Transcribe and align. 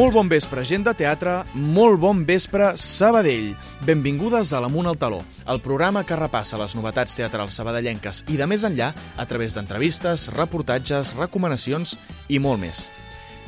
Molt 0.00 0.14
bon 0.16 0.30
vespre, 0.32 0.62
gent 0.64 0.80
de 0.86 0.94
teatre, 0.96 1.32
molt 1.52 1.98
bon 2.00 2.22
vespre, 2.24 2.70
Sabadell. 2.80 3.50
Benvingudes 3.84 4.54
a 4.56 4.60
l'Amunt 4.64 4.86
al 4.88 4.96
Taló, 4.96 5.18
el 5.52 5.60
programa 5.60 6.06
que 6.08 6.16
repassa 6.16 6.56
les 6.56 6.72
novetats 6.72 7.18
teatrals 7.18 7.58
sabadellenques 7.60 8.22
i 8.32 8.38
de 8.40 8.46
més 8.48 8.64
enllà 8.64 8.94
a 8.96 9.26
través 9.28 9.52
d'entrevistes, 9.52 10.30
reportatges, 10.38 11.12
recomanacions 11.18 11.98
i 12.32 12.40
molt 12.40 12.62
més. 12.62 12.86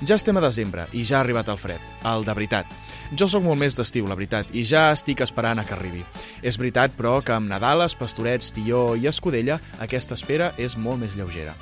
Ja 0.05 0.19
estem 0.21 0.37
a 0.37 0.45
desembre 0.45 0.85
i 0.93 1.07
ja 1.09 1.23
ha 1.23 1.23
arribat 1.25 1.49
el 1.49 1.57
fred, 1.63 1.81
el 2.11 2.29
de 2.29 2.37
veritat. 2.37 2.69
Jo 3.17 3.31
sóc 3.33 3.47
molt 3.47 3.63
més 3.63 3.79
d'estiu, 3.79 4.05
la 4.11 4.19
veritat, 4.19 4.53
i 4.53 4.67
ja 4.69 4.91
estic 4.93 5.25
esperant 5.25 5.63
a 5.63 5.65
que 5.65 5.73
arribi. 5.73 6.05
És 6.45 6.61
veritat, 6.61 6.93
però, 6.99 7.23
que 7.25 7.33
amb 7.33 7.49
Nadales, 7.49 7.97
Pastorets, 7.97 8.53
Tió 8.53 8.91
i 8.93 9.09
Escudella 9.09 9.57
aquesta 9.81 10.21
espera 10.21 10.53
és 10.61 10.77
molt 10.77 11.01
més 11.01 11.17
lleugera. 11.17 11.57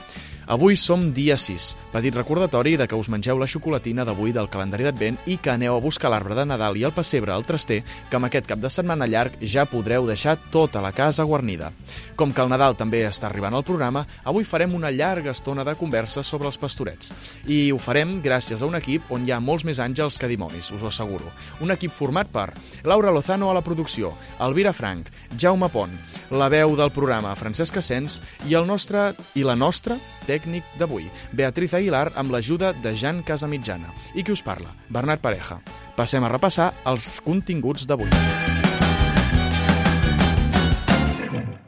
Avui 0.50 0.74
som 0.74 1.12
dia 1.14 1.36
6, 1.38 1.76
petit 1.92 2.10
recordatori 2.10 2.72
de 2.74 2.88
que 2.90 2.96
us 2.98 3.06
mengeu 3.06 3.38
la 3.38 3.46
xocolatina 3.46 4.02
d'avui 4.02 4.32
del 4.34 4.48
calendari 4.50 4.82
d'Advent 4.82 5.20
i 5.30 5.36
que 5.38 5.52
aneu 5.52 5.76
a 5.76 5.82
buscar 5.84 6.10
l'arbre 6.10 6.34
de 6.34 6.42
Nadal 6.42 6.74
i 6.74 6.82
el 6.82 6.90
pessebre 6.90 7.30
al 7.30 7.44
traster, 7.46 7.84
que 8.10 8.18
amb 8.18 8.26
aquest 8.26 8.48
cap 8.50 8.58
de 8.58 8.66
setmana 8.66 9.06
llarg 9.06 9.36
ja 9.46 9.62
podreu 9.70 10.08
deixar 10.08 10.34
tota 10.50 10.82
la 10.82 10.90
casa 10.90 11.22
guarnida. 11.22 11.70
Com 12.18 12.32
que 12.34 12.42
el 12.42 12.50
Nadal 12.50 12.74
també 12.74 13.04
està 13.06 13.28
arribant 13.28 13.54
al 13.54 13.62
programa, 13.62 14.02
avui 14.26 14.42
farem 14.42 14.74
una 14.74 14.90
llarga 14.90 15.30
estona 15.30 15.62
de 15.62 15.76
conversa 15.78 16.24
sobre 16.26 16.50
els 16.50 16.58
pastorets. 16.58 17.14
I 17.46 17.70
ho 17.70 17.78
farem 17.78 18.18
gràcies 18.18 18.58
a 18.58 18.66
un 18.66 18.74
equip 18.74 19.06
on 19.14 19.22
hi 19.22 19.30
ha 19.30 19.38
molts 19.38 19.62
més 19.62 19.78
àngels 19.78 20.18
que 20.18 20.32
dimonis, 20.34 20.72
us 20.74 20.82
ho 20.82 20.90
asseguro. 20.90 21.30
Un 21.62 21.70
equip 21.70 21.94
format 21.94 22.26
per 22.26 22.48
Laura 22.82 23.14
Lozano 23.14 23.52
a 23.52 23.54
la 23.54 23.62
producció, 23.62 24.16
Elvira 24.42 24.74
Frank, 24.74 25.14
Jaume 25.38 25.70
Pont, 25.70 25.94
la 26.34 26.50
veu 26.50 26.74
del 26.74 26.90
programa 26.90 27.38
Francesc 27.38 27.78
Asens 27.78 28.18
i 28.50 28.58
el 28.58 28.66
nostre 28.66 29.12
i 29.38 29.46
la 29.46 29.54
nostra 29.54 29.94
tècnic 30.40 30.64
d'avui, 30.80 31.10
Beatriz 31.36 31.74
Aguilar, 31.76 32.08
amb 32.16 32.32
l'ajuda 32.32 32.72
de 32.72 32.94
Jan 32.96 33.22
Casamitjana. 33.22 33.92
I 34.14 34.24
qui 34.24 34.32
us 34.32 34.42
parla? 34.42 34.72
Bernat 34.88 35.20
Pareja. 35.20 35.60
Passem 35.96 36.24
a 36.24 36.32
repassar 36.32 36.72
els 36.88 37.20
continguts 37.20 37.84
d'avui. 37.86 38.08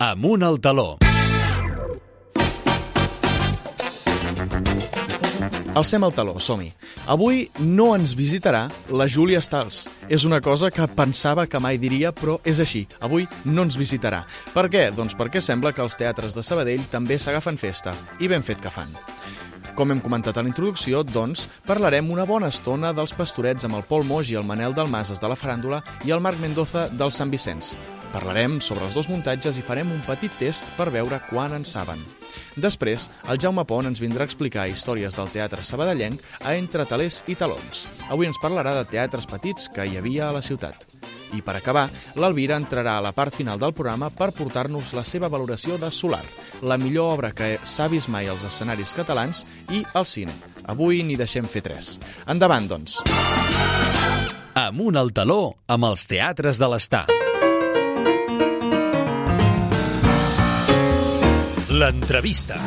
Amunt 0.03 0.43
al 0.43 0.59
taló. 0.61 1.12
Alcem 5.73 6.05
el 6.05 6.13
taló, 6.13 6.35
som-hi. 6.37 6.67
Avui 7.09 7.47
no 7.65 7.95
ens 7.97 8.13
visitarà 8.13 8.67
la 8.93 9.07
Júlia 9.09 9.41
Stals. 9.41 9.87
És 10.13 10.27
una 10.29 10.43
cosa 10.45 10.69
que 10.71 10.85
pensava 10.93 11.47
que 11.49 11.61
mai 11.65 11.79
diria, 11.81 12.11
però 12.13 12.35
és 12.45 12.61
així. 12.61 12.83
Avui 13.01 13.25
no 13.49 13.65
ens 13.65 13.79
visitarà. 13.81 14.27
Per 14.53 14.67
què? 14.69 14.91
Doncs 14.93 15.17
perquè 15.17 15.41
sembla 15.41 15.73
que 15.73 15.81
els 15.81 15.97
teatres 15.97 16.37
de 16.37 16.45
Sabadell 16.45 16.85
també 16.93 17.17
s'agafen 17.17 17.57
festa. 17.57 17.97
I 18.21 18.29
ben 18.29 18.45
fet 18.45 18.61
que 18.61 18.75
fan. 18.75 18.93
Com 19.73 19.97
hem 19.97 20.05
comentat 20.05 20.37
a 20.37 20.45
la 20.45 20.53
introducció, 20.53 21.01
doncs, 21.09 21.49
parlarem 21.65 22.13
una 22.13 22.29
bona 22.29 22.53
estona 22.53 22.93
dels 22.93 23.17
pastorets 23.17 23.65
amb 23.65 23.81
el 23.81 23.89
Pol 23.89 24.05
Moix 24.05 24.29
i 24.29 24.37
el 24.37 24.45
Manel 24.45 24.77
Dalmases 24.77 25.25
de 25.25 25.33
la 25.33 25.41
Faràndula 25.41 25.81
i 26.05 26.13
el 26.13 26.21
Marc 26.21 26.37
Mendoza 26.45 26.91
del 26.93 27.17
Sant 27.17 27.33
Vicenç. 27.33 27.79
Parlarem 28.13 28.59
sobre 28.61 28.85
els 28.85 28.95
dos 28.95 29.09
muntatges 29.09 29.57
i 29.57 29.65
farem 29.65 29.91
un 29.93 30.03
petit 30.05 30.33
test 30.39 30.69
per 30.77 30.91
veure 30.93 31.19
quan 31.31 31.55
en 31.57 31.65
saben. 31.65 32.01
Després, 32.61 33.09
el 33.33 33.41
Jaume 33.41 33.65
Pont 33.69 33.89
ens 33.89 34.01
vindrà 34.03 34.27
a 34.27 34.29
explicar 34.29 34.69
històries 34.69 35.17
del 35.17 35.31
teatre 35.33 35.65
sabadellenc 35.65 36.21
a 36.45 36.55
Entre 36.61 36.85
Talers 36.89 37.23
i 37.33 37.37
Talons. 37.41 37.87
Avui 38.13 38.29
ens 38.29 38.41
parlarà 38.43 38.77
de 38.77 38.85
teatres 38.91 39.29
petits 39.29 39.71
que 39.73 39.89
hi 39.89 39.97
havia 39.97 40.29
a 40.29 40.37
la 40.37 40.45
ciutat. 40.45 40.77
I 41.33 41.41
per 41.41 41.57
acabar, 41.57 41.87
l'Alvira 42.21 42.59
entrarà 42.61 42.99
a 42.99 43.05
la 43.05 43.15
part 43.17 43.33
final 43.33 43.61
del 43.61 43.73
programa 43.73 44.11
per 44.13 44.35
portar-nos 44.37 44.93
la 44.93 45.05
seva 45.09 45.33
valoració 45.33 45.79
de 45.81 45.89
Solar, 45.91 46.25
la 46.61 46.77
millor 46.77 47.15
obra 47.17 47.33
que 47.33 47.55
s'ha 47.65 47.89
vist 47.89 48.13
mai 48.13 48.29
als 48.29 48.45
escenaris 48.45 48.93
catalans 48.93 49.47
i 49.73 49.81
al 49.95 50.05
cine. 50.05 50.37
Avui 50.69 51.01
n'hi 51.03 51.17
deixem 51.17 51.49
fer 51.49 51.65
tres. 51.65 51.97
Endavant, 52.29 52.69
doncs. 52.69 53.01
Amunt 54.53 55.01
al 55.01 55.17
taló 55.17 55.57
amb 55.73 55.89
els 55.89 56.05
teatres 56.07 56.61
de 56.61 56.69
l'Estar. 56.69 57.07
L'entrevista. 61.73 62.59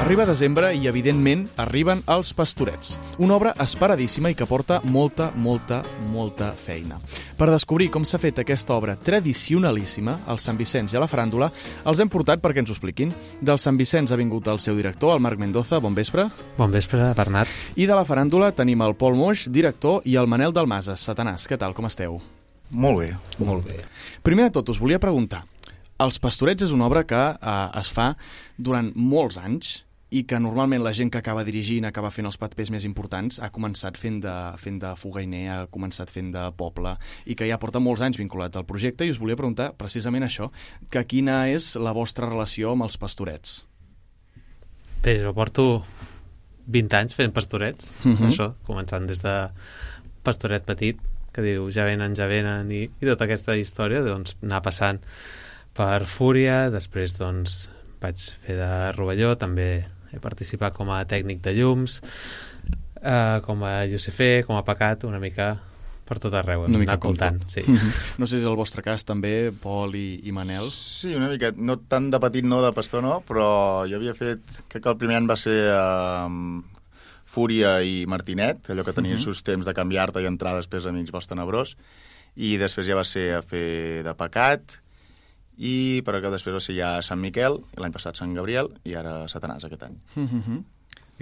Arriba 0.00 0.24
desembre 0.24 0.70
i, 0.72 0.86
evidentment, 0.88 1.42
arriben 1.60 2.00
els 2.08 2.30
Pastorets. 2.32 2.94
Una 3.20 3.36
obra 3.36 3.52
esperadíssima 3.60 4.32
i 4.32 4.36
que 4.38 4.46
porta 4.48 4.78
molta, 4.80 5.26
molta, 5.36 5.82
molta 6.08 6.48
feina. 6.56 6.96
Per 7.36 7.50
descobrir 7.52 7.90
com 7.92 8.08
s'ha 8.08 8.22
fet 8.22 8.40
aquesta 8.40 8.72
obra 8.78 8.96
tradicionalíssima, 8.96 10.22
al 10.24 10.40
Sant 10.40 10.56
Vicenç 10.56 10.96
i 10.96 10.96
a 10.96 11.04
la 11.04 11.10
Faràndula, 11.12 11.52
els 11.84 12.00
hem 12.00 12.08
portat 12.08 12.40
perquè 12.40 12.64
ens 12.64 12.72
ho 12.72 12.78
expliquin. 12.78 13.12
Del 13.44 13.60
Sant 13.60 13.76
Vicenç 13.76 14.16
ha 14.16 14.20
vingut 14.24 14.48
el 14.48 14.64
seu 14.64 14.80
director, 14.80 15.12
el 15.12 15.20
Marc 15.20 15.36
Mendoza. 15.36 15.84
Bon 15.84 15.92
vespre. 15.92 16.30
Bon 16.56 16.72
vespre, 16.72 17.12
Bernat. 17.12 17.52
I 17.76 17.84
de 17.84 17.92
la 17.92 18.08
Faràndula 18.08 18.54
tenim 18.56 18.80
el 18.88 18.96
Pol 18.96 19.20
Moix, 19.20 19.50
director, 19.52 20.00
i 20.08 20.16
el 20.16 20.32
Manel 20.32 20.56
Dalmases. 20.56 21.04
Satanàs, 21.12 21.44
què 21.44 21.60
tal, 21.60 21.76
com 21.76 21.92
esteu? 21.92 22.22
Molt 22.72 23.04
bé. 23.04 23.14
Molt 23.44 23.68
bé. 23.68 23.82
Primer 24.24 24.48
de 24.48 24.56
tot, 24.56 24.72
us 24.72 24.80
volia 24.80 25.02
preguntar. 25.02 25.44
Els 26.00 26.18
Pastorets 26.18 26.62
és 26.62 26.72
una 26.72 26.86
obra 26.86 27.04
que 27.06 27.22
eh, 27.36 27.80
es 27.80 27.88
fa 27.92 28.14
durant 28.58 28.92
molts 28.96 29.38
anys 29.38 29.82
i 30.12 30.24
que 30.28 30.36
normalment 30.40 30.82
la 30.84 30.92
gent 30.92 31.08
que 31.10 31.18
acaba 31.22 31.40
dirigint, 31.44 31.86
acaba 31.88 32.10
fent 32.12 32.26
els 32.28 32.36
papers 32.36 32.68
més 32.70 32.84
importants, 32.84 33.38
ha 33.40 33.48
començat 33.48 33.96
fent 33.96 34.18
de, 34.20 34.34
fent 34.60 34.76
de 34.82 34.90
fogainer, 35.00 35.46
ha 35.48 35.66
començat 35.72 36.10
fent 36.12 36.28
de 36.34 36.42
poble, 36.58 36.92
i 37.24 37.34
que 37.38 37.48
ja 37.48 37.56
porta 37.58 37.80
molts 37.80 38.02
anys 38.04 38.18
vinculat 38.20 38.58
al 38.60 38.66
projecte, 38.68 39.06
i 39.08 39.14
us 39.14 39.20
volia 39.22 39.38
preguntar 39.40 39.70
precisament 39.80 40.26
això, 40.26 40.50
que 40.92 41.04
quina 41.08 41.46
és 41.48 41.70
la 41.80 41.94
vostra 41.96 42.28
relació 42.28 42.74
amb 42.74 42.84
els 42.84 42.98
pastorets? 43.00 43.62
Bé, 45.02 45.16
jo 45.22 45.32
porto 45.34 45.64
20 46.68 46.98
anys 47.00 47.16
fent 47.16 47.32
pastorets, 47.32 47.94
uh 48.04 48.08
Mhm. 48.08 48.16
-huh. 48.18 48.28
això, 48.28 48.52
començant 48.68 49.06
des 49.08 49.22
de 49.22 49.48
pastoret 50.22 50.62
petit, 50.66 51.00
que 51.32 51.40
diu 51.40 51.70
ja 51.70 51.86
venen, 51.86 52.14
ja 52.14 52.26
venen, 52.26 52.70
i, 52.70 52.82
i 53.00 53.06
tota 53.06 53.24
aquesta 53.24 53.56
història, 53.56 54.02
doncs, 54.02 54.36
anar 54.42 54.60
passant 54.60 55.00
per 55.76 56.04
Fúria, 56.06 56.68
després, 56.72 57.16
doncs, 57.20 57.66
vaig 58.02 58.22
fer 58.44 58.56
de 58.58 58.70
rovelló, 58.96 59.34
també 59.40 59.84
he 60.12 60.20
participat 60.20 60.74
com 60.76 60.90
a 60.92 61.02
tècnic 61.08 61.40
de 61.44 61.54
llums, 61.56 62.00
eh, 63.00 63.38
com 63.46 63.62
a 63.64 63.82
Josefé, 63.90 64.42
com 64.46 64.58
a 64.58 64.64
pecat, 64.66 65.06
una 65.08 65.20
mica 65.22 65.54
per 66.12 66.18
tot 66.20 66.34
arreu, 66.34 66.64
hem 66.66 66.74
Una 66.74 66.82
mica 66.82 66.98
comptant, 67.00 67.38
tot. 67.40 67.54
sí. 67.54 67.62
No 68.20 68.26
sé 68.26 68.36
si 68.36 68.42
és 68.42 68.48
el 68.50 68.58
vostre 68.58 68.82
cas 68.84 69.06
també, 69.08 69.52
Pol 69.62 69.94
i, 69.96 70.20
i 70.28 70.34
Manel. 70.34 70.68
Sí, 70.68 71.14
una 71.16 71.30
mica, 71.30 71.52
no 71.56 71.78
tant 71.88 72.10
de 72.12 72.20
petit 72.20 72.44
no, 72.44 72.60
de 72.64 72.72
pastor 72.76 73.04
no, 73.06 73.20
però 73.26 73.86
jo 73.88 73.96
havia 74.00 74.14
fet, 74.18 74.42
crec 74.68 74.82
que 74.82 74.92
el 74.92 75.00
primer 75.00 75.20
any 75.20 75.30
va 75.30 75.38
ser 75.40 75.56
um, 75.72 76.60
Fúria 77.32 77.78
i 77.86 78.02
Martinet, 78.10 78.68
allò 78.74 78.84
que 78.84 78.92
tenia 78.92 79.14
uh 79.14 79.20
-huh. 79.20 79.30
sus 79.30 79.42
temps 79.42 79.64
de 79.64 79.74
canviar-te 79.74 80.20
i 80.20 80.28
entrar 80.28 80.56
després 80.56 80.86
Amics 80.86 81.12
Bos 81.12 81.26
Tenebrós, 81.26 81.76
i 82.36 82.56
després 82.58 82.86
ja 82.86 82.96
va 82.96 83.04
ser 83.04 83.34
a 83.36 83.42
fer 83.42 84.02
de 84.04 84.14
Pecat, 84.14 84.82
i 85.58 86.02
però 86.06 86.20
que 86.22 86.30
després 86.32 86.56
va 86.56 86.62
ser 86.64 86.76
ja 86.76 86.92
Sant 87.02 87.20
Miquel, 87.20 87.58
l'any 87.76 87.92
passat 87.92 88.16
Sant 88.16 88.34
Gabriel, 88.34 88.72
i 88.84 88.94
ara 88.98 89.28
Satanàs 89.28 89.64
aquest 89.64 89.82
any. 89.88 89.98
Mm 90.16 90.28
-hmm. 90.28 90.62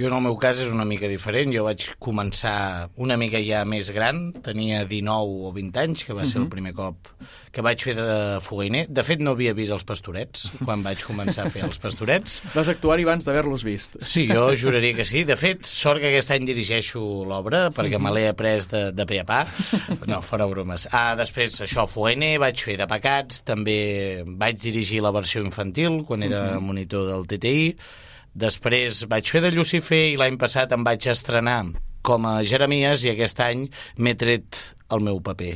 Jo 0.00 0.08
en 0.08 0.14
el 0.16 0.22
meu 0.24 0.36
cas 0.40 0.56
és 0.64 0.70
una 0.72 0.86
mica 0.88 1.08
diferent. 1.10 1.50
Jo 1.52 1.66
vaig 1.66 1.82
començar 2.00 2.88
una 3.04 3.18
mica 3.20 3.36
ja 3.44 3.66
més 3.68 3.90
gran, 3.92 4.30
tenia 4.40 4.86
19 4.88 5.50
o 5.50 5.52
20 5.52 5.82
anys, 5.82 6.06
que 6.08 6.16
va 6.16 6.24
ser 6.24 6.40
el 6.40 6.48
primer 6.48 6.72
cop 6.78 7.10
que 7.52 7.60
vaig 7.66 7.82
fer 7.84 7.92
de 7.98 8.38
fogainer. 8.40 8.86
De 8.88 9.04
fet, 9.04 9.20
no 9.20 9.34
havia 9.36 9.52
vist 9.58 9.74
els 9.76 9.84
pastorets 9.84 10.46
quan 10.62 10.80
vaig 10.86 11.04
començar 11.04 11.44
a 11.44 11.52
fer 11.52 11.66
els 11.66 11.76
pastorets. 11.82 12.38
Vas 12.56 12.72
actuar-hi 12.72 13.04
abans 13.04 13.28
d'haver-los 13.28 13.66
vist. 13.66 14.00
Sí, 14.00 14.24
jo 14.30 14.48
juraria 14.56 14.96
que 14.96 15.04
sí. 15.04 15.26
De 15.28 15.36
fet, 15.36 15.68
sort 15.68 16.00
que 16.00 16.14
aquest 16.14 16.32
any 16.32 16.48
dirigeixo 16.48 17.04
l'obra, 17.28 17.66
perquè 17.74 18.00
me 18.00 18.14
l'he 18.16 18.28
après 18.32 18.70
de, 18.72 18.86
de 18.96 19.08
pe 19.10 19.20
a 19.20 19.28
pa. 19.28 19.42
No, 20.08 20.22
fora 20.24 20.48
bromes. 20.48 20.88
Ah, 20.96 21.12
després, 21.18 21.60
això, 21.66 21.84
fogainer, 21.90 22.38
vaig 22.40 22.64
fer 22.64 22.80
de 22.80 22.88
pecats, 22.88 23.44
també 23.44 23.80
vaig 24.24 24.62
dirigir 24.64 25.04
la 25.04 25.12
versió 25.12 25.44
infantil, 25.44 26.06
quan 26.08 26.24
era 26.24 26.46
monitor 26.62 27.10
del 27.12 27.28
TTI, 27.28 27.74
Després 28.40 29.02
vaig 29.10 29.28
fer 29.28 29.42
de 29.44 29.50
Lucifer 29.52 30.00
i 30.14 30.16
l'any 30.16 30.38
passat 30.40 30.70
em 30.72 30.84
vaig 30.86 31.10
estrenar 31.12 31.58
com 32.06 32.24
a 32.24 32.38
Jeremies 32.48 33.04
i 33.04 33.10
aquest 33.12 33.42
any 33.44 33.66
m'he 34.00 34.14
tret 34.16 34.56
el 34.96 35.04
meu 35.04 35.20
paper, 35.20 35.52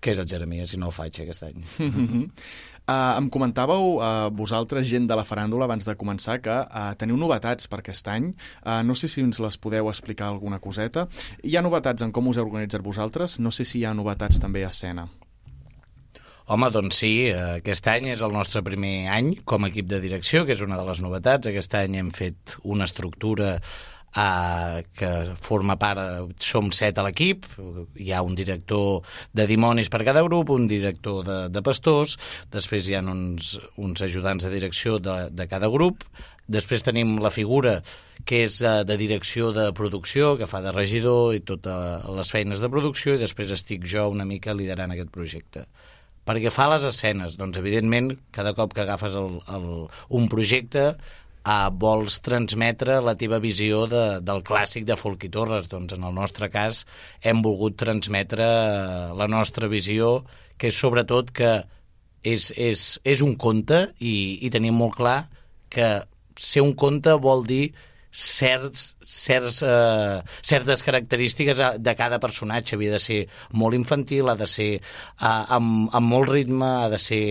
que 0.00 0.14
és 0.14 0.22
el 0.22 0.28
Jeremies, 0.30 0.72
i 0.72 0.80
no 0.80 0.88
el 0.88 0.96
faig 0.96 1.20
aquest 1.20 1.44
any. 1.50 1.66
Uh, 1.76 3.12
em 3.20 3.28
comentàveu, 3.34 3.98
uh, 3.98 4.30
vosaltres, 4.32 4.88
gent 4.88 5.10
de 5.10 5.20
la 5.20 5.26
faràndula, 5.28 5.68
abans 5.68 5.84
de 5.84 5.98
començar, 6.00 6.38
que 6.40 6.56
uh, 6.64 6.88
teniu 6.96 7.20
novetats 7.20 7.68
per 7.68 7.82
aquest 7.82 8.08
any. 8.08 8.32
Uh, 8.64 8.80
no 8.88 8.96
sé 8.96 9.12
si 9.12 9.20
ens 9.20 9.42
les 9.44 9.60
podeu 9.60 9.92
explicar 9.92 10.32
alguna 10.32 10.62
coseta. 10.64 11.10
Hi 11.44 11.58
ha 11.58 11.66
novetats 11.66 12.08
en 12.08 12.16
com 12.16 12.32
us 12.32 12.40
heu 12.40 12.48
organitzat 12.48 12.84
vosaltres? 12.84 13.36
No 13.38 13.52
sé 13.52 13.68
si 13.68 13.82
hi 13.82 13.88
ha 13.88 13.96
novetats 13.96 14.40
també 14.40 14.64
a 14.64 14.72
escena. 14.72 15.10
Home, 16.48 16.70
doncs 16.72 16.96
sí, 17.02 17.12
eh, 17.28 17.58
aquest 17.58 17.90
any 17.92 18.06
és 18.08 18.22
el 18.24 18.32
nostre 18.32 18.62
primer 18.64 19.10
any 19.12 19.34
com 19.44 19.66
a 19.66 19.68
equip 19.68 19.84
de 19.90 19.98
direcció, 20.00 20.46
que 20.48 20.54
és 20.54 20.62
una 20.64 20.78
de 20.80 20.84
les 20.88 21.00
novetats. 21.04 21.50
Aquest 21.50 21.74
any 21.76 21.98
hem 22.00 22.08
fet 22.16 22.54
una 22.64 22.86
estructura 22.88 23.50
eh, 23.58 24.78
que 24.96 25.10
forma 25.36 25.76
part, 25.76 26.00
eh, 26.00 26.22
som 26.40 26.70
set 26.72 26.96
a 26.96 27.04
l'equip, 27.04 27.44
hi 28.00 28.14
ha 28.16 28.22
un 28.24 28.32
director 28.38 29.04
de 29.36 29.46
dimonis 29.50 29.92
per 29.92 30.00
cada 30.08 30.22
grup, 30.24 30.48
un 30.54 30.64
director 30.70 31.20
de, 31.26 31.36
de 31.52 31.62
pastors, 31.66 32.16
després 32.56 32.88
hi 32.88 32.96
ha 32.96 33.04
uns, 33.04 33.58
uns 33.76 34.06
ajudants 34.08 34.48
de 34.48 34.54
direcció 34.54 34.96
de, 35.04 35.18
de 35.28 35.48
cada 35.52 35.68
grup, 35.68 36.08
després 36.48 36.86
tenim 36.86 37.18
la 37.20 37.34
figura 37.34 37.82
que 38.24 38.40
és 38.46 38.62
uh, 38.64 38.80
de 38.88 38.96
direcció 38.96 39.52
de 39.52 39.68
producció, 39.76 40.32
que 40.40 40.48
fa 40.48 40.64
de 40.64 40.72
regidor 40.72 41.36
i 41.36 41.44
totes 41.44 42.08
les 42.16 42.32
feines 42.32 42.64
de 42.64 42.72
producció, 42.72 43.14
i 43.14 43.20
després 43.20 43.52
estic 43.52 43.84
jo 43.84 44.08
una 44.08 44.24
mica 44.24 44.56
liderant 44.56 44.96
aquest 44.96 45.12
projecte. 45.12 45.68
Perquè 46.28 46.52
fa 46.52 46.66
les 46.68 46.84
escenes, 46.84 47.38
doncs 47.40 47.56
evidentment, 47.56 48.12
cada 48.36 48.52
cop 48.56 48.74
que 48.76 48.84
agafes 48.84 49.16
el, 49.16 49.38
el, 49.54 49.70
un 50.18 50.28
projecte 50.28 50.90
uh, 50.92 51.70
vols 51.72 52.18
transmetre 52.24 52.98
la 53.04 53.14
teva 53.16 53.38
visió 53.40 53.86
de, 53.88 54.04
del 54.20 54.44
clàssic 54.44 54.84
de 54.88 54.98
Folk 55.00 55.24
i 55.24 55.32
Torres. 55.32 55.70
Doncs 55.72 55.96
en 55.96 56.04
el 56.04 56.12
nostre 56.16 56.50
cas 56.52 56.84
hem 57.24 57.40
volgut 57.44 57.78
transmetre 57.80 58.44
uh, 58.44 59.16
la 59.16 59.30
nostra 59.32 59.72
visió, 59.72 60.18
que 60.60 60.68
és 60.68 60.76
sobretot 60.84 61.32
que 61.32 61.52
és, 62.26 62.50
és, 62.52 62.84
és 63.08 63.24
un 63.24 63.36
conte 63.40 63.86
i, 63.98 64.14
i 64.44 64.52
tenim 64.52 64.76
molt 64.76 64.98
clar 64.98 65.18
que 65.72 65.88
ser 66.38 66.62
un 66.64 66.74
conte 66.78 67.14
vol 67.22 67.44
dir 67.46 67.70
certs, 68.10 68.96
certs, 69.04 69.62
uh, 69.62 70.20
certes 70.42 70.82
característiques 70.82 71.60
de 71.78 71.94
cada 71.98 72.18
personatge. 72.18 72.76
Havia 72.76 72.96
de 72.96 73.00
ser 73.02 73.20
molt 73.52 73.76
infantil, 73.76 74.28
ha 74.28 74.36
de 74.38 74.48
ser 74.48 74.70
uh, 74.78 75.44
amb, 75.58 75.88
amb 75.92 76.06
molt 76.08 76.30
ritme, 76.32 76.68
ha 76.84 76.88
de 76.92 77.00
ser 77.02 77.22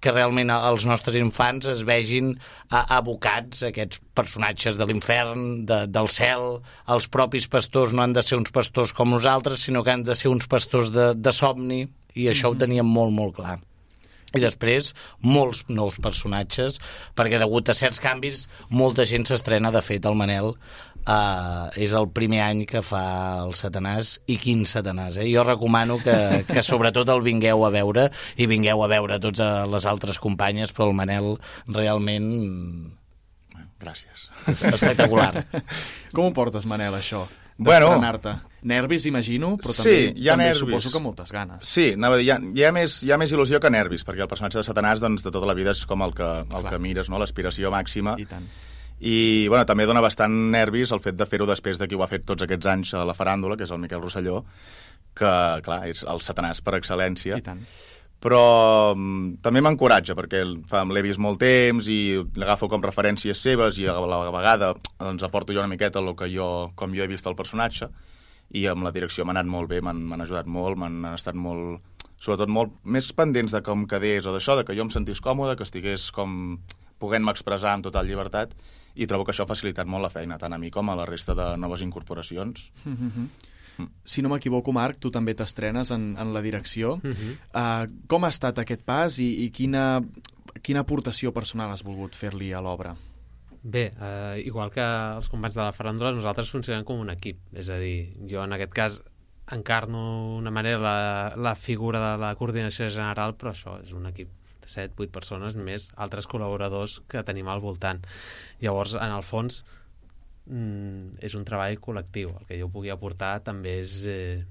que 0.00 0.12
realment 0.12 0.52
els 0.52 0.84
nostres 0.86 1.16
infants 1.18 1.66
es 1.72 1.80
vegin 1.88 2.34
abocats 2.70 3.62
a 3.64 3.70
aquests 3.70 4.02
personatges 4.14 4.76
de 4.78 4.86
l'infern, 4.86 5.46
de, 5.66 5.80
del 5.90 6.10
cel. 6.12 6.60
Els 6.92 7.08
propis 7.08 7.48
pastors 7.50 7.94
no 7.96 8.04
han 8.04 8.14
de 8.14 8.22
ser 8.22 8.38
uns 8.38 8.52
pastors 8.54 8.92
com 8.92 9.10
nosaltres, 9.10 9.64
sinó 9.66 9.82
que 9.82 9.94
han 9.94 10.04
de 10.06 10.14
ser 10.14 10.30
uns 10.30 10.46
pastors 10.52 10.92
de, 10.94 11.14
de 11.16 11.32
somni, 11.32 11.86
i 12.14 12.28
això 12.28 12.30
mm 12.30 12.34
-hmm. 12.34 12.46
ho 12.46 12.52
mhm. 12.52 12.60
teníem 12.60 12.86
molt, 12.86 13.12
molt 13.12 13.34
clar 13.40 13.58
i 14.34 14.42
després 14.42 14.92
molts 15.22 15.64
nous 15.68 16.00
personatges, 16.02 16.80
perquè 17.16 17.38
degut 17.40 17.70
a 17.70 17.76
certs 17.76 18.02
canvis 18.02 18.46
molta 18.70 19.06
gent 19.06 19.26
s'estrena, 19.28 19.70
de 19.72 19.82
fet, 19.84 20.06
el 20.08 20.18
Manel 20.18 20.50
uh, 21.06 21.68
és 21.78 21.94
el 21.96 22.08
primer 22.14 22.42
any 22.44 22.64
que 22.68 22.82
fa 22.84 23.04
el 23.44 23.54
Satanàs, 23.58 24.16
i 24.26 24.38
quin 24.42 24.66
Satanàs, 24.68 25.20
eh? 25.22 25.28
Jo 25.30 25.46
recomano 25.46 26.00
que, 26.02 26.44
que 26.48 26.64
sobretot 26.66 27.10
el 27.14 27.22
vingueu 27.26 27.64
a 27.66 27.72
veure, 27.74 28.10
i 28.36 28.50
vingueu 28.50 28.82
a 28.82 28.90
veure 28.90 29.20
tots 29.22 29.42
les 29.72 29.88
altres 29.88 30.20
companyes, 30.22 30.74
però 30.74 30.90
el 30.90 30.98
Manel 30.98 31.34
realment... 31.68 32.30
Gràcies. 33.76 34.22
Espectacular. 34.48 35.44
Com 36.16 36.30
ho 36.30 36.36
portes, 36.36 36.64
Manel, 36.68 36.96
això? 36.96 37.26
Bueno. 37.56 37.92
Nervis, 38.66 39.04
imagino, 39.06 39.52
però 39.60 39.70
també, 39.70 39.92
sí, 39.94 40.12
hi 40.18 40.28
ha 40.28 40.32
també 40.34 40.48
nervis. 40.48 40.60
suposo 40.64 40.90
que 40.90 41.00
moltes 41.04 41.30
ganes. 41.30 41.62
Sí, 41.68 41.92
anava 41.94 42.16
a 42.16 42.18
dir, 42.18 42.26
hi 42.26 42.30
ha, 42.34 42.38
hi, 42.42 42.64
ha 42.66 42.72
més, 42.74 42.96
hi 43.06 43.12
ha 43.14 43.18
més 43.20 43.30
il·lusió 43.36 43.60
que 43.62 43.70
nervis, 43.70 44.02
perquè 44.04 44.24
el 44.24 44.30
personatge 44.32 44.58
de 44.58 44.64
Satanàs 44.66 45.02
doncs, 45.04 45.22
de 45.22 45.30
tota 45.30 45.46
la 45.46 45.54
vida 45.54 45.70
és 45.76 45.84
com 45.86 46.02
el 46.02 46.14
que, 46.18 46.26
el 46.42 46.48
Clar. 46.50 46.72
que 46.72 46.80
mires, 46.82 47.08
no? 47.12 47.20
l'aspiració 47.22 47.70
màxima. 47.70 48.16
I 48.18 48.26
tant. 48.26 48.48
I 49.06 49.46
bueno, 49.52 49.66
també 49.68 49.84
dona 49.86 50.00
bastant 50.00 50.32
nervis 50.50 50.90
el 50.96 51.02
fet 51.04 51.14
de 51.20 51.26
fer-ho 51.28 51.46
després 51.46 51.78
de 51.78 51.86
qui 51.86 51.94
ho 51.94 52.02
ha 52.02 52.08
fet 52.10 52.24
tots 52.26 52.42
aquests 52.42 52.66
anys 52.72 52.94
a 52.96 53.04
la 53.04 53.14
faràndula, 53.14 53.54
que 53.60 53.66
és 53.68 53.70
el 53.70 53.78
Miquel 53.82 54.00
Rosselló, 54.02 54.40
que, 55.14 55.30
clar, 55.62 55.82
és 55.90 56.02
el 56.08 56.22
Satanàs 56.24 56.62
per 56.64 56.74
excel·lència. 56.80 57.36
I 57.38 57.44
tant. 57.44 57.60
Però 58.24 58.94
mm, 58.96 59.42
també 59.44 59.60
m'encoratja, 59.62 60.16
perquè 60.16 60.40
fa- 60.66 60.82
l'he 60.88 61.02
vist 61.04 61.20
molt 61.20 61.38
temps 61.38 61.86
i 61.92 62.16
l'agafo 62.40 62.66
com 62.72 62.82
referències 62.82 63.36
seves 63.38 63.76
i 63.78 63.84
a 63.92 63.94
la 64.00 64.22
vegada 64.32 64.72
doncs, 64.98 65.22
aporto 65.28 65.52
jo 65.52 65.60
una 65.60 65.68
miqueta 65.70 66.00
el 66.00 66.14
que 66.16 66.30
jo, 66.32 66.72
com 66.74 66.96
jo 66.96 67.04
he 67.04 67.10
vist 67.12 67.28
el 67.28 67.36
personatge 67.36 67.90
i 68.50 68.66
amb 68.70 68.86
la 68.86 68.92
direcció 68.94 69.24
m'ha 69.24 69.34
anat 69.36 69.50
molt 69.50 69.70
bé, 69.70 69.80
m'han 69.82 70.20
ajudat 70.22 70.46
molt, 70.46 70.78
m'han 70.78 71.04
han 71.04 71.18
estat 71.18 71.34
molt, 71.34 71.82
sobretot 72.16 72.50
molt 72.52 72.74
més 72.84 73.10
pendents 73.12 73.52
de 73.52 73.62
com 73.62 73.86
quedés 73.90 74.26
o 74.26 74.34
d'això, 74.34 74.56
de 74.56 74.64
que 74.64 74.76
jo 74.76 74.86
em 74.86 74.92
sentís 74.94 75.20
còmode, 75.20 75.56
que 75.56 75.66
estigués 75.66 76.10
com 76.14 76.58
poguent-me 77.02 77.32
expressar 77.34 77.74
amb 77.74 77.84
total 77.84 78.06
llibertat 78.08 78.54
i 78.96 79.06
trobo 79.06 79.26
que 79.26 79.34
això 79.34 79.44
ha 79.44 79.50
facilitat 79.50 79.88
molt 79.88 80.06
la 80.06 80.12
feina, 80.12 80.38
tant 80.40 80.54
a 80.56 80.58
mi 80.58 80.70
com 80.72 80.88
a 80.88 80.96
la 80.96 81.04
resta 81.08 81.36
de 81.36 81.52
noves 81.60 81.84
incorporacions. 81.84 82.70
Si 84.08 84.22
no 84.24 84.30
m'equivoco, 84.32 84.72
Marc, 84.72 84.96
tu 85.04 85.10
també 85.12 85.34
t'estrenes 85.36 85.90
en, 85.92 86.14
en 86.16 86.30
la 86.32 86.40
direcció. 86.40 86.94
Mm 86.96 87.12
-hmm. 87.12 87.32
uh, 87.52 88.06
com 88.08 88.24
ha 88.24 88.30
estat 88.32 88.58
aquest 88.58 88.80
pas 88.80 89.18
i, 89.18 89.44
i 89.44 89.50
quina, 89.50 90.00
quina 90.62 90.80
aportació 90.80 91.30
personal 91.30 91.70
has 91.70 91.84
volgut 91.84 92.16
fer-li 92.16 92.54
a 92.54 92.62
l'obra? 92.62 92.96
Bé, 93.68 93.92
eh, 93.98 94.42
igual 94.46 94.70
que 94.70 94.82
els 94.86 95.26
companys 95.26 95.56
de 95.58 95.64
la 95.64 95.74
faràndula, 95.74 96.12
nosaltres 96.14 96.52
funcionem 96.54 96.84
com 96.86 97.00
un 97.02 97.10
equip. 97.10 97.40
És 97.58 97.66
a 97.74 97.78
dir, 97.82 98.14
jo 98.30 98.44
en 98.44 98.54
aquest 98.54 98.74
cas 98.76 98.98
encarno 99.56 100.02
una 100.36 100.52
manera 100.54 100.78
la, 100.78 100.98
la 101.34 101.54
figura 101.58 101.98
de 102.04 102.12
la 102.22 102.28
coordinació 102.38 102.86
general, 102.94 103.34
però 103.34 103.50
això 103.50 103.80
és 103.82 103.90
un 103.90 104.06
equip 104.06 104.30
de 104.62 104.70
7-8 104.70 105.10
persones 105.16 105.56
més 105.58 105.88
altres 106.04 106.28
col·laboradors 106.30 107.00
que 107.10 107.24
tenim 107.26 107.50
al 107.50 107.62
voltant. 107.64 108.04
Llavors, 108.62 108.94
en 109.00 109.14
el 109.16 109.24
fons, 109.26 109.64
mm, 110.46 111.18
és 111.26 111.34
un 111.34 111.46
treball 111.48 111.80
col·lectiu. 111.82 112.36
El 112.38 112.46
que 112.46 112.60
jo 112.60 112.68
pugui 112.70 112.92
aportar 112.94 113.32
també 113.48 113.80
és 113.80 113.96
eh, 114.12 114.44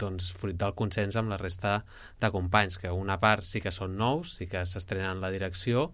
doncs, 0.00 0.30
fruit 0.38 0.56
del 0.56 0.72
consens 0.78 1.18
amb 1.20 1.28
la 1.28 1.40
resta 1.40 1.82
de 2.24 2.32
companys, 2.32 2.80
que 2.80 2.94
una 3.04 3.18
part 3.20 3.44
sí 3.44 3.60
que 3.60 3.74
són 3.74 3.98
nous, 4.00 4.32
sí 4.38 4.48
que 4.48 4.64
s'estrenen 4.64 5.20
la 5.20 5.32
direcció 5.34 5.90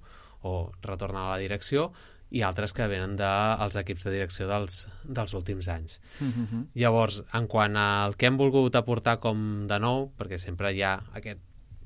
o 0.46 0.54
retornen 0.86 1.24
a 1.24 1.32
la 1.32 1.42
direcció, 1.42 1.88
i 2.30 2.42
altres 2.44 2.74
que 2.76 2.86
venen 2.90 3.16
dels 3.16 3.74
de, 3.74 3.80
equips 3.80 4.04
de 4.04 4.12
direcció 4.12 4.48
dels, 4.48 4.82
dels 5.04 5.34
últims 5.34 5.68
anys. 5.68 6.00
Mm 6.20 6.32
-hmm. 6.32 6.66
Llavors, 6.74 7.24
en 7.32 7.46
quant 7.46 7.76
al 7.76 8.16
que 8.16 8.26
hem 8.26 8.36
volgut 8.36 8.76
aportar 8.76 9.18
com 9.18 9.66
de 9.66 9.78
nou, 9.78 10.12
perquè 10.18 10.36
sempre 10.38 10.72
hi 10.74 10.82
ha 10.82 11.02
aquest, 11.14 11.40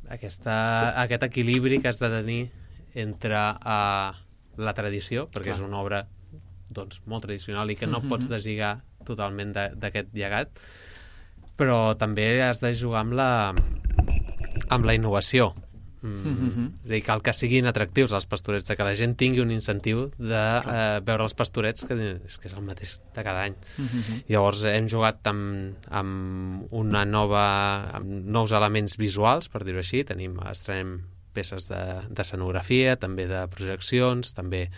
aquesta, 0.09 1.00
aquest 1.00 1.23
equilibri 1.23 1.81
que 1.81 1.89
has 1.89 1.99
de 2.00 2.09
tenir 2.09 2.50
entre 2.94 3.37
uh, 3.37 4.12
la 4.56 4.75
tradició, 4.75 5.29
perquè 5.31 5.53
Clar. 5.53 5.56
és 5.56 5.61
una 5.61 5.79
obra 5.79 6.06
doncs, 6.69 7.03
molt 7.06 7.25
tradicional 7.25 7.71
i 7.71 7.77
que 7.77 7.87
no 7.87 8.00
pots 8.00 8.29
deslligar 8.29 8.83
totalment 9.05 9.53
de- 9.53 9.73
d'aquest 9.77 10.12
llegat, 10.15 10.49
però 11.56 11.97
també 11.99 12.43
has 12.43 12.61
de 12.61 12.75
jugar 12.75 13.00
amb 13.00 13.12
la, 13.12 13.55
amb 14.69 14.85
la 14.85 14.94
innovació. 14.94 15.55
Mm. 16.03 16.67
És 16.83 16.91
a 16.91 16.95
dir, 16.95 17.03
cal 17.07 17.23
que 17.23 17.35
siguin 17.37 17.69
atractius 17.71 18.15
els 18.17 18.27
pastorets, 18.27 18.67
de 18.69 18.77
que 18.79 18.87
la 18.87 18.95
gent 18.99 19.15
tingui 19.19 19.43
un 19.43 19.53
incentiu 19.55 20.09
de 20.19 20.43
eh, 20.43 20.99
veure 21.07 21.27
els 21.29 21.37
pastorets, 21.39 21.87
que 21.87 21.95
és 21.95 22.39
que 22.39 22.51
és 22.51 22.57
el 22.59 22.67
mateix 22.67 22.99
de 23.15 23.23
cada 23.23 23.47
any. 23.47 23.57
Mhm. 23.79 24.23
Llavors 24.29 24.65
hem 24.69 24.89
jugat 24.91 25.27
amb, 25.31 25.79
amb 25.91 26.75
una 26.83 27.05
nova 27.07 27.44
amb 27.94 28.27
nous 28.27 28.53
elements 28.53 28.99
visuals, 28.99 29.49
per 29.49 29.65
dir-ho 29.65 29.82
així. 29.82 30.03
Tenim, 30.09 30.39
estrenem 30.51 30.99
peces 31.34 31.69
de, 31.69 31.81
de 32.08 32.24
també 33.01 33.27
de 33.27 33.46
projeccions, 33.53 34.34
també 34.34 34.70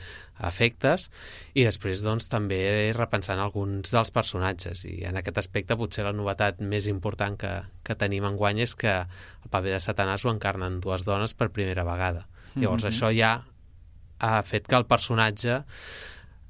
efectes, 0.42 1.10
i 1.54 1.64
després 1.66 2.02
doncs, 2.02 2.28
també 2.32 2.92
repensant 2.96 3.38
alguns 3.38 3.92
dels 3.92 4.10
personatges. 4.14 4.84
I 4.88 5.04
en 5.06 5.16
aquest 5.20 5.38
aspecte 5.38 5.76
potser 5.76 6.04
la 6.06 6.12
novetat 6.12 6.60
més 6.60 6.88
important 6.90 7.36
que, 7.38 7.52
que 7.84 7.94
tenim 7.94 8.24
en 8.24 8.36
guany 8.36 8.64
és 8.64 8.74
que 8.74 8.94
el 9.04 9.50
paper 9.50 9.76
de 9.76 9.80
Satanàs 9.82 10.24
ho 10.24 10.32
encarnen 10.32 10.80
dues 10.80 11.04
dones 11.06 11.34
per 11.34 11.50
primera 11.50 11.84
vegada. 11.84 12.26
Llavors 12.56 12.84
Mhm. 12.84 12.92
això 12.92 13.12
ja 13.14 13.44
ha 14.20 14.42
fet 14.42 14.66
que 14.66 14.76
el 14.76 14.86
personatge 14.86 15.64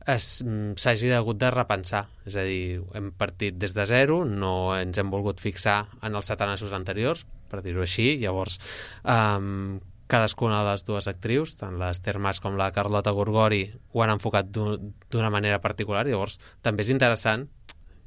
es- 0.07 0.43
mm, 0.45 0.75
s'hagi 0.77 1.11
hagut 1.13 1.39
de 1.39 1.51
repensar. 1.51 2.09
És 2.27 2.37
a 2.37 2.43
dir, 2.43 2.83
hem 2.95 3.13
partit 3.13 3.57
des 3.57 3.73
de 3.75 3.87
zero, 3.87 4.25
no 4.25 4.77
ens 4.77 4.99
hem 4.99 5.11
volgut 5.11 5.41
fixar 5.41 5.89
en 6.03 6.15
els 6.15 6.27
satanassos 6.27 6.73
anteriors, 6.73 7.27
per 7.51 7.63
dir-ho 7.63 7.81
així. 7.83 8.19
Llavors, 8.19 8.59
um, 9.05 9.81
cadascuna 10.15 10.63
de 10.63 10.71
les 10.71 10.87
dues 10.87 11.09
actrius, 11.11 11.57
tant 11.59 11.77
l'Ester 11.81 12.17
Mas 12.23 12.39
com 12.41 12.55
la 12.61 12.71
Carlota 12.73 13.11
Gorgori, 13.15 13.65
ho 13.93 14.03
han 14.07 14.15
enfocat 14.15 14.49
d'u- 14.55 14.79
d'una 15.11 15.31
manera 15.35 15.59
particular. 15.61 16.07
Llavors, 16.07 16.39
també 16.63 16.87
és 16.87 16.95
interessant, 16.95 17.49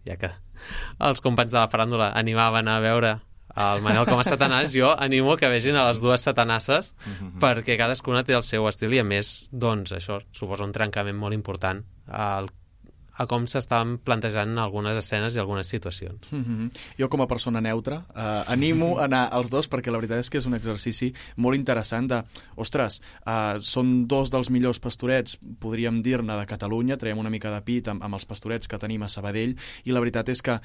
ja 0.08 0.16
que 0.18 0.32
els 1.04 1.20
companys 1.22 1.52
de 1.54 1.60
la 1.60 1.68
faràndula 1.70 2.14
animaven 2.18 2.68
a 2.72 2.80
veure 2.82 3.18
el 3.58 3.80
Manel 3.82 4.06
com 4.06 4.20
a 4.22 4.24
satanàs, 4.26 4.70
jo 4.74 4.92
animo 5.02 5.34
que 5.38 5.48
vegin 5.50 5.76
a 5.80 5.88
les 5.88 5.98
dues 6.02 6.22
satanasses 6.22 6.92
perquè 7.42 7.78
cadascuna 7.78 8.24
té 8.24 8.36
el 8.38 8.44
seu 8.46 8.68
estil 8.70 8.94
i 8.94 9.00
a 9.02 9.04
més, 9.04 9.48
doncs, 9.52 9.92
això 9.98 10.20
suposa 10.32 10.64
un 10.68 10.72
trencament 10.76 11.18
molt 11.18 11.34
important 11.34 11.82
al, 12.08 12.50
a 13.18 13.28
com 13.30 13.48
s'estan 13.50 13.98
plantejant 14.06 14.58
algunes 14.62 14.98
escenes 14.98 15.36
i 15.36 15.40
algunes 15.40 15.68
situacions. 15.68 16.32
Mm 16.32 16.44
-hmm. 16.44 16.72
Jo, 16.98 17.10
com 17.10 17.22
a 17.22 17.28
persona 17.28 17.62
neutra, 17.62 18.06
eh, 18.16 18.44
animo 18.48 19.00
a 19.00 19.06
anar 19.06 19.30
als 19.32 19.50
dos 19.50 19.70
perquè 19.70 19.92
la 19.92 19.98
veritat 19.98 20.20
és 20.20 20.30
que 20.30 20.38
és 20.38 20.46
un 20.46 20.54
exercici 20.54 21.14
molt 21.36 21.56
interessant 21.56 22.08
de, 22.08 22.24
ostres, 22.56 23.02
eh, 23.26 23.58
són 23.62 24.08
dos 24.08 24.30
dels 24.30 24.50
millors 24.50 24.80
pastorets, 24.80 25.38
podríem 25.60 26.02
dir-ne, 26.02 26.38
de 26.38 26.46
Catalunya, 26.46 26.98
traiem 26.98 27.18
una 27.18 27.30
mica 27.30 27.52
de 27.52 27.62
pit 27.62 27.88
amb, 27.88 28.04
amb 28.04 28.14
els 28.14 28.26
pastorets 28.26 28.68
que 28.68 28.78
tenim 28.78 29.04
a 29.04 29.08
Sabadell, 29.08 29.56
i 29.84 29.92
la 29.92 30.00
veritat 30.00 30.30
és 30.30 30.42
que 30.42 30.62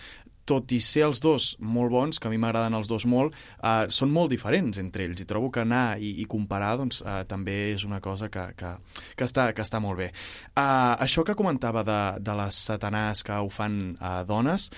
tot 0.49 0.72
i 0.75 0.80
ser 0.82 1.04
els 1.06 1.20
dos 1.22 1.52
molt 1.61 1.92
bons, 1.92 2.18
que 2.18 2.28
a 2.28 2.32
mi 2.32 2.40
m'agraden 2.40 2.75
els 2.78 2.90
dos 2.90 3.06
molt, 3.06 3.37
eh, 3.62 3.87
són 3.92 4.12
molt 4.14 4.32
diferents 4.32 4.80
entre 4.82 5.06
ells 5.06 5.22
i 5.22 5.28
trobo 5.28 5.50
que 5.54 5.62
anar 5.62 5.99
i, 5.99 6.14
i 6.22 6.26
comparar 6.30 6.75
doncs, 6.80 7.02
eh, 7.06 7.22
també 7.30 7.56
és 7.75 7.87
una 7.88 8.00
cosa 8.04 8.30
que, 8.32 8.49
que, 8.58 8.75
que, 9.16 9.28
està, 9.28 9.50
que 9.54 9.64
està 9.64 9.80
molt 9.82 10.00
bé. 10.02 10.11
Eh, 10.11 10.94
això 11.06 11.25
que 11.26 11.38
comentava 11.38 11.84
de, 11.87 12.02
de 12.20 12.37
les 12.42 12.61
satanàs 12.70 13.25
que 13.26 13.38
ho 13.38 13.50
fan 13.52 13.80
eh, 13.94 14.20
dones, 14.28 14.70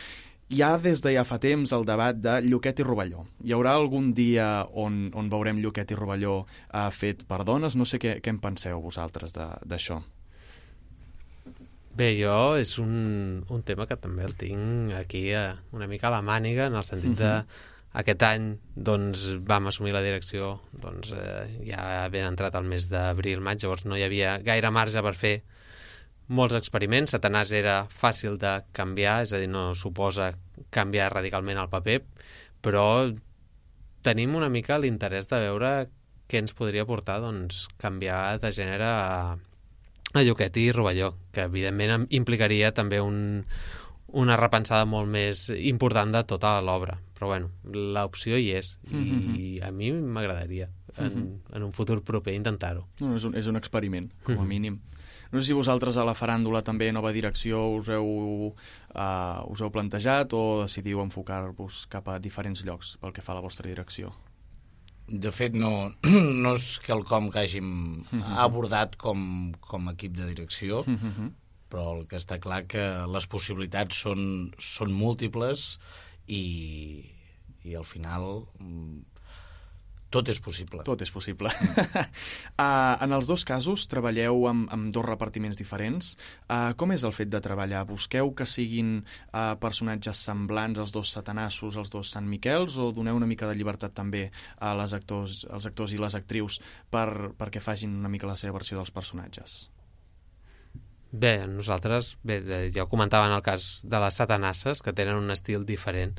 hi 0.55 0.61
ha 0.63 0.75
des 0.79 1.01
de 1.01 1.15
ja 1.15 1.25
fa 1.25 1.39
temps 1.41 1.73
el 1.73 1.87
debat 1.89 2.19
de 2.21 2.35
Lluquet 2.45 2.81
i 2.81 2.85
Rovelló. 2.85 3.25
Hi 3.45 3.55
haurà 3.57 3.73
algun 3.75 4.13
dia 4.15 4.67
on, 4.71 5.07
on 5.17 5.31
veurem 5.33 5.63
Lluquet 5.63 5.95
i 5.95 5.99
Rovelló 5.99 6.43
eh, 6.45 6.91
fet 6.93 7.25
per 7.29 7.43
dones? 7.49 7.79
No 7.81 7.89
sé 7.89 7.99
què, 8.03 8.19
què 8.21 8.35
en 8.35 8.43
penseu 8.45 8.85
vosaltres 8.85 9.35
d'això. 9.35 10.03
Bé, 11.95 12.09
jo 12.19 12.57
és 12.59 12.73
un, 12.83 13.45
un 13.55 13.61
tema 13.63 13.87
que 13.87 13.95
també 14.03 14.25
el 14.27 14.35
tinc 14.35 14.91
aquí 14.99 15.29
eh, 15.31 15.53
una 15.77 15.87
mica 15.87 16.09
a 16.09 16.17
la 16.17 16.25
màniga, 16.27 16.67
en 16.67 16.75
el 16.75 16.83
sentit 16.83 17.15
de 17.21 17.31
aquest 18.01 18.25
any 18.27 18.49
doncs, 18.75 19.29
vam 19.47 19.71
assumir 19.71 19.95
la 19.95 20.03
direcció 20.03 20.57
doncs, 20.73 21.13
eh, 21.15 21.45
ja 21.69 22.09
ben 22.11 22.27
entrat 22.27 22.59
al 22.59 22.67
mes 22.67 22.89
d'abril-maig, 22.91 23.63
llavors 23.63 23.87
no 23.87 23.95
hi 23.95 24.03
havia 24.09 24.41
gaire 24.43 24.75
marge 24.75 25.05
per 25.07 25.15
fer 25.15 25.35
molts 26.35 26.59
experiments. 26.59 27.15
Satanàs 27.15 27.55
era 27.55 27.77
fàcil 27.87 28.41
de 28.43 28.57
canviar, 28.75 29.21
és 29.29 29.37
a 29.37 29.39
dir, 29.39 29.53
no 29.55 29.69
suposa 29.79 30.33
canviar 30.75 31.13
radicalment 31.15 31.63
el 31.63 31.71
paper, 31.71 32.01
però 32.65 32.87
tenim 34.03 34.35
una 34.35 34.51
mica 34.51 34.83
l'interès 34.83 35.31
de 35.31 35.45
veure 35.47 35.75
què 36.27 36.43
ens 36.43 36.59
podria 36.59 36.89
portar 36.89 37.21
doncs, 37.23 37.69
canviar 37.79 38.41
de 38.43 38.51
gènere 38.51 38.91
a, 38.91 39.37
a 40.15 40.23
Lloquet 40.23 40.57
i 40.63 40.71
Rovelló, 40.73 41.15
que 41.35 41.43
evidentment 41.49 42.07
implicaria 42.15 42.71
també 42.73 43.01
un, 43.03 43.45
una 44.15 44.37
repensada 44.39 44.85
molt 44.87 45.09
més 45.11 45.49
important 45.51 46.13
de 46.15 46.23
tota 46.25 46.61
l'obra. 46.63 47.01
Però 47.15 47.29
bueno, 47.31 47.51
l'opció 47.95 48.39
hi 48.39 48.53
és, 48.59 48.77
i 48.91 49.61
a 49.63 49.71
mi 49.75 49.91
m'agradaria 49.93 50.69
en, 50.99 51.41
en 51.53 51.63
un 51.63 51.73
futur 51.73 52.01
proper 52.07 52.35
intentar-ho. 52.35 52.87
No, 53.01 53.15
és, 53.17 53.25
un, 53.27 53.35
és 53.39 53.47
un 53.51 53.57
experiment, 53.59 54.11
com 54.25 54.39
a 54.39 54.43
Mhm. 54.43 54.49
mínim. 54.49 54.81
No 55.33 55.41
sé 55.41 55.49
si 55.49 55.53
vosaltres 55.57 55.97
a 55.97 56.05
la 56.05 56.15
faràndula 56.15 56.63
també, 56.63 56.93
nova 56.93 57.11
direcció, 57.13 57.75
us 57.75 57.89
heu, 57.89 58.55
uh, 58.95 59.51
us 59.51 59.61
heu 59.63 59.71
plantejat 59.71 60.33
o 60.33 60.63
decidiu 60.63 61.01
enfocar-vos 61.03 61.87
cap 61.91 62.09
a 62.09 62.19
diferents 62.21 62.63
llocs 62.65 62.97
pel 63.03 63.13
que 63.13 63.23
fa 63.23 63.33
a 63.33 63.37
la 63.37 63.43
vostra 63.43 63.67
direcció? 63.69 64.13
De 65.07 65.31
fet, 65.31 65.55
no, 65.55 65.93
no 66.45 66.55
és 66.57 66.79
quelcom 66.85 67.31
que 67.31 67.43
hàgim 67.45 67.71
abordat 68.41 68.97
com, 68.97 69.53
com 69.61 69.89
a 69.89 69.93
equip 69.93 70.15
de 70.17 70.29
direcció, 70.31 70.85
però 71.69 71.97
el 71.97 72.07
que 72.07 72.17
està 72.17 72.39
clar 72.41 72.63
que 72.71 72.85
les 73.13 73.27
possibilitats 73.27 74.01
són, 74.07 74.53
són 74.59 74.93
múltiples 74.93 75.79
i, 76.27 77.05
i 77.65 77.75
al 77.75 77.85
final 77.85 78.47
mm, 78.61 79.03
tot 80.15 80.29
és 80.31 80.39
possible. 80.43 80.85
Tot 80.87 81.03
és 81.03 81.11
possible. 81.11 81.51
uh, 81.51 82.95
en 83.05 83.15
els 83.17 83.27
dos 83.27 83.43
casos 83.49 83.87
treballeu 83.91 84.47
amb, 84.51 84.69
amb 84.75 84.93
dos 84.95 85.05
repartiments 85.07 85.59
diferents. 85.59 86.13
Uh, 86.47 86.71
com 86.79 86.95
és 86.95 87.03
el 87.05 87.15
fet 87.17 87.33
de 87.33 87.41
treballar? 87.43 87.83
Busqueu 87.91 88.31
que 88.39 88.47
siguin 88.47 88.97
uh, 89.03 89.55
personatges 89.61 90.23
semblants 90.29 90.79
als 90.85 90.95
dos 90.95 91.11
satanassos, 91.17 91.79
als 91.81 91.91
dos 91.93 92.15
Sant 92.15 92.29
Miquels, 92.31 92.79
o 92.79 92.93
doneu 92.95 93.19
una 93.19 93.29
mica 93.31 93.51
de 93.51 93.59
llibertat 93.59 93.95
també 93.99 94.29
a 94.63 94.75
les 94.79 94.95
actors, 94.95 95.43
als 95.51 95.67
actors 95.71 95.95
i 95.97 96.01
les 96.01 96.15
actrius 96.15 96.61
per, 96.95 97.09
perquè 97.39 97.63
facin 97.65 97.99
una 97.99 98.13
mica 98.13 98.31
la 98.31 98.39
seva 98.39 98.55
versió 98.61 98.79
dels 98.79 98.95
personatges? 98.95 99.65
Bé, 101.15 101.47
nosaltres, 101.47 102.17
bé, 102.27 102.41
de- 102.43 102.71
ja 102.75 102.83
ho 102.83 102.89
comentava 102.91 103.29
en 103.29 103.37
el 103.37 103.43
cas 103.47 103.83
de 103.87 103.99
les 104.03 104.17
satanasses, 104.19 104.81
que 104.83 104.93
tenen 104.93 105.15
un 105.15 105.31
estil 105.31 105.63
diferent. 105.67 106.17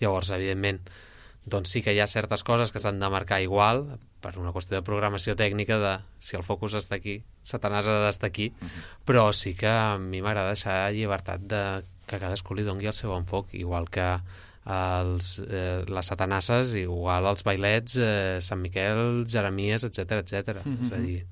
Llavors, 0.00 0.30
evidentment, 0.32 0.78
doncs 1.50 1.72
sí 1.74 1.82
que 1.82 1.94
hi 1.94 2.00
ha 2.00 2.06
certes 2.06 2.44
coses 2.44 2.72
que 2.72 2.80
s'han 2.82 3.00
de 3.00 3.10
marcar 3.12 3.40
igual, 3.44 3.84
per 4.22 4.34
una 4.38 4.52
qüestió 4.54 4.78
de 4.78 4.86
programació 4.86 5.36
tècnica 5.38 5.78
de 5.82 5.94
si 6.22 6.36
el 6.38 6.44
focus 6.46 6.78
està 6.80 6.98
aquí, 6.98 7.20
Satanàs 7.46 7.88
ha 7.88 8.00
d'estar 8.04 8.30
aquí, 8.30 8.50
però 9.08 9.28
sí 9.32 9.54
que 9.58 9.70
a 9.70 9.96
mi 9.98 10.22
m'agrada 10.24 10.54
deixar 10.54 10.92
llibertat 10.92 11.46
de 11.48 11.62
que 12.08 12.20
cadascú 12.20 12.56
li 12.56 12.66
dongui 12.66 12.88
el 12.88 12.96
seu 12.96 13.14
enfoc, 13.16 13.52
igual 13.54 13.88
que 13.92 14.06
els, 14.68 15.38
eh, 15.48 15.84
les 15.88 16.06
satanasses, 16.12 16.74
igual 16.76 17.26
els 17.30 17.44
bailets, 17.44 17.96
eh, 17.96 18.38
Sant 18.44 18.60
Miquel, 18.60 19.24
Jeremies, 19.26 19.84
etc 19.84 20.20
etc. 20.20 20.60
És 20.84 20.92
a 20.92 21.00
dir, 21.00 21.22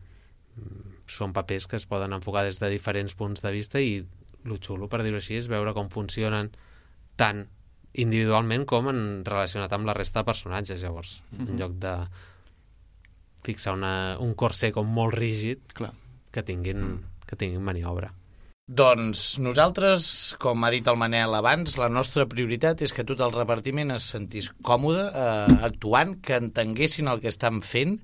són 1.07 1.33
papers 1.33 1.67
que 1.67 1.77
es 1.77 1.87
poden 1.87 2.13
enfocar 2.17 2.45
des 2.45 2.59
de 2.59 2.71
diferents 2.73 3.15
punts 3.15 3.43
de 3.43 3.53
vista 3.53 3.81
i 3.81 4.05
el 4.47 4.61
xulo, 4.61 4.89
per 4.89 5.03
dir-ho 5.03 5.21
així, 5.21 5.37
és 5.37 5.49
veure 5.49 5.75
com 5.75 5.91
funcionen 5.91 6.51
tant 7.17 7.47
individualment 8.03 8.67
com 8.69 8.91
en 8.93 9.01
relacionat 9.27 9.73
amb 9.73 9.89
la 9.89 9.95
resta 9.97 10.23
de 10.23 10.31
personatges. 10.31 10.83
Llavors, 10.83 11.21
en 11.39 11.57
lloc 11.61 11.79
de 11.83 11.97
fixar 13.47 13.77
una, 13.79 13.95
un 14.23 14.35
corser 14.35 14.73
com 14.75 14.89
molt 14.91 15.15
rígid, 15.15 15.63
Clar. 15.75 15.93
que 16.35 16.45
tinguin, 16.47 17.01
que 17.27 17.39
tinguin 17.39 17.65
maniobra. 17.65 18.13
Doncs 18.67 19.37
nosaltres, 19.39 20.35
com 20.43 20.65
ha 20.67 20.73
dit 20.75 20.89
el 20.91 20.97
Manel 20.99 21.37
abans, 21.39 21.77
la 21.79 21.87
nostra 21.87 22.25
prioritat 22.27 22.81
és 22.83 22.91
que 22.91 23.05
tot 23.07 23.21
el 23.23 23.31
repartiment 23.31 23.95
es 23.95 24.09
sentís 24.11 24.49
còmode 24.67 25.05
eh, 25.07 25.59
actuant, 25.69 26.17
que 26.19 26.41
entenguessin 26.43 27.07
el 27.13 27.23
que 27.23 27.31
estan 27.31 27.61
fent 27.63 28.01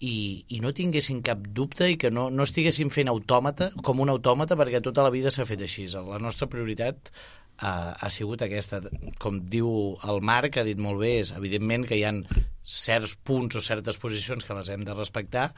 i, 0.00 0.16
i 0.50 0.58
no 0.64 0.72
tinguessin 0.74 1.20
cap 1.22 1.44
dubte 1.54 1.86
i 1.92 1.98
que 2.00 2.10
no, 2.10 2.26
no 2.34 2.48
estiguessin 2.48 2.90
fent 2.90 3.12
autòmata 3.12 3.70
com 3.86 4.02
un 4.02 4.10
autòmata 4.10 4.58
perquè 4.58 4.82
tota 4.82 5.04
la 5.06 5.14
vida 5.14 5.30
s'ha 5.30 5.46
fet 5.46 5.62
així. 5.62 5.86
La 5.94 6.18
nostra 6.18 6.50
prioritat 6.50 7.12
ha, 7.60 7.92
ha 8.00 8.10
sigut 8.10 8.42
aquesta. 8.42 8.80
Com 9.22 9.42
diu 9.52 9.68
el 10.08 10.20
Marc, 10.26 10.56
ha 10.60 10.66
dit 10.66 10.80
molt 10.80 11.00
bé, 11.02 11.18
és 11.24 11.34
evidentment 11.36 11.86
que 11.88 11.98
hi 11.98 12.04
han 12.08 12.24
certs 12.64 13.16
punts 13.26 13.56
o 13.56 13.62
certes 13.64 13.98
posicions 14.00 14.44
que 14.46 14.56
les 14.56 14.68
hem 14.72 14.84
de 14.86 14.96
respectar, 14.96 15.50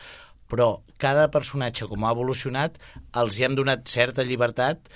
però 0.50 0.82
cada 1.00 1.30
personatge, 1.32 1.88
com 1.88 2.04
ha 2.04 2.12
evolucionat, 2.12 2.76
els 3.16 3.38
hi 3.38 3.46
hem 3.46 3.56
donat 3.56 3.86
certa 3.88 4.24
llibertat 4.26 4.90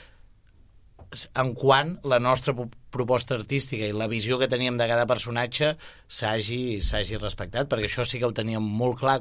en 1.39 1.53
quant 1.57 1.95
la 2.05 2.19
nostra 2.21 2.53
po- 2.57 2.69
proposta 2.93 3.37
artística 3.39 3.87
i 3.87 3.95
la 3.95 4.09
visió 4.11 4.37
que 4.41 4.49
teníem 4.51 4.77
de 4.77 4.89
cada 4.91 5.07
personatge 5.09 5.77
s'hagi 6.09 7.17
respectat, 7.23 7.71
perquè 7.71 7.89
això 7.89 8.05
sí 8.05 8.19
que 8.21 8.27
ho 8.29 8.35
teníem 8.37 8.65
molt 8.65 8.99
clar 9.01 9.21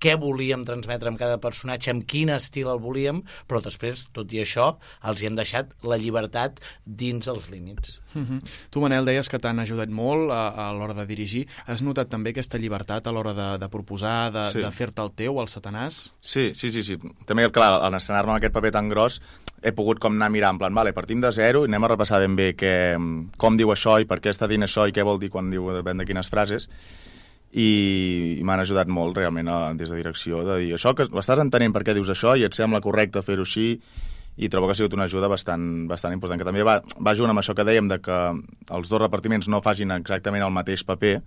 què 0.00 0.16
volíem 0.20 0.64
transmetre 0.64 1.08
amb 1.08 1.18
cada 1.18 1.38
personatge, 1.40 1.90
amb 1.90 2.04
quin 2.06 2.30
estil 2.34 2.68
el 2.68 2.80
volíem, 2.82 3.22
però 3.48 3.62
després, 3.64 4.06
tot 4.12 4.32
i 4.32 4.42
això, 4.42 4.74
els 5.04 5.22
hi 5.22 5.26
hem 5.30 5.36
deixat 5.38 5.72
la 5.82 5.96
llibertat 6.00 6.60
dins 6.84 7.28
els 7.28 7.48
límits. 7.50 8.00
Mm 8.14 8.26
-hmm. 8.26 8.50
Tu, 8.70 8.80
Manel, 8.80 9.04
deies 9.04 9.28
que 9.28 9.38
t'han 9.38 9.58
ajudat 9.58 9.88
molt 9.88 10.30
a, 10.30 10.68
a 10.68 10.72
l'hora 10.72 10.94
de 10.94 11.06
dirigir. 11.06 11.48
Has 11.66 11.82
notat 11.82 12.08
també 12.08 12.30
aquesta 12.30 12.58
llibertat 12.58 13.06
a 13.06 13.12
l'hora 13.12 13.32
de, 13.34 13.58
de 13.58 13.68
proposar, 13.68 14.32
de, 14.32 14.44
Sí. 14.44 14.60
de 14.60 14.70
fer-te 14.70 15.02
el 15.02 15.10
teu, 15.12 15.40
el 15.40 15.48
satanàs? 15.48 16.12
Sí, 16.20 16.52
sí, 16.54 16.70
sí, 16.70 16.82
sí. 16.82 16.98
També, 17.26 17.50
clar, 17.50 17.86
en 17.86 17.94
estrenar-me 17.94 18.32
amb 18.32 18.38
aquest 18.38 18.52
paper 18.52 18.70
tan 18.70 18.88
gros, 18.88 19.20
he 19.62 19.72
pogut 19.72 19.98
com 19.98 20.12
anar 20.12 20.30
mirant, 20.30 20.54
en 20.54 20.58
plan, 20.58 20.74
vale, 20.74 20.92
partim 20.92 21.20
de 21.20 21.32
zero 21.32 21.64
i 21.64 21.68
anem 21.68 21.84
a 21.84 21.88
repassar 21.88 22.20
ben 22.20 22.36
bé 22.36 22.54
què, 22.54 22.74
com 23.38 23.56
diu 23.56 23.72
això 23.72 24.00
i 24.00 24.04
per 24.04 24.20
què 24.20 24.30
està 24.30 24.46
dient 24.46 24.62
això 24.62 24.86
i 24.88 24.92
què 24.92 25.02
vol 25.02 25.18
dir 25.18 25.30
quan 25.30 25.50
diu 25.50 25.70
depèn 25.72 25.98
de 25.98 26.04
quines 26.04 26.28
frases 26.28 26.68
i, 27.54 28.38
i 28.40 28.42
m'han 28.46 28.64
ajudat 28.64 28.90
molt 28.90 29.16
realment 29.18 29.48
a, 29.48 29.58
des 29.78 29.90
de 29.90 30.00
direcció 30.00 30.42
de 30.46 30.58
dir 30.62 30.74
això 30.74 30.94
que 30.98 31.06
estàs 31.06 31.42
entenent 31.42 31.74
per 31.74 31.84
què 31.86 31.94
dius 31.94 32.10
això 32.10 32.34
i 32.34 32.44
et 32.46 32.56
sembla 32.56 32.82
correcte 32.84 33.22
fer-ho 33.22 33.46
així? 33.46 33.78
I 34.34 34.48
trobo 34.50 34.66
que 34.66 34.74
ha 34.74 34.78
sigut 34.80 34.96
una 34.96 35.06
ajuda 35.06 35.28
bastant, 35.30 35.86
bastant 35.86 36.16
important 36.16 36.40
que 36.40 36.46
també 36.48 36.64
va, 36.66 36.80
va 36.98 37.14
junt 37.14 37.30
amb 37.30 37.38
això 37.38 37.54
que 37.54 37.66
dèiem 37.66 37.86
de 37.86 38.00
que 38.02 38.16
els 38.74 38.90
dos 38.90 38.98
repartiments 38.98 39.46
no 39.46 39.62
facin 39.62 39.94
exactament 39.94 40.42
el 40.42 40.50
mateix 40.50 40.82
paper 40.82 41.20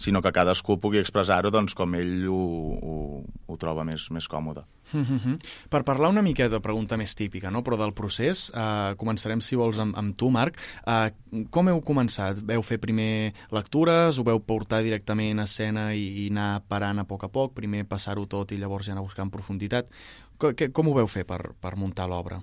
sinó 0.00 0.22
que 0.24 0.32
cadascú 0.32 0.78
pugui 0.80 1.00
expressar-ho 1.00 1.50
doncs, 1.52 1.74
com 1.76 1.94
ell 1.98 2.24
ho, 2.32 2.36
ho, 2.80 2.94
ho 3.20 3.56
troba 3.60 3.84
més, 3.84 4.06
més 4.14 4.28
còmode. 4.28 4.64
Mm 4.92 5.04
-hmm. 5.10 5.36
Per 5.68 5.82
parlar 5.84 6.08
una 6.08 6.22
mica 6.22 6.48
de 6.48 6.60
pregunta 6.60 6.96
més 6.96 7.14
típica, 7.14 7.50
no? 7.50 7.62
però 7.62 7.76
del 7.76 7.92
procés, 7.92 8.50
eh, 8.54 8.94
començarem, 8.96 9.40
si 9.40 9.56
vols, 9.56 9.78
amb, 9.78 9.96
amb 9.96 10.16
tu, 10.16 10.30
Marc. 10.30 10.56
Eh, 10.86 11.12
com 11.50 11.68
heu 11.68 11.80
començat? 11.82 12.40
Veu 12.40 12.62
fer 12.62 12.78
primer 12.78 13.34
lectures, 13.50 14.18
ho 14.18 14.24
veu 14.24 14.40
portar 14.40 14.82
directament 14.82 15.38
a 15.38 15.44
escena 15.44 15.94
i, 15.94 16.26
i 16.26 16.28
anar 16.30 16.62
parant 16.68 16.98
a 16.98 17.04
poc 17.04 17.24
a 17.24 17.28
poc, 17.28 17.54
primer 17.54 17.84
passar-ho 17.84 18.26
tot 18.26 18.52
i 18.52 18.56
llavors 18.56 18.86
ja 18.86 18.92
anar 18.92 19.02
buscant 19.02 19.30
profunditat? 19.30 19.86
Com, 20.38 20.54
com 20.72 20.88
ho 20.88 20.94
veu 20.94 21.06
fer 21.06 21.24
per, 21.24 21.52
per 21.60 21.76
muntar 21.76 22.08
l'obra? 22.08 22.40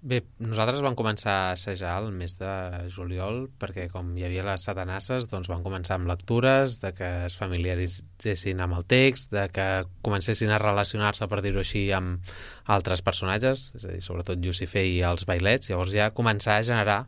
Bé, 0.00 0.22
nosaltres 0.40 0.80
vam 0.80 0.94
començar 0.96 1.32
a 1.36 1.48
assajar 1.52 1.98
el 2.00 2.06
mes 2.16 2.38
de 2.40 2.52
juliol 2.88 3.42
perquè 3.60 3.84
com 3.92 4.14
hi 4.16 4.24
havia 4.24 4.46
les 4.46 4.62
satanasses 4.64 5.26
doncs 5.28 5.50
vam 5.52 5.60
començar 5.60 5.98
amb 5.98 6.08
lectures, 6.08 6.78
de 6.80 6.94
que 6.96 7.08
es 7.26 7.36
familiaritzessin 7.36 8.64
amb 8.64 8.78
el 8.78 8.86
text, 8.88 9.28
de 9.36 9.44
que 9.52 9.66
comencessin 10.00 10.54
a 10.56 10.62
relacionar-se, 10.62 11.28
per 11.28 11.42
dir-ho 11.44 11.60
així, 11.60 11.90
amb 11.92 12.32
altres 12.64 13.04
personatges, 13.04 13.68
és 13.76 13.84
a 13.84 13.92
dir, 13.92 14.00
sobretot 14.00 14.40
Lucifer 14.40 14.86
i 14.88 15.02
els 15.04 15.28
bailets, 15.28 15.68
llavors 15.68 15.92
ja 15.92 16.08
començar 16.16 16.56
a 16.56 16.64
generar 16.64 17.00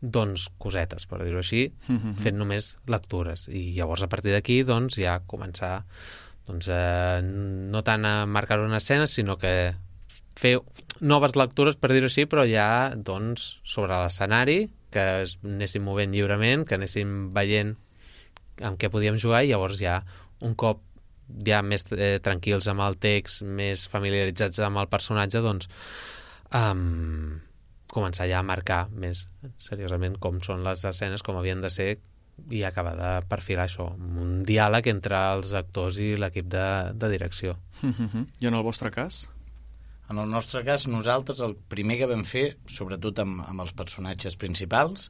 doncs 0.00 0.48
cosetes, 0.56 1.04
per 1.04 1.20
dir-ho 1.20 1.44
així, 1.44 1.66
fent 2.24 2.40
només 2.40 2.78
lectures. 2.88 3.48
I 3.52 3.76
llavors 3.76 4.02
a 4.02 4.08
partir 4.08 4.32
d'aquí 4.32 4.62
doncs 4.64 4.96
ja 5.04 5.20
començar 5.26 5.82
doncs, 6.46 6.68
eh, 6.70 7.20
no 7.20 7.82
tant 7.82 8.04
a 8.06 8.24
marcar 8.24 8.60
una 8.60 8.80
escena, 8.80 9.06
sinó 9.06 9.36
que 9.36 9.74
fer 10.36 10.58
noves 11.00 11.36
lectures, 11.36 11.76
per 11.76 11.92
dir-ho 11.92 12.08
així, 12.10 12.26
però 12.28 12.44
ja 12.48 12.68
doncs, 12.96 13.60
sobre 13.64 13.96
l'escenari, 14.02 14.66
que 14.92 15.04
es 15.24 15.36
anéssim 15.44 15.84
movent 15.84 16.14
lliurement, 16.14 16.64
que 16.68 16.76
anéssim 16.78 17.32
veient 17.36 17.74
amb 18.64 18.78
què 18.80 18.88
podíem 18.92 19.18
jugar 19.20 19.42
i 19.44 19.50
llavors 19.50 19.80
ja 19.82 20.00
un 20.44 20.54
cop 20.56 20.80
ja 21.46 21.60
més 21.64 21.84
eh, 21.92 22.16
tranquils 22.22 22.68
amb 22.70 22.84
el 22.86 22.96
text, 23.02 23.42
més 23.42 23.86
familiaritzats 23.90 24.62
amb 24.64 24.80
el 24.80 24.88
personatge, 24.92 25.42
doncs 25.44 25.68
um, 26.54 27.40
començar 27.92 28.28
ja 28.30 28.40
a 28.40 28.46
marcar 28.46 28.86
més 28.92 29.26
seriosament 29.60 30.20
com 30.22 30.40
són 30.44 30.64
les 30.66 30.84
escenes, 30.86 31.24
com 31.26 31.38
havien 31.40 31.64
de 31.64 31.72
ser 31.72 31.96
i 32.52 32.62
acabar 32.68 32.92
de 32.98 33.12
perfilar 33.30 33.64
això, 33.64 33.88
un 33.96 34.42
diàleg 34.46 34.90
entre 34.92 35.18
els 35.34 35.54
actors 35.56 35.98
i 36.04 36.12
l'equip 36.20 36.50
de, 36.52 36.66
de 36.94 37.08
direcció. 37.10 37.56
Mm 37.82 37.94
-hmm. 37.98 38.26
I 38.40 38.46
en 38.46 38.54
el 38.54 38.62
vostre 38.62 38.90
cas? 38.90 39.26
En 40.10 40.20
el 40.22 40.30
nostre 40.30 40.62
cas, 40.66 40.86
nosaltres 40.86 41.40
el 41.42 41.56
primer 41.72 41.98
que 41.98 42.10
vam 42.10 42.22
fer, 42.26 42.46
sobretot 42.70 43.18
amb, 43.24 43.42
amb 43.48 43.64
els 43.64 43.74
personatges 43.74 44.38
principals, 44.38 45.08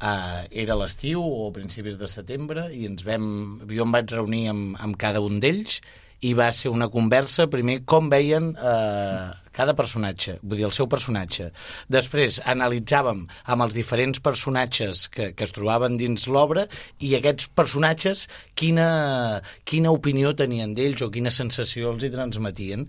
eh, 0.00 0.46
era 0.64 0.78
l'estiu 0.80 1.20
o 1.20 1.50
principis 1.52 1.98
de 2.00 2.08
setembre 2.08 2.70
i 2.72 2.86
ens 2.88 3.04
vam, 3.04 3.26
jo 3.68 3.84
em 3.84 3.98
vaig 3.98 4.14
reunir 4.16 4.46
amb, 4.54 4.78
amb 4.80 4.96
cada 5.00 5.20
un 5.20 5.42
d'ells 5.44 5.80
i 6.20 6.32
va 6.36 6.50
ser 6.52 6.68
una 6.72 6.88
conversa, 6.92 7.46
primer, 7.52 7.78
com 7.88 8.10
veien 8.12 8.50
eh, 8.52 9.28
cada 9.56 9.74
personatge, 9.76 10.36
vull 10.42 10.60
dir, 10.60 10.66
el 10.68 10.74
seu 10.76 10.88
personatge. 10.90 11.48
Després 11.92 12.40
analitzàvem 12.48 13.22
amb 13.52 13.64
els 13.64 13.76
diferents 13.76 14.20
personatges 14.24 15.06
que, 15.12 15.30
que 15.36 15.48
es 15.48 15.54
trobaven 15.56 15.96
dins 16.00 16.28
l'obra 16.28 16.66
i 17.00 17.14
aquests 17.16 17.48
personatges 17.56 18.26
quina, 18.54 19.40
quina 19.64 19.94
opinió 19.96 20.34
tenien 20.36 20.76
d'ells 20.76 21.04
o 21.06 21.10
quina 21.12 21.32
sensació 21.32 21.94
els 21.94 22.04
hi 22.04 22.12
transmetien. 22.12 22.86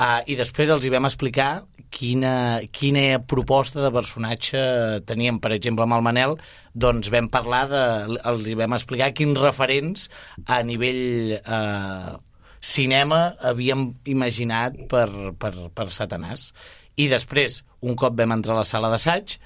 Uh, 0.00 0.22
I 0.32 0.36
després 0.38 0.70
els 0.72 0.86
hi 0.86 0.90
vam 0.92 1.04
explicar 1.04 1.50
quina, 1.92 2.62
quina 2.72 3.20
proposta 3.28 3.82
de 3.84 3.90
personatge 3.92 4.62
teníem. 5.04 5.40
Per 5.44 5.52
exemple, 5.52 5.84
amb 5.84 5.98
el 5.98 6.06
Manel, 6.06 6.36
doncs 6.72 7.10
vam 7.12 7.28
parlar 7.28 7.66
de... 7.68 7.82
Els 8.30 8.48
hi 8.48 8.56
vam 8.56 8.76
explicar 8.78 9.10
quins 9.16 9.36
referents 9.42 10.08
a 10.48 10.62
nivell 10.64 11.36
uh, 11.40 12.16
cinema 12.60 13.20
havíem 13.50 13.90
imaginat 14.08 14.78
per, 14.88 15.08
per, 15.40 15.52
per 15.74 15.88
Satanàs. 15.92 16.50
I 17.00 17.10
després, 17.12 17.60
un 17.84 17.96
cop 17.98 18.16
vam 18.16 18.36
entrar 18.36 18.56
a 18.56 18.62
la 18.62 18.68
sala 18.68 18.90
d'assaig, 18.92 19.36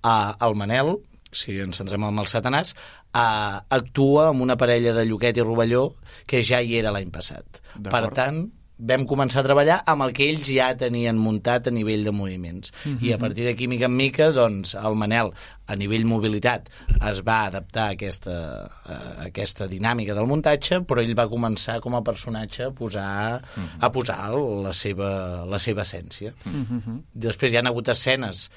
uh, 0.00 0.32
el 0.44 0.56
Manel, 0.56 0.96
si 1.36 1.58
ens 1.60 1.80
centrem 1.80 2.08
en 2.08 2.20
el 2.20 2.28
Satanàs, 2.32 2.72
uh, 3.12 3.60
actua 3.76 4.30
amb 4.30 4.44
una 4.44 4.56
parella 4.60 4.96
de 4.96 5.04
Lloquet 5.08 5.36
i 5.36 5.44
Rovelló 5.44 5.90
que 6.28 6.40
ja 6.40 6.64
hi 6.64 6.78
era 6.80 6.92
l'any 6.94 7.12
passat. 7.12 7.60
Per 7.84 8.06
tant, 8.16 8.46
vam 8.78 9.04
començar 9.10 9.42
a 9.42 9.46
treballar 9.46 9.78
amb 9.90 10.04
el 10.06 10.12
que 10.14 10.28
ells 10.30 10.48
ja 10.54 10.68
tenien 10.78 11.18
muntat 11.18 11.66
a 11.66 11.72
nivell 11.74 12.04
de 12.06 12.12
moviments. 12.12 12.72
Mm 12.84 12.92
-hmm. 12.92 13.06
I 13.06 13.12
a 13.12 13.18
partir 13.18 13.44
d'aquí, 13.44 13.68
mica 13.68 13.86
en 13.86 13.96
mica, 13.96 14.30
doncs, 14.32 14.74
el 14.74 14.94
Manel, 14.94 15.32
a 15.66 15.76
nivell 15.76 16.04
mobilitat, 16.04 16.70
es 17.10 17.22
va 17.22 17.46
adaptar 17.46 17.88
a 17.88 17.90
aquesta, 17.90 18.70
a 18.84 19.24
aquesta 19.26 19.66
dinàmica 19.66 20.14
del 20.14 20.26
muntatge, 20.26 20.80
però 20.80 21.00
ell 21.00 21.18
va 21.18 21.28
començar 21.28 21.80
com 21.80 21.94
a 21.94 22.02
personatge 22.02 22.64
a 22.64 22.70
posar, 22.70 23.42
mm 23.42 23.62
-hmm. 23.62 23.78
a 23.80 23.92
posar 23.92 24.30
la, 24.62 24.72
seva, 24.72 25.44
la 25.46 25.58
seva 25.58 25.82
essència. 25.82 26.32
Mm 26.44 26.66
-hmm. 26.66 27.02
Després 27.12 27.52
hi 27.52 27.56
ha 27.56 27.60
hagut 27.60 27.88
escenes 27.88 28.50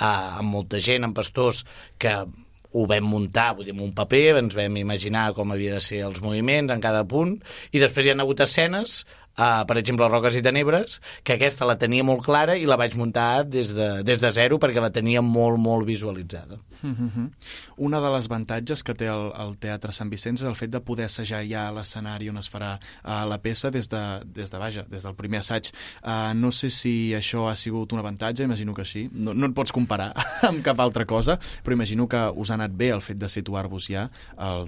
eh, 0.00 0.38
amb 0.38 0.48
molta 0.50 0.80
gent, 0.80 1.04
amb 1.04 1.14
pastors, 1.14 1.64
que 1.98 2.26
ho 2.72 2.86
vam 2.86 3.04
muntar, 3.04 3.54
vull 3.56 3.66
dir, 3.66 3.74
un 3.74 3.92
paper, 3.92 4.36
ens 4.36 4.54
vam 4.54 4.76
imaginar 4.76 5.32
com 5.34 5.50
havia 5.50 5.74
de 5.74 5.80
ser 5.80 6.04
els 6.06 6.20
moviments 6.22 6.72
en 6.72 6.80
cada 6.80 7.02
punt, 7.04 7.42
i 7.72 7.78
després 7.82 8.06
hi 8.06 8.10
ha 8.10 8.18
hagut 8.22 8.40
escenes 8.40 9.06
uh, 9.40 9.64
per 9.66 9.78
exemple, 9.80 10.08
Roques 10.08 10.36
i 10.36 10.42
Tenebres, 10.44 11.00
que 11.24 11.36
aquesta 11.38 11.68
la 11.68 11.78
tenia 11.80 12.04
molt 12.06 12.22
clara 12.26 12.56
i 12.60 12.66
la 12.68 12.76
vaig 12.80 12.96
muntar 13.00 13.44
des 13.48 13.72
de, 13.76 13.88
des 14.06 14.20
de 14.20 14.30
zero 14.36 14.60
perquè 14.60 14.82
la 14.82 14.92
tenia 14.94 15.22
molt, 15.24 15.58
molt 15.58 15.86
visualitzada. 15.88 16.60
Mm 16.82 16.94
-hmm. 16.94 17.30
Una 17.76 18.00
de 18.00 18.10
les 18.10 18.26
avantatges 18.26 18.82
que 18.82 18.94
té 18.94 19.06
el, 19.06 19.32
el 19.36 19.58
Teatre 19.58 19.92
Sant 19.92 20.10
Vicenç 20.10 20.40
és 20.40 20.46
el 20.46 20.56
fet 20.56 20.70
de 20.70 20.80
poder 20.80 21.04
assajar 21.04 21.44
ja 21.44 21.70
l'escenari 21.70 22.28
on 22.28 22.38
es 22.38 22.50
farà 22.50 22.78
uh, 22.78 23.28
la 23.28 23.38
peça 23.38 23.70
des 23.70 23.88
de, 23.88 24.20
des 24.24 24.50
de, 24.50 24.58
vaja, 24.58 24.84
des 24.88 25.02
del 25.02 25.14
primer 25.14 25.38
assaig. 25.38 25.72
Uh, 26.04 26.34
no 26.34 26.50
sé 26.50 26.70
si 26.70 27.12
això 27.14 27.48
ha 27.48 27.56
sigut 27.56 27.92
un 27.92 27.98
avantatge, 27.98 28.42
imagino 28.42 28.74
que 28.74 28.84
sí. 28.84 29.08
No, 29.12 29.34
no 29.34 29.46
et 29.46 29.54
pots 29.54 29.72
comparar 29.72 30.12
amb 30.48 30.62
cap 30.62 30.80
altra 30.80 31.04
cosa, 31.04 31.38
però 31.64 31.72
imagino 31.72 32.08
que 32.08 32.30
us 32.36 32.50
ha 32.50 32.54
anat 32.54 32.70
bé 32.72 32.88
el 32.88 33.00
fet 33.00 33.18
de 33.18 33.28
situar-vos 33.28 33.88
ja 33.88 34.10
a 34.36 34.64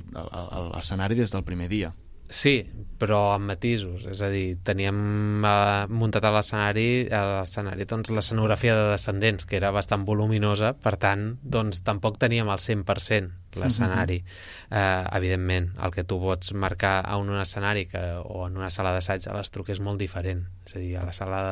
l'escenari 0.75 1.15
des 1.15 1.31
del 1.31 1.45
primer 1.45 1.69
dia. 1.69 1.93
Sí, 2.33 2.63
però 2.97 3.19
amb 3.35 3.51
matisos, 3.51 4.07
és 4.09 4.21
a 4.25 4.29
dir, 4.33 4.55
teníem 4.65 4.99
eh, 5.45 5.85
muntat 5.93 6.25
a 6.25 6.31
l'escenari 6.33 6.85
a 7.13 7.21
l'escenari 7.27 7.85
doncs, 7.91 8.13
l'escenografia 8.15 8.77
de 8.79 8.87
Descendents, 8.93 9.45
que 9.49 9.59
era 9.59 9.73
bastant 9.75 10.07
voluminosa, 10.09 10.71
per 10.73 10.95
tant, 11.03 11.27
doncs 11.43 11.83
tampoc 11.85 12.17
teníem 12.23 12.49
el 12.49 12.63
100% 12.63 13.59
l'escenari. 13.61 14.23
Mm 14.23 14.25
-hmm. 14.25 14.79
eh, 14.81 15.17
evidentment, 15.19 15.69
el 15.85 15.91
que 15.93 16.05
tu 16.05 16.21
pots 16.21 16.55
marcar 16.55 17.03
a 17.05 17.19
un 17.19 17.29
escenari 17.37 17.87
que, 17.87 18.01
o 18.25 18.47
en 18.47 18.57
una 18.57 18.71
sala 18.71 18.93
d'assaig 18.93 19.29
a 19.29 19.37
l'estruc 19.37 19.69
és 19.69 19.81
molt 19.81 19.99
diferent. 19.99 20.47
És 20.65 20.77
a 20.77 20.79
dir, 20.79 20.97
a 20.97 21.05
la 21.05 21.13
sala 21.13 21.43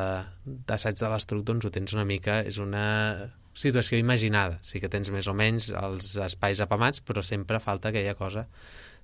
d'assaig 0.45 0.97
de 0.97 1.09
l'estruc 1.09 1.45
doncs 1.45 1.65
ho 1.65 1.69
tens 1.69 1.93
una 1.93 2.05
mica, 2.05 2.41
és 2.41 2.57
una 2.57 3.33
situació 3.53 3.97
imaginada. 3.97 4.57
Sí 4.61 4.79
que 4.79 4.89
tens 4.89 5.11
més 5.11 5.27
o 5.27 5.33
menys 5.33 5.69
els 5.69 6.15
espais 6.17 6.59
apamats, 6.59 7.01
però 7.01 7.21
sempre 7.21 7.59
falta 7.59 7.89
aquella 7.89 8.15
cosa 8.15 8.47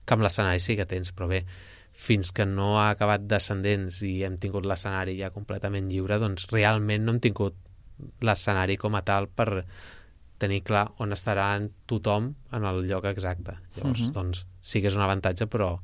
que 0.07 0.15
amb 0.15 0.23
l'escenari 0.23 0.63
sí 0.63 0.77
que 0.79 0.87
tens, 0.87 1.11
però 1.11 1.27
bé, 1.29 1.43
fins 1.97 2.31
que 2.31 2.45
no 2.45 2.75
ha 2.79 2.91
acabat 2.93 3.25
descendents 3.27 3.99
i 4.05 4.21
hem 4.23 4.37
tingut 4.41 4.67
l'escenari 4.69 5.17
ja 5.19 5.33
completament 5.33 5.89
lliure, 5.91 6.19
doncs 6.21 6.47
realment 6.53 7.03
no 7.03 7.15
hem 7.15 7.21
tingut 7.23 7.57
l'escenari 8.21 8.77
com 8.77 8.95
a 8.95 9.03
tal 9.05 9.27
per 9.27 9.65
tenir 10.37 10.61
clar 10.61 10.85
on 11.01 11.15
estarà 11.15 11.49
tothom 11.89 12.29
en 12.53 12.67
el 12.69 12.83
lloc 12.85 13.09
exacte. 13.09 13.57
Llavors, 13.75 13.99
uh 13.99 14.03
mhm. 14.03 14.09
-huh. 14.09 14.13
doncs, 14.13 14.45
sí 14.61 14.81
que 14.81 14.87
és 14.87 14.95
un 14.95 15.01
avantatge, 15.01 15.47
però 15.47 15.79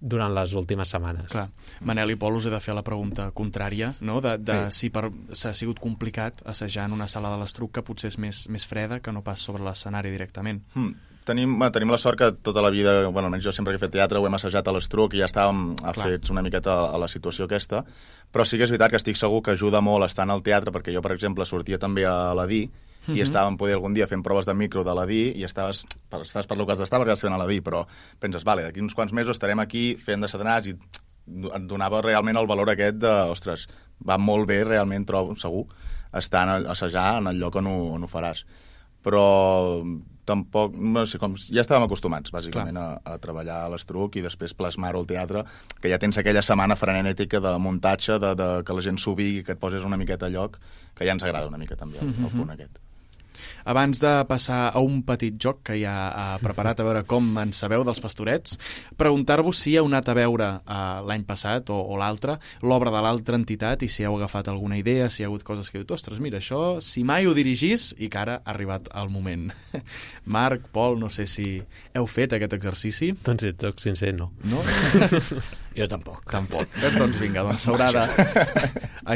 durant 0.00 0.34
les 0.34 0.54
últimes 0.54 0.88
setmanes. 0.88 1.28
Clar. 1.30 1.48
Manel 1.80 2.10
i 2.10 2.16
Pol, 2.16 2.34
us 2.34 2.46
he 2.46 2.50
de 2.50 2.60
fer 2.60 2.74
la 2.74 2.82
pregunta 2.82 3.30
contrària, 3.30 3.94
no? 4.00 4.20
de, 4.20 4.38
de 4.38 4.70
sí. 4.70 4.78
si 4.78 4.90
per, 4.90 5.10
s'ha 5.30 5.54
sigut 5.54 5.78
complicat 5.78 6.42
assajar 6.44 6.86
en 6.86 6.92
una 6.92 7.06
sala 7.06 7.30
de 7.30 7.38
l'estruc 7.38 7.72
que 7.72 7.82
potser 7.82 8.08
és 8.08 8.18
més, 8.18 8.48
més 8.48 8.66
freda 8.66 9.00
que 9.00 9.12
no 9.12 9.22
pas 9.22 9.38
sobre 9.38 9.62
l'escenari 9.62 10.10
directament. 10.10 10.62
Hmm 10.74 10.94
tenim, 11.24 11.54
tenim 11.72 11.92
la 11.92 11.98
sort 11.98 12.18
que 12.18 12.30
tota 12.44 12.62
la 12.62 12.70
vida, 12.70 12.94
bueno, 13.08 13.26
almenys 13.28 13.44
jo 13.46 13.52
sempre 13.52 13.72
que 13.72 13.80
he 13.80 13.84
fet 13.84 13.94
teatre 13.96 14.18
ho 14.18 14.26
hem 14.26 14.38
assajat 14.38 14.68
a 14.68 14.74
l'estruc 14.74 15.14
i 15.14 15.22
ja 15.22 15.28
estàvem 15.30 15.74
fets 15.98 16.32
una 16.34 16.42
miqueta 16.42 16.72
a, 16.72 16.86
a 16.96 17.02
la 17.02 17.08
situació 17.08 17.46
aquesta, 17.46 17.84
però 18.32 18.46
sí 18.46 18.58
que 18.58 18.66
és 18.66 18.72
veritat 18.72 18.92
que 18.92 19.00
estic 19.00 19.18
segur 19.18 19.42
que 19.42 19.54
ajuda 19.56 19.82
molt 19.84 20.06
estar 20.08 20.28
al 20.28 20.42
teatre, 20.42 20.72
perquè 20.74 20.94
jo, 20.94 21.02
per 21.02 21.14
exemple, 21.16 21.46
sortia 21.46 21.78
també 21.78 22.06
a 22.08 22.32
la 22.38 22.46
DI, 22.46 22.62
i 22.62 23.10
uh 23.10 23.10
mhm. 23.10 23.18
-huh. 23.18 23.24
estàvem 23.26 23.56
poder 23.56 23.74
algun 23.74 23.94
dia 23.94 24.06
fent 24.06 24.22
proves 24.22 24.46
de 24.46 24.54
micro 24.54 24.84
de 24.84 24.94
la 24.94 25.06
DI 25.06 25.32
i 25.36 25.44
estaves, 25.44 25.86
per, 26.08 26.20
estaves 26.22 26.46
per 26.46 26.56
lo 26.56 26.66
que 26.66 26.72
has 26.72 26.78
d'estar 26.78 27.00
perquè 27.00 27.12
estàs 27.12 27.28
fent 27.28 27.34
a 27.34 27.38
la 27.38 27.46
DI, 27.46 27.60
però 27.60 27.86
penses, 28.18 28.44
vale, 28.44 28.62
d'aquí 28.62 28.80
uns 28.80 28.94
quants 28.94 29.12
mesos 29.12 29.36
estarem 29.36 29.58
aquí 29.58 29.96
fent 29.96 30.20
de 30.20 30.28
satanats 30.28 30.68
i 30.68 30.70
et 31.54 31.66
donava 31.66 32.02
realment 32.02 32.36
el 32.36 32.46
valor 32.46 32.70
aquest 32.70 32.96
de, 32.96 33.30
ostres, 33.30 33.68
va 34.06 34.18
molt 34.18 34.46
bé 34.46 34.64
realment, 34.64 35.04
trobo, 35.06 35.36
segur, 35.36 35.66
estar 36.12 36.48
a 36.48 36.56
assajar 36.70 37.18
en 37.18 37.26
el 37.26 37.38
lloc 37.38 37.56
on 37.56 37.66
ho, 37.66 37.94
on 37.94 38.04
ho 38.04 38.08
faràs. 38.08 38.44
Però 39.02 39.82
tampoc, 40.28 40.76
no 40.76 41.04
sé 41.06 41.18
com, 41.18 41.34
ja 41.36 41.64
estàvem 41.64 41.86
acostumats, 41.88 42.32
bàsicament, 42.34 42.78
a, 42.78 43.00
a 43.04 43.18
treballar 43.22 43.62
a 43.64 43.72
l'estruc 43.72 44.16
i 44.16 44.24
després 44.24 44.54
plasmar-ho 44.54 45.02
al 45.02 45.08
teatre, 45.10 45.44
que 45.82 45.90
ja 45.90 45.98
tens 46.02 46.20
aquella 46.20 46.44
setmana 46.46 46.78
frenètica 46.78 47.42
de 47.42 47.56
muntatge, 47.58 48.20
de, 48.22 48.34
de 48.38 48.48
que 48.66 48.78
la 48.78 48.86
gent 48.86 49.00
s'ho 49.02 49.16
que 49.16 49.52
et 49.52 49.60
poses 49.60 49.84
una 49.84 49.98
miqueta 49.98 50.26
a 50.26 50.32
lloc, 50.32 50.58
que 50.94 51.06
ja 51.06 51.12
ens 51.12 51.26
agrada 51.26 51.50
una 51.50 51.58
mica 51.58 51.76
també 51.76 51.98
el, 51.98 52.08
mm 52.08 52.14
-hmm. 52.14 52.30
el 52.30 52.38
punt 52.38 52.50
aquest. 52.50 52.78
Abans 53.64 54.00
de 54.02 54.12
passar 54.28 54.70
a 54.72 54.82
un 54.82 55.02
petit 55.06 55.36
joc 55.40 55.62
que 55.68 55.78
ja 55.80 55.94
ha 56.10 56.26
preparat 56.42 56.80
a 56.80 56.86
veure 56.86 57.04
com 57.08 57.30
en 57.40 57.52
sabeu 57.56 57.84
dels 57.86 58.00
pastorets, 58.02 58.58
preguntar-vos 58.98 59.58
si 59.58 59.76
heu 59.76 59.88
anat 59.90 60.10
a 60.10 60.16
veure 60.18 60.48
uh, 60.60 61.00
l'any 61.06 61.26
passat 61.28 61.70
o, 61.70 61.78
o 61.78 61.98
l'altre 62.00 62.38
l'obra 62.62 62.92
de 62.94 63.02
l'altra 63.04 63.38
entitat 63.38 63.82
i 63.82 63.90
si 63.90 64.06
heu 64.06 64.16
agafat 64.16 64.48
alguna 64.52 64.78
idea, 64.80 65.08
si 65.10 65.22
hi 65.22 65.26
ha 65.26 65.30
hagut 65.30 65.44
coses 65.46 65.70
que 65.70 65.80
diu 65.80 65.94
ostres, 65.94 66.20
mira, 66.22 66.40
això, 66.40 66.80
si 66.80 67.04
mai 67.04 67.26
ho 67.26 67.34
dirigís 67.36 67.92
i 67.98 68.08
que 68.12 68.20
ara 68.20 68.40
ha 68.40 68.52
arribat 68.54 68.88
el 68.98 69.10
moment. 69.12 69.50
Marc, 70.36 70.68
Pol, 70.72 70.98
no 71.00 71.10
sé 71.10 71.26
si 71.30 71.46
heu 71.94 72.06
fet 72.06 72.36
aquest 72.36 72.56
exercici. 72.58 73.12
Doncs 73.24 73.46
si 73.46 73.52
et 73.52 73.66
soc 73.66 73.82
sincer, 73.82 74.14
no. 74.16 74.30
No? 74.48 74.62
jo 75.76 75.88
tampoc. 75.88 76.24
Tampoc. 76.30 76.68
Eh, 76.82 76.90
doncs 76.98 77.18
vinga, 77.20 77.42
doncs 77.46 77.64
s'haurà 77.66 77.88
de, 77.94 78.04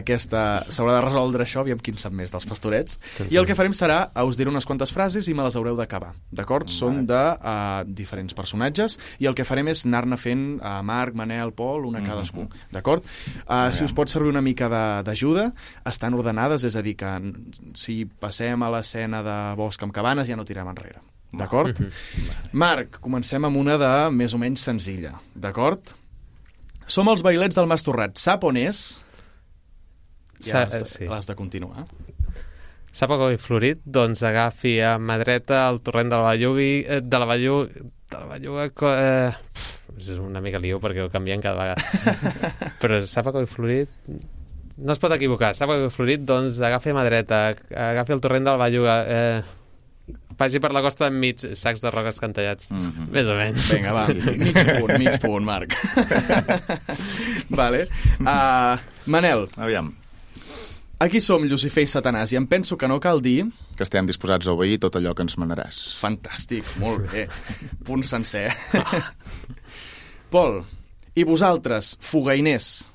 aquesta, 0.01 0.43
s'haurà 0.73 0.97
de 0.99 1.03
resoldre 1.05 1.45
això, 1.47 1.63
aviam 1.63 1.81
quin 1.83 1.99
sap 2.01 2.15
més 2.17 2.33
dels 2.33 2.47
pastorets. 2.49 2.99
I 3.31 3.39
el 3.41 3.49
que 3.49 3.57
farem 3.59 3.75
serà, 3.77 3.99
us 4.27 4.39
diré 4.39 4.51
unes 4.53 4.67
quantes 4.69 4.93
frases 4.95 5.29
i 5.29 5.35
me 5.37 5.45
les 5.47 5.57
haureu 5.59 5.77
d'acabar, 5.79 6.13
d'acord? 6.35 6.71
Són 6.73 7.05
de 7.09 7.23
uh, 7.37 7.83
diferents 7.87 8.37
personatges 8.37 8.99
i 9.23 9.29
el 9.31 9.37
que 9.39 9.47
farem 9.49 9.71
és 9.73 9.85
anar-ne 9.87 10.19
fent 10.21 10.47
a 10.61 10.79
uh, 10.81 10.87
Marc, 10.87 11.17
Manel, 11.19 11.53
Pol, 11.57 11.85
una 11.85 12.01
mm 12.01 12.05
-hmm. 12.05 12.09
cadascú, 12.09 12.49
d'acord? 12.73 13.05
Uh, 13.47 13.71
si 13.73 13.85
us 13.85 13.93
pot 13.93 14.09
servir 14.09 14.31
una 14.31 14.43
mica 14.43 14.69
d'ajuda, 15.03 15.53
estan 15.85 16.15
ordenades, 16.15 16.65
és 16.65 16.77
a 16.77 16.83
dir, 16.83 16.97
que 16.97 17.11
si 17.75 18.05
passem 18.07 18.63
a 18.63 18.71
l'escena 18.71 19.23
de 19.23 19.57
bosc 19.57 19.83
amb 19.83 19.93
cabanes 19.93 20.29
ja 20.29 20.37
no 20.37 20.45
tirem 20.45 20.69
enrere, 20.69 21.01
d'acord? 21.33 21.79
Mm 21.79 21.87
-hmm. 21.87 22.49
Marc, 22.53 23.01
comencem 23.01 23.45
amb 23.45 23.57
una 23.57 23.79
de 23.79 24.11
més 24.11 24.35
o 24.35 24.39
menys 24.39 24.61
senzilla, 24.61 25.21
d'acord? 25.35 26.06
Som 26.87 27.11
els 27.11 27.25
bailets 27.27 27.59
del 27.59 27.67
Mastorrat. 27.71 28.17
Sap 28.19 28.47
on 28.47 28.59
és? 28.61 28.87
Ja 30.47 30.67
de, 30.71 30.85
sí. 30.87 31.09
de 31.09 31.35
continuar 31.35 31.87
sap 32.97 33.13
a 33.13 33.29
i 33.29 33.37
florit, 33.37 33.83
doncs 33.85 34.23
agafi 34.25 34.79
a 34.81 34.95
mà 34.97 35.19
dreta 35.21 35.67
el 35.69 35.83
torrent 35.85 36.09
de 36.09 36.17
la 36.17 36.31
Ballugui, 36.31 36.71
eh, 36.81 37.03
de 37.05 37.19
la 37.21 37.27
Ballugui, 37.29 37.83
de 38.09 38.21
la 38.23 38.29
Ballugui, 38.31 38.71
eh, 38.89 39.99
és 40.01 40.09
una 40.17 40.41
mica 40.41 40.61
liu 40.63 40.81
perquè 40.81 41.05
ho 41.05 41.11
canviem 41.13 41.43
cada 41.45 41.61
vegada. 41.61 42.31
Però 42.81 43.01
sap 43.05 43.29
a 43.29 43.43
i 43.45 43.51
florit, 43.51 43.93
no 44.81 44.97
es 44.97 45.03
pot 45.03 45.13
equivocar, 45.13 45.53
sap 45.59 45.75
a 45.75 45.77
i 45.77 45.93
florit, 45.93 46.25
doncs 46.25 46.63
agafi 46.65 46.95
a 46.95 46.97
mà 46.97 47.05
dreta, 47.05 47.43
agafi 47.91 48.17
el 48.17 48.25
torrent 48.25 48.49
de 48.49 48.55
la 48.55 48.63
Ballugui, 48.65 48.97
eh, 49.13 49.56
vagi 50.39 50.61
per 50.61 50.73
la 50.73 50.83
costa 50.85 51.07
enmig, 51.11 51.43
sacs 51.57 51.81
de 51.85 51.91
roques 51.91 52.19
cantallats. 52.21 52.71
Mm 52.71 52.79
-hmm. 52.81 53.11
Més 53.13 53.27
o 53.27 53.35
menys. 53.37 53.71
Vinga, 53.73 53.93
va, 53.95 54.07
sí, 54.07 54.21
sí. 54.21 54.31
mig 54.47 54.55
punt, 54.55 54.99
mig 54.99 55.21
punt, 55.21 55.45
Marc. 55.45 55.75
vale. 57.61 57.87
Uh, 58.21 58.79
Manel. 59.07 59.49
Aviam. 59.57 59.95
Aquí 60.99 61.21
som 61.21 61.45
Lucifer 61.45 61.83
i 61.85 61.87
Satanàs 61.87 62.33
i 62.33 62.37
em 62.37 62.47
penso 62.47 62.77
que 62.77 62.89
no 62.89 62.99
cal 63.01 63.21
dir... 63.21 63.45
Que 63.77 63.83
estem 63.85 64.07
disposats 64.07 64.47
a 64.49 64.53
obeir 64.53 64.79
tot 64.81 64.97
allò 64.97 65.13
que 65.15 65.23
ens 65.23 65.37
manaràs. 65.37 65.97
Fantàstic, 66.01 66.65
molt 66.81 67.11
bé. 67.13 67.27
Punt 67.85 68.03
sencer. 68.05 68.49
Pol, 70.33 70.63
i 71.15 71.25
vosaltres, 71.25 71.99
fogainers? 72.01 72.89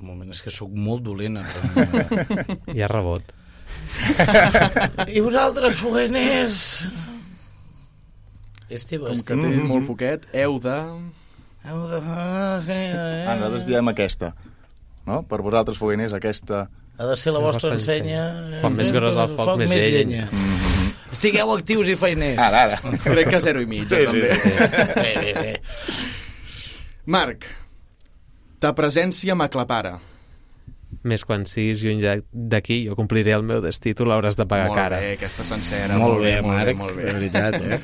Un 0.00 0.06
moment, 0.06 0.30
és 0.30 0.42
que 0.42 0.50
sóc 0.52 0.70
molt 0.76 1.02
dolent. 1.04 1.38
en- 1.38 2.60
Hi 2.74 2.82
ha 2.82 2.88
rebot. 2.88 3.22
I 5.08 5.20
vosaltres, 5.24 5.76
fogueners? 5.80 6.60
És 8.70 8.84
teva, 8.86 9.08
Com 9.10 9.16
és 9.18 9.22
que 9.26 9.34
té 9.40 9.50
molt 9.66 9.88
poquet, 9.88 10.26
heu 10.36 10.60
de... 10.62 10.76
Heu 11.66 11.80
de... 11.90 11.98
eh, 12.70 13.24
Ah, 13.28 13.34
nosaltres 13.36 13.66
diem 13.68 13.90
aquesta. 13.92 14.32
No? 15.08 15.22
Per 15.26 15.40
vosaltres, 15.42 15.76
fogueners, 15.80 16.14
aquesta... 16.16 16.68
Ha 17.00 17.06
de 17.08 17.16
ser 17.16 17.32
la 17.32 17.40
vostra 17.40 17.72
vostra 17.72 17.94
ensenya. 17.96 18.22
Quan 18.60 18.74
més 18.76 18.90
gros 18.92 19.16
el 19.16 19.30
foc, 19.34 19.54
més 19.62 19.72
llenya. 19.72 20.26
Estigueu 21.10 21.48
actius 21.54 21.88
i 21.90 21.96
feiners. 21.98 22.38
Ara, 22.44 22.60
ara. 22.68 22.96
Crec 23.02 23.30
que 23.32 23.40
zero 23.42 23.62
i 23.64 23.66
mig, 23.66 23.88
Sí, 23.88 24.04
també. 24.04 24.34
sí. 24.36 24.50
Bé, 25.00 25.14
bé, 25.16 25.32
bé. 25.40 25.54
Marc, 27.10 27.48
ta 28.60 28.74
presència 28.76 29.34
m'aclapara. 29.34 29.96
Més 31.04 31.24
quan 31.24 31.44
siguis 31.46 31.80
lluny 31.84 32.00
de- 32.02 32.22
d'aquí, 32.32 32.82
jo 32.88 32.96
compliré 32.98 33.32
el 33.32 33.42
meu 33.46 33.60
destí, 33.64 33.94
tu 33.94 34.04
l'hauràs 34.04 34.36
de 34.36 34.44
pagar 34.46 34.66
molt 34.68 34.78
cara. 34.78 34.98
bé, 35.00 35.12
aquesta 35.16 35.44
sencera. 35.48 35.96
Molt 35.98 36.20
bé, 36.20 36.40
molt 36.42 36.56
Marc, 36.58 36.76
molt 36.76 36.96
de 36.96 37.04
bé. 37.04 37.12
veritat, 37.12 37.54
eh? 37.62 37.80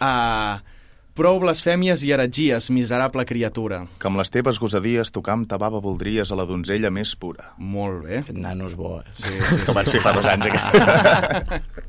Uh, 0.00 0.58
prou 1.18 1.40
blasfèmies 1.42 2.02
i 2.06 2.12
heretgies, 2.14 2.68
miserable 2.70 3.24
criatura. 3.26 3.80
Que 3.98 4.06
amb 4.10 4.20
les 4.20 4.30
teves 4.30 4.58
gosadies 4.62 5.10
tocam 5.10 5.46
ta 5.50 5.56
baba 5.58 5.80
voldries 5.82 6.30
a 6.30 6.36
la 6.38 6.44
donzella 6.46 6.90
més 6.94 7.14
pura. 7.16 7.54
Molt 7.58 8.04
bé. 8.04 8.18
Aquest 8.22 8.38
nano 8.38 8.68
és 8.68 8.76
bo, 8.78 8.98
eh? 9.00 9.10
Sí, 9.14 9.32
sí, 9.32 9.64
Que 9.66 9.74
van 9.74 9.86
ser 9.86 10.00
fa 10.04 10.12
dos 10.12 10.26
anys, 10.26 10.46
aquest. 10.52 11.52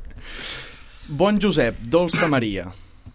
Bon 1.10 1.40
Josep, 1.42 1.74
dolça 1.90 2.28
Maria. 2.30 2.68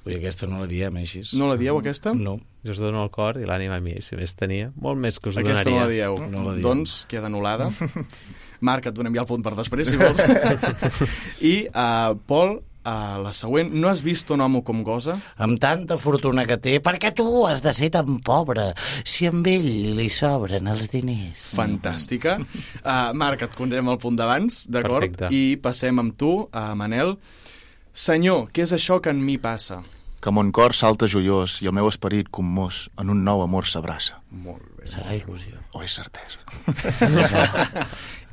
Ui, 0.05 0.13
aquesta 0.19 0.45
no 0.45 0.59
la 0.61 0.67
diem, 0.69 0.99
així. 1.01 1.23
No 1.39 1.47
la 1.49 1.55
dieu, 1.57 1.79
aquesta? 1.81 2.11
No. 2.13 2.35
Jo 2.65 2.73
us 2.75 2.81
dono 2.81 3.01
el 3.05 3.09
cor 3.13 3.39
i 3.41 3.45
l'ànima 3.49 3.79
a 3.79 3.81
mi, 3.81 3.95
si 4.05 4.17
més 4.17 4.35
tenia, 4.37 4.71
molt 4.81 5.01
més 5.01 5.17
que 5.17 5.31
us 5.31 5.39
Aquesta 5.41 5.65
no 5.69 5.79
la 5.79 5.87
donaria. 5.87 6.11
dieu. 6.11 6.19
No 6.29 6.43
la 6.45 6.53
diem. 6.53 6.61
Doncs 6.65 6.93
queda 7.09 7.25
anul·lada. 7.29 7.71
Marc, 8.69 8.85
et 8.89 8.95
donem 8.97 9.13
ja 9.17 9.23
el 9.25 9.29
punt 9.29 9.41
per 9.45 9.55
després, 9.57 9.89
si 9.89 9.97
vols. 9.97 10.21
I, 11.51 11.55
uh, 11.69 12.13
Pol, 12.29 12.55
uh, 12.85 13.15
la 13.21 13.33
següent. 13.37 13.71
No 13.73 13.89
has 13.89 14.03
vist 14.05 14.29
un 14.33 14.41
home 14.45 14.61
com 14.65 14.83
gosa? 14.85 15.17
Amb 15.41 15.57
tanta 15.61 15.97
fortuna 16.01 16.45
que 16.49 16.57
té, 16.61 16.77
per 16.85 16.95
què 17.01 17.11
tu 17.17 17.25
has 17.49 17.65
de 17.65 17.73
ser 17.77 17.89
tan 17.97 18.19
pobre 18.25 18.71
si 19.03 19.25
amb 19.29 19.45
ell 19.49 19.71
li 19.97 20.07
sobren 20.13 20.69
els 20.71 20.89
diners? 20.93 21.49
Fantàstica. 21.57 22.37
Uh, 22.83 23.09
Marc, 23.17 23.41
et 23.49 23.57
condrem 23.57 23.89
el 23.89 23.97
punt 24.01 24.21
d'abans, 24.21 24.67
d'acord? 24.69 25.25
I 25.33 25.57
passem 25.65 26.01
amb 26.01 26.13
tu, 26.17 26.35
a 26.53 26.69
Manel. 26.77 27.17
Senyor, 27.95 28.49
què 28.51 28.65
és 28.65 28.73
això 28.75 28.97
que 28.99 29.09
en 29.15 29.21
mi 29.23 29.37
passa? 29.39 29.79
Que 30.19 30.31
mon 30.33 30.49
cor 30.51 30.73
salta 30.75 31.07
joiós 31.07 31.61
i 31.63 31.69
el 31.69 31.75
meu 31.77 31.87
esperit 31.87 32.27
commós 32.33 32.89
en 32.99 33.11
un 33.13 33.21
nou 33.23 33.43
amor 33.45 33.67
s'abraça. 33.69 34.17
Molt 34.31 34.63
bé. 34.75 34.87
Serà 34.89 35.13
il·lusió. 35.15 35.55
O 35.77 35.83
és 35.85 35.93
certesa. 35.95 36.41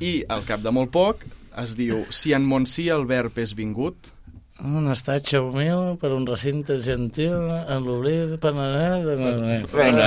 I, 0.03 0.23
al 0.27 0.43
cap 0.47 0.59
de 0.65 0.73
molt 0.73 0.91
poc, 0.91 1.23
es 1.63 1.77
diu 1.79 2.03
Si 2.11 2.33
en 2.35 2.43
Montsí 2.49 2.89
el 2.91 3.05
verb 3.09 3.37
és 3.39 3.55
vingut, 3.55 4.11
Un 4.63 4.85
estatge 4.93 5.39
humil 5.41 5.95
per 5.99 6.11
un 6.13 6.27
recinte 6.29 6.75
gentil 6.85 7.33
en 7.73 7.81
l'oblit 7.83 8.35
per 8.39 8.51
anar... 8.53 9.01
Vinga. 9.73 10.05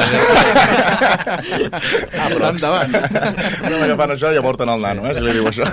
ah, 1.75 2.29
però 2.31 2.53
endavant. 2.53 2.95
No 3.67 3.81
m'agafant 3.83 4.15
això 4.15 4.31
i 4.33 4.39
avorten 4.41 4.71
el 4.73 4.87
nano, 4.87 5.03
eh, 5.11 5.17
si 5.19 5.25
li 5.27 5.35
diu 5.35 5.51
això. 5.51 5.67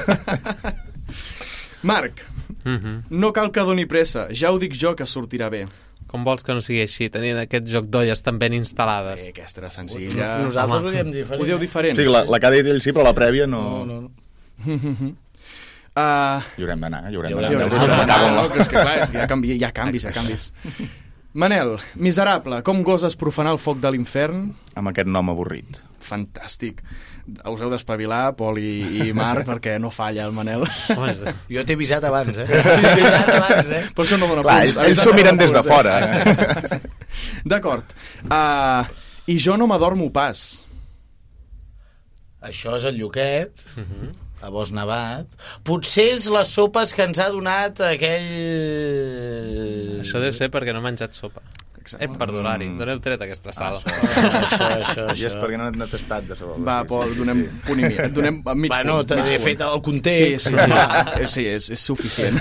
Marc, 1.86 2.26
Mhm. 2.66 3.04
no 3.10 3.32
cal 3.34 3.52
que 3.52 3.62
doni 3.62 3.86
pressa, 3.86 4.28
ja 4.32 4.52
ho 4.52 4.60
dic 4.60 4.74
jo 4.76 4.96
que 4.96 5.04
sortirà 5.06 5.50
bé. 5.50 5.66
Com 6.08 6.24
vols 6.24 6.44
que 6.44 6.54
no 6.54 6.62
sigui 6.62 6.82
així, 6.84 7.08
tenint 7.10 7.38
aquest 7.42 7.66
joc 7.66 7.86
d'olles 7.90 8.22
tan 8.22 8.38
ben 8.38 8.54
instal·lades? 8.54 9.22
Eh, 9.24 9.30
aquesta 9.34 9.62
era 9.64 9.70
senzilla. 9.74 10.38
Nosaltres 10.44 10.84
Home. 10.84 10.90
ho 10.90 10.92
diem 10.92 11.12
diferent. 11.12 11.42
Ho 11.42 11.46
dieu 11.46 11.58
diferent? 11.58 11.98
Sí, 11.98 12.06
la, 12.06 12.24
la 12.30 12.40
que 12.40 12.46
ha 12.46 12.52
dit 12.54 12.68
ell 12.68 12.82
sí, 12.82 12.92
però 12.94 13.04
la 13.08 13.16
prèvia 13.18 13.48
no... 13.48 13.64
No, 13.86 14.02
no, 14.02 14.02
no. 14.02 15.14
Uh, 15.94 16.42
Hi 16.58 16.64
haurem 16.66 16.82
d'anar, 16.86 17.02
hi 17.12 17.16
haurem 17.18 17.32
Hi 17.32 17.36
d'anar. 17.36 17.50
haurem 17.54 17.72
sí, 17.72 17.80
d'anar. 17.80 18.20
no, 18.36 18.44
és 18.62 18.68
que 18.68 18.78
clar, 18.78 18.94
és 19.04 19.10
que 19.14 19.18
hi 19.18 19.24
ha, 19.24 19.28
canvi, 19.30 19.56
hi 19.58 19.64
ha 19.66 19.72
canvis, 19.74 20.06
hi 20.06 20.10
ha 20.10 20.14
canvis. 20.16 20.52
Manel, 21.34 21.80
miserable, 21.98 22.62
com 22.66 22.84
goses 22.86 23.16
profanar 23.18 23.56
el 23.56 23.62
foc 23.62 23.80
de 23.82 23.90
l'infern? 23.96 24.52
Amb 24.78 24.92
aquest 24.92 25.10
nom 25.10 25.32
avorrit. 25.34 25.80
Fantàstic. 26.04 26.84
Us 27.24 27.62
heu 27.64 27.70
d'espavilar, 27.72 28.34
Pol 28.36 28.58
i, 28.60 28.72
i 29.06 29.14
Marc, 29.16 29.46
perquè 29.52 29.78
no 29.80 29.88
falla 29.96 30.26
el 30.28 30.34
Manel. 30.36 30.66
Jo 31.48 31.64
t'he 31.64 31.78
avisat 31.78 32.04
abans, 32.10 32.36
eh? 32.44 32.48
Sí, 32.50 32.82
sí. 32.82 32.90
avisat 32.98 33.32
abans, 33.38 33.70
eh? 33.78 33.84
Per 33.96 34.04
això 34.06 34.18
no 34.20 34.28
dona 34.32 34.44
Clar, 34.44 34.58
punts. 34.66 34.76
ells, 34.90 35.04
s'ho 35.06 35.14
miren 35.16 35.40
des 35.40 35.54
de 35.56 35.62
fora. 35.64 35.94
Eh? 36.04 36.82
D'acord. 37.54 37.96
Uh, 38.28 38.84
I 39.32 39.38
jo 39.40 39.56
no 39.60 39.70
m'adormo 39.72 40.10
pas. 40.12 40.42
Això 42.44 42.76
és 42.76 42.84
el 42.90 42.98
lloquet, 43.00 43.62
a 44.44 44.50
Bos 44.52 44.74
Nevat. 44.76 45.32
Potser 45.64 46.10
és 46.18 46.26
les 46.28 46.50
sopes 46.60 46.92
que 46.92 47.06
ens 47.08 47.22
ha 47.24 47.30
donat 47.32 47.80
aquell... 47.88 48.28
Això 50.04 50.20
deu 50.20 50.36
ser 50.36 50.52
perquè 50.52 50.76
no 50.76 50.84
he 50.84 50.88
menjat 50.90 51.16
sopa. 51.16 51.40
Eh, 52.00 52.08
perdonar-hi, 52.08 52.68
Mm. 52.70 52.78
d'on 52.80 52.90
heu 52.90 53.00
tret 53.04 53.22
aquesta 53.22 53.52
sala? 53.52 53.80
Això, 53.84 54.68
això, 54.80 55.06
I 55.18 55.26
és 55.26 55.34
això. 55.34 55.42
perquè 55.42 55.58
no 55.58 55.70
n'ha 55.72 55.88
tastat 55.88 56.24
de 56.30 56.36
sabó. 56.36 56.56
Va, 56.64 56.84
Pol, 56.88 57.14
donem 57.18 57.44
punt 57.66 57.80
i 57.80 57.84
mig. 57.84 58.00
Donem 58.14 58.42
mig 58.56 58.70
Bueno, 58.72 58.98
punt. 59.04 59.08
t'he 59.14 59.40
fet 59.40 59.62
el 59.62 59.76
Sí, 59.76 59.82
context. 59.82 60.48
sí, 60.48 60.54
sí, 60.54 61.22
Eh, 61.24 61.28
sí 61.28 61.46
és, 61.48 61.70
és 61.70 61.80
suficient. 61.80 62.40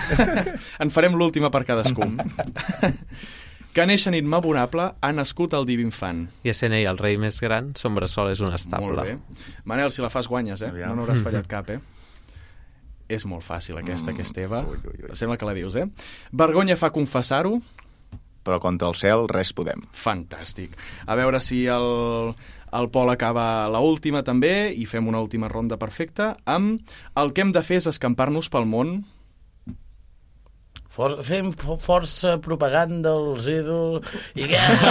en 0.78 0.90
farem 0.90 1.14
l'última 1.18 1.50
per 1.50 1.64
cadascú. 1.64 2.02
que 3.74 3.86
néixer 3.88 4.12
nit 4.12 4.24
memorable 4.28 4.90
ha 5.00 5.12
nascut 5.16 5.54
el 5.56 5.64
div 5.66 5.80
infant. 5.80 6.26
I 6.44 6.50
essent 6.52 6.74
ell 6.76 6.86
el 6.90 6.98
rei 7.00 7.16
més 7.16 7.38
gran, 7.40 7.72
son 7.80 7.94
bressol 7.96 8.30
és 8.30 8.40
un 8.44 8.52
estable. 8.52 8.92
Molt 8.92 9.02
bé. 9.02 9.16
Manel, 9.64 9.90
si 9.94 10.02
la 10.04 10.10
fas 10.12 10.28
guanyes, 10.28 10.60
eh? 10.62 10.68
Aviam. 10.68 10.92
No 10.94 11.02
n'hauràs 11.06 11.22
fallat 11.24 11.46
cap, 11.48 11.70
eh? 11.70 11.78
És 13.12 13.24
molt 13.28 13.44
fàcil 13.44 13.76
aquesta, 13.80 14.12
que 14.16 14.22
és 14.24 14.32
teva. 14.32 14.62
Ui, 14.64 14.76
ui, 14.88 14.98
ui. 15.08 15.16
Sembla 15.16 15.36
que 15.36 15.44
la 15.48 15.52
dius, 15.56 15.74
eh? 15.76 15.86
Vergonya 16.32 16.76
fa 16.80 16.90
confessar-ho. 16.94 17.58
Però 18.42 18.58
contra 18.62 18.90
el 18.90 18.98
cel 18.98 19.28
res 19.30 19.52
podem. 19.54 19.84
Fantàstic. 19.94 20.74
A 21.06 21.16
veure 21.18 21.40
si 21.44 21.64
el, 21.70 22.34
el 22.72 22.90
Pol 22.90 23.12
acaba 23.12 23.68
la 23.70 23.82
última 23.84 24.24
també 24.26 24.72
i 24.74 24.86
fem 24.90 25.08
una 25.08 25.22
última 25.22 25.50
ronda 25.52 25.78
perfecta 25.78 26.34
amb 26.44 26.80
el 27.20 27.32
que 27.32 27.44
hem 27.44 27.52
de 27.54 27.62
fer 27.66 27.82
és 27.82 27.90
escampar-nos 27.92 28.50
pel 28.52 28.66
món 28.68 29.02
For, 30.92 31.14
fem 31.24 31.52
fo- 31.56 31.78
força 31.80 32.34
propaganda 32.44 33.14
als 33.16 33.46
ídols 33.48 34.04
i 34.36 34.44
què 34.50 34.58
és? 34.60 34.82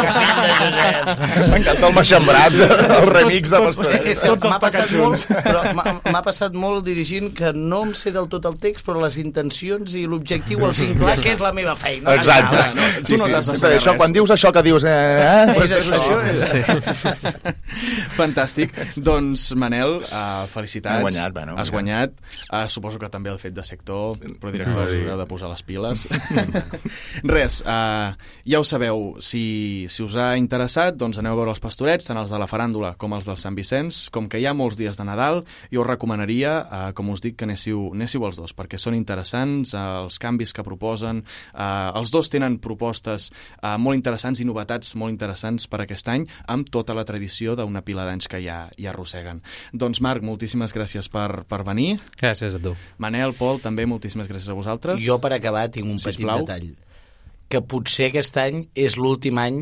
M'encanta 1.51 1.91
el 1.91 1.93
maxembrat, 1.93 2.55
el 2.97 3.05
remix 3.11 3.51
de 3.53 3.59
Pastoret. 3.67 4.07
És 4.09 4.23
que 4.23 4.31
Tots 4.31 4.47
els 4.47 4.49
m'ha 4.49 4.57
passat 4.63 4.95
molt, 4.97 5.27
però 5.45 5.61
passat 6.31 6.55
molt 6.55 6.85
dirigint 6.87 7.29
que 7.35 7.51
no 7.53 7.83
em 7.85 7.93
sé 7.97 8.13
del 8.15 8.29
tot 8.31 8.45
el 8.47 8.57
text, 8.61 8.85
però 8.87 9.01
les 9.03 9.17
intencions 9.21 9.93
i 9.99 10.05
l'objectiu 10.09 10.63
el 10.65 10.73
tinc 10.77 10.97
clar, 11.01 11.15
que 11.21 11.33
és 11.35 11.43
la 11.43 11.51
meva 11.55 11.75
feina. 11.79 12.15
Exacte. 12.15 12.57
Ah, 12.61 12.71
no, 12.77 12.87
tu 13.01 13.11
sí, 13.11 13.19
no 13.19 13.41
sí. 13.43 13.51
Sempre 13.51 13.73
això, 13.77 13.95
quan 13.99 14.15
dius 14.15 14.33
això 14.33 14.53
que 14.55 14.63
dius... 14.65 14.87
Eh, 14.87 14.95
eh? 15.21 15.55
És 15.65 15.75
això. 15.81 15.99
Fantàstic. 18.19 18.73
Doncs, 18.97 19.49
Manel, 19.59 19.99
uh, 20.07 20.47
felicitats. 20.51 21.03
Guanyat, 21.03 21.35
bueno, 21.35 21.57
Has 21.61 21.73
guanyat. 21.73 22.15
Uh, 22.47 22.65
suposo 22.71 23.01
que 23.01 23.11
també 23.11 23.33
el 23.33 23.39
fet 23.41 23.53
de 23.57 23.65
sector, 23.67 24.15
però 24.41 24.53
director, 24.53 24.87
us 24.87 24.97
haureu 24.97 25.19
de 25.19 25.27
posar 25.29 25.51
les 25.51 25.65
piles. 25.67 25.90
Res, 27.35 27.61
uh, 27.65 28.13
ja 28.47 28.61
ho 28.61 28.65
sabeu. 28.67 29.15
Si, 29.23 29.85
si 29.91 30.03
us 30.05 30.15
ha 30.19 30.31
interessat, 30.39 30.97
doncs 30.99 31.19
aneu 31.21 31.35
a 31.35 31.39
veure 31.41 31.53
els 31.53 31.61
pastorets, 31.63 32.07
tant 32.07 32.19
els 32.19 32.31
de 32.31 32.39
la 32.41 32.47
faràndula 32.49 32.93
com 33.01 33.15
els 33.17 33.27
del 33.29 33.39
Sant 33.39 33.57
Vicenç. 33.57 34.03
Com 34.13 34.29
que 34.31 34.41
hi 34.41 34.47
ha 34.49 34.55
molts 34.57 34.79
dies 34.79 34.99
de 34.99 35.05
Nadal, 35.07 35.43
jo 35.73 35.83
us 35.83 35.89
recomanaria, 35.89 36.55
uh, 36.61 36.81
com 36.97 37.11
us 37.13 37.23
dic, 37.23 37.37
que 37.39 37.47
anéssiu, 37.47 37.89
anéssiu 37.95 38.25
els 38.27 38.39
dos, 38.39 38.55
perquè 38.57 38.79
són 38.81 38.97
interessants 38.97 39.75
uh, 39.75 40.03
els 40.05 40.19
canvis 40.21 40.55
que 40.55 40.65
proposen. 40.67 41.23
Uh, 41.51 41.91
els 41.99 42.13
dos 42.13 42.31
tenen 42.31 42.59
propostes 42.63 43.29
uh, 43.31 43.75
molt 43.81 43.99
interessants 43.99 44.41
i 44.41 44.47
novetats 44.47 44.95
molt 44.99 45.13
interessants 45.13 45.67
per 45.71 45.83
aquest 45.83 46.09
any, 46.11 46.25
amb 46.51 46.69
tota 46.71 46.95
la 46.97 47.05
tradició 47.07 47.55
d'una 47.57 47.83
pila 47.85 48.05
d'anys 48.07 48.29
que 48.31 48.41
ja, 48.43 48.63
ja 48.77 48.91
arrosseguen. 48.93 49.41
Doncs, 49.73 50.01
Marc, 50.03 50.25
moltíssimes 50.25 50.73
gràcies 50.75 51.09
per, 51.11 51.43
per 51.49 51.63
venir. 51.67 51.99
Gràcies 52.19 52.57
a 52.57 52.61
tu. 52.61 52.75
Manel, 53.01 53.35
Pol, 53.37 53.61
també 53.63 53.87
moltíssimes 53.89 54.29
gràcies 54.29 54.51
a 54.51 54.57
vosaltres. 54.57 55.01
Jo, 55.03 55.19
per 55.23 55.33
acabar, 55.35 55.67
tinc 55.81 55.91
un 55.97 55.99
Sisplau. 56.01 56.45
petit 56.45 56.47
detall. 56.47 56.97
Que 57.51 57.61
potser 57.67 58.09
aquest 58.11 58.37
any 58.39 58.63
és 58.79 58.95
l'últim 58.95 59.41
any 59.41 59.61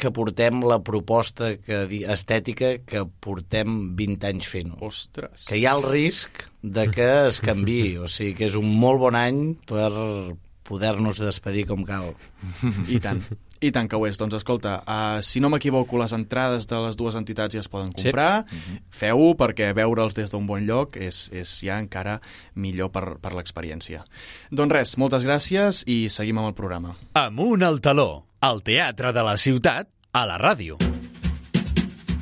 que 0.00 0.10
portem 0.12 0.60
la 0.68 0.78
proposta 0.84 1.54
que, 1.56 1.84
estètica 2.12 2.74
que 2.84 3.04
portem 3.24 3.94
20 3.96 4.28
anys 4.28 4.48
fent-ho. 4.52 4.80
Ostres. 4.84 5.46
Que 5.48 5.56
hi 5.56 5.64
ha 5.64 5.76
el 5.76 5.84
risc 5.84 6.44
de 6.62 6.88
que 6.92 7.06
es 7.28 7.40
canvi, 7.44 7.96
o 8.04 8.08
sigui 8.08 8.34
que 8.40 8.50
és 8.50 8.58
un 8.60 8.68
molt 8.80 9.00
bon 9.06 9.16
any 9.16 9.40
per, 9.68 9.88
poder-nos 10.66 11.20
despedir 11.22 11.66
com 11.70 11.84
cal. 11.86 12.12
I 12.90 13.00
tant. 13.02 13.22
I 13.60 13.70
tant 13.72 13.88
que 13.88 13.98
ho 13.98 14.06
és. 14.08 14.18
Doncs 14.20 14.36
escolta, 14.38 14.78
uh, 14.82 15.22
si 15.24 15.40
no 15.40 15.50
m'equivoco, 15.52 15.98
les 16.00 16.12
entrades 16.16 16.68
de 16.68 16.80
les 16.84 16.98
dues 16.98 17.16
entitats 17.18 17.56
ja 17.56 17.62
es 17.62 17.70
poden 17.72 17.92
comprar. 17.96 18.44
Sí. 18.50 18.78
Feu-ho 19.02 19.32
perquè 19.38 19.72
veure'ls 19.76 20.16
des 20.18 20.32
d'un 20.32 20.46
bon 20.48 20.64
lloc 20.68 20.96
és, 21.00 21.26
és 21.32 21.56
ja 21.64 21.80
encara 21.82 22.18
millor 22.54 22.92
per, 22.94 23.16
per 23.22 23.34
l'experiència. 23.36 24.04
Doncs 24.50 24.76
res, 24.76 24.96
moltes 25.00 25.26
gràcies 25.26 25.84
i 25.88 26.06
seguim 26.12 26.42
amb 26.42 26.52
el 26.52 26.58
programa. 26.58 26.96
Amunt 27.16 27.64
al 27.66 27.80
taló, 27.84 28.26
al 28.44 28.62
teatre 28.66 29.14
de 29.16 29.24
la 29.26 29.36
ciutat, 29.40 29.88
a 30.12 30.26
la 30.28 30.40
ràdio. 30.40 30.80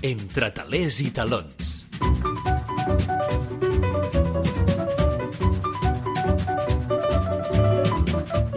Entre 0.04 0.50
talers 0.52 1.00
i 1.00 1.10
talons. 1.14 1.73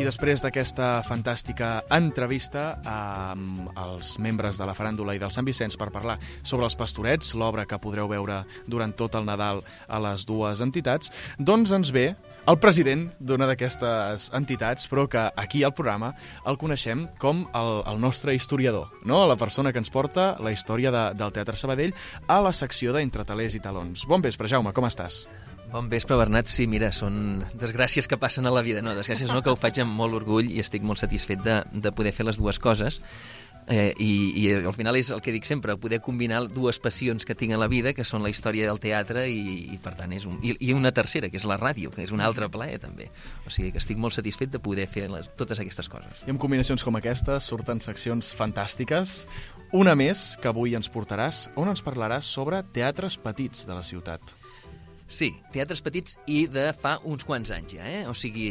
Després 0.08 0.40
d'aquesta 0.40 1.02
fantàstica 1.04 1.82
entrevista 1.92 2.78
amb 2.88 3.68
els 3.76 4.14
membres 4.24 4.56
de 4.60 4.68
la 4.68 4.76
faràndula 4.78 5.18
i 5.18 5.20
del 5.20 5.34
Sant 5.34 5.48
Vicenç 5.48 5.76
per 5.80 5.90
parlar 5.92 6.16
sobre 6.48 6.64
els 6.68 6.78
pastorets, 6.80 7.34
l'obra 7.36 7.66
que 7.68 7.80
podreu 7.84 8.08
veure 8.08 8.40
durant 8.72 8.94
tot 8.96 9.18
el 9.20 9.28
Nadal 9.28 9.60
a 9.88 10.00
les 10.06 10.24
dues 10.30 10.64
entitats, 10.64 11.12
doncs 11.40 11.74
ens 11.76 11.92
ve 11.92 12.14
el 12.48 12.60
president 12.64 13.10
d'una 13.20 13.50
d'aquestes 13.50 14.30
entitats, 14.38 14.88
però 14.88 15.04
que 15.12 15.26
aquí 15.36 15.66
al 15.68 15.76
programa 15.76 16.14
el 16.48 16.60
coneixem 16.62 17.04
com 17.20 17.44
el, 17.52 17.72
el 17.92 18.00
nostre 18.00 18.38
historiador, 18.38 18.94
no? 19.04 19.26
la 19.28 19.36
persona 19.36 19.74
que 19.74 19.84
ens 19.84 19.92
porta 19.92 20.38
la 20.40 20.56
història 20.56 20.94
de, 20.96 21.04
del 21.20 21.36
Teatre 21.36 21.60
Sabadell 21.60 21.92
a 22.32 22.40
la 22.46 22.56
secció 22.56 22.96
d'Entre 22.96 23.28
talers 23.28 23.60
i 23.60 23.64
talons. 23.64 24.08
Bon 24.08 24.24
vespre, 24.24 24.48
Jaume, 24.48 24.72
com 24.72 24.88
estàs? 24.88 25.26
Bon 25.72 25.90
vespre, 25.90 26.16
Bernat. 26.16 26.48
Sí, 26.48 26.64
mira, 26.68 26.94
són 26.96 27.44
desgràcies 27.60 28.08
que 28.08 28.18
passen 28.20 28.48
a 28.48 28.54
la 28.56 28.64
vida. 28.64 28.82
No, 28.82 28.94
desgràcies 28.96 29.34
no, 29.34 29.42
que 29.44 29.52
ho 29.52 29.60
faig 29.60 29.82
amb 29.84 29.92
molt 30.00 30.16
orgull 30.16 30.48
i 30.48 30.62
estic 30.64 30.86
molt 30.88 31.04
satisfet 31.04 31.44
de, 31.44 31.58
de 31.74 31.92
poder 31.92 32.14
fer 32.16 32.26
les 32.28 32.40
dues 32.40 32.60
coses. 32.64 33.02
Eh, 33.68 33.92
i, 34.00 34.12
I 34.40 34.44
al 34.64 34.72
final 34.72 34.96
és 34.96 35.10
el 35.12 35.20
que 35.20 35.34
dic 35.36 35.44
sempre, 35.44 35.76
poder 35.76 36.00
combinar 36.00 36.46
dues 36.48 36.80
passions 36.80 37.28
que 37.28 37.36
tinc 37.36 37.52
a 37.52 37.60
la 37.60 37.68
vida, 37.68 37.92
que 37.92 38.06
són 38.08 38.24
la 38.24 38.32
història 38.32 38.70
del 38.70 38.80
teatre 38.80 39.26
i, 39.28 39.68
i 39.76 39.80
per 39.84 39.92
tant, 40.00 40.16
és 40.16 40.24
un, 40.24 40.40
i, 40.40 40.56
i 40.70 40.72
una 40.72 40.94
tercera, 40.96 41.28
que 41.28 41.36
és 41.36 41.48
la 41.50 41.60
ràdio, 41.60 41.92
que 41.92 42.06
és 42.06 42.16
un 42.16 42.24
altre 42.24 42.48
plaer 42.48 42.80
també. 42.80 43.10
O 43.44 43.52
sigui 43.52 43.74
que 43.76 43.84
estic 43.84 44.00
molt 44.00 44.16
satisfet 44.16 44.56
de 44.56 44.64
poder 44.64 44.88
fer 44.88 45.10
les, 45.12 45.28
totes 45.36 45.60
aquestes 45.60 45.92
coses. 45.92 46.24
I 46.24 46.32
amb 46.32 46.40
combinacions 46.40 46.88
com 46.88 46.96
aquestes 46.96 47.52
surten 47.52 47.84
seccions 47.84 48.32
fantàstiques. 48.40 49.26
Una 49.76 50.00
més 50.00 50.30
que 50.40 50.48
avui 50.48 50.80
ens 50.80 50.88
portaràs, 50.88 51.50
on 51.60 51.68
ens 51.76 51.84
parlaràs 51.84 52.32
sobre 52.40 52.64
teatres 52.72 53.20
petits 53.20 53.68
de 53.68 53.76
la 53.76 53.84
ciutat. 53.84 54.47
Sí, 55.08 55.30
teatres 55.56 55.80
petits 55.80 56.18
i 56.28 56.42
de 56.52 56.66
fa 56.76 56.98
uns 57.08 57.24
quants 57.24 57.54
anys 57.56 57.78
ja, 57.78 57.86
eh? 57.88 58.02
O 58.12 58.14
sigui, 58.18 58.50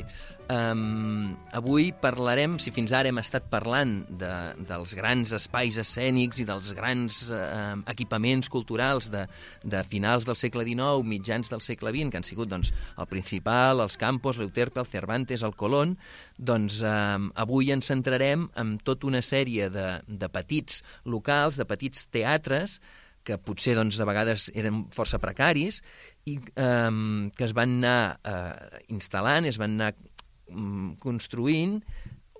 um, 0.48 1.34
avui 1.52 1.90
parlarem, 2.00 2.54
si 2.62 2.72
fins 2.72 2.94
ara 2.96 3.10
hem 3.12 3.20
estat 3.20 3.50
parlant 3.52 3.98
de, 4.08 4.30
dels 4.64 4.94
grans 4.96 5.34
espais 5.36 5.76
escènics 5.82 6.40
i 6.40 6.48
dels 6.48 6.72
grans 6.78 7.20
uh, 7.28 7.76
equipaments 7.92 8.48
culturals 8.48 9.10
de, 9.12 9.26
de 9.68 9.84
finals 9.84 10.24
del 10.24 10.40
segle 10.40 10.64
XIX, 10.64 11.04
mitjans 11.04 11.52
del 11.52 11.60
segle 11.60 11.92
XX, 11.92 12.08
que 12.08 12.22
han 12.22 12.28
sigut 12.32 12.48
doncs, 12.48 12.72
el 12.96 13.12
Principal, 13.12 13.84
els 13.84 14.00
Campos, 14.00 14.40
l'Euterpe, 14.40 14.80
el 14.80 14.88
Cervantes, 14.88 15.44
el 15.44 15.56
Colón, 15.60 15.98
doncs 16.40 16.80
um, 16.88 17.28
avui 17.36 17.68
ens 17.76 17.92
centrarem 17.92 18.48
en 18.56 18.78
tota 18.80 19.12
una 19.12 19.20
sèrie 19.20 19.68
de, 19.68 19.90
de 20.08 20.32
petits 20.32 20.80
locals, 21.04 21.60
de 21.60 21.68
petits 21.68 22.08
teatres, 22.08 22.80
que 23.26 23.38
potser 23.42 23.76
doncs, 23.78 23.98
de 23.98 24.06
vegades 24.08 24.48
eren 24.54 24.84
força 24.94 25.20
precaris 25.22 25.82
i 26.30 26.38
eh, 26.38 26.90
que 27.36 27.48
es 27.48 27.56
van 27.56 27.78
anar 27.80 28.00
eh, 28.22 28.84
instal·lant, 28.94 29.48
es 29.50 29.58
van 29.62 29.74
anar 29.76 29.94
mm, 29.96 30.96
construint 31.02 31.80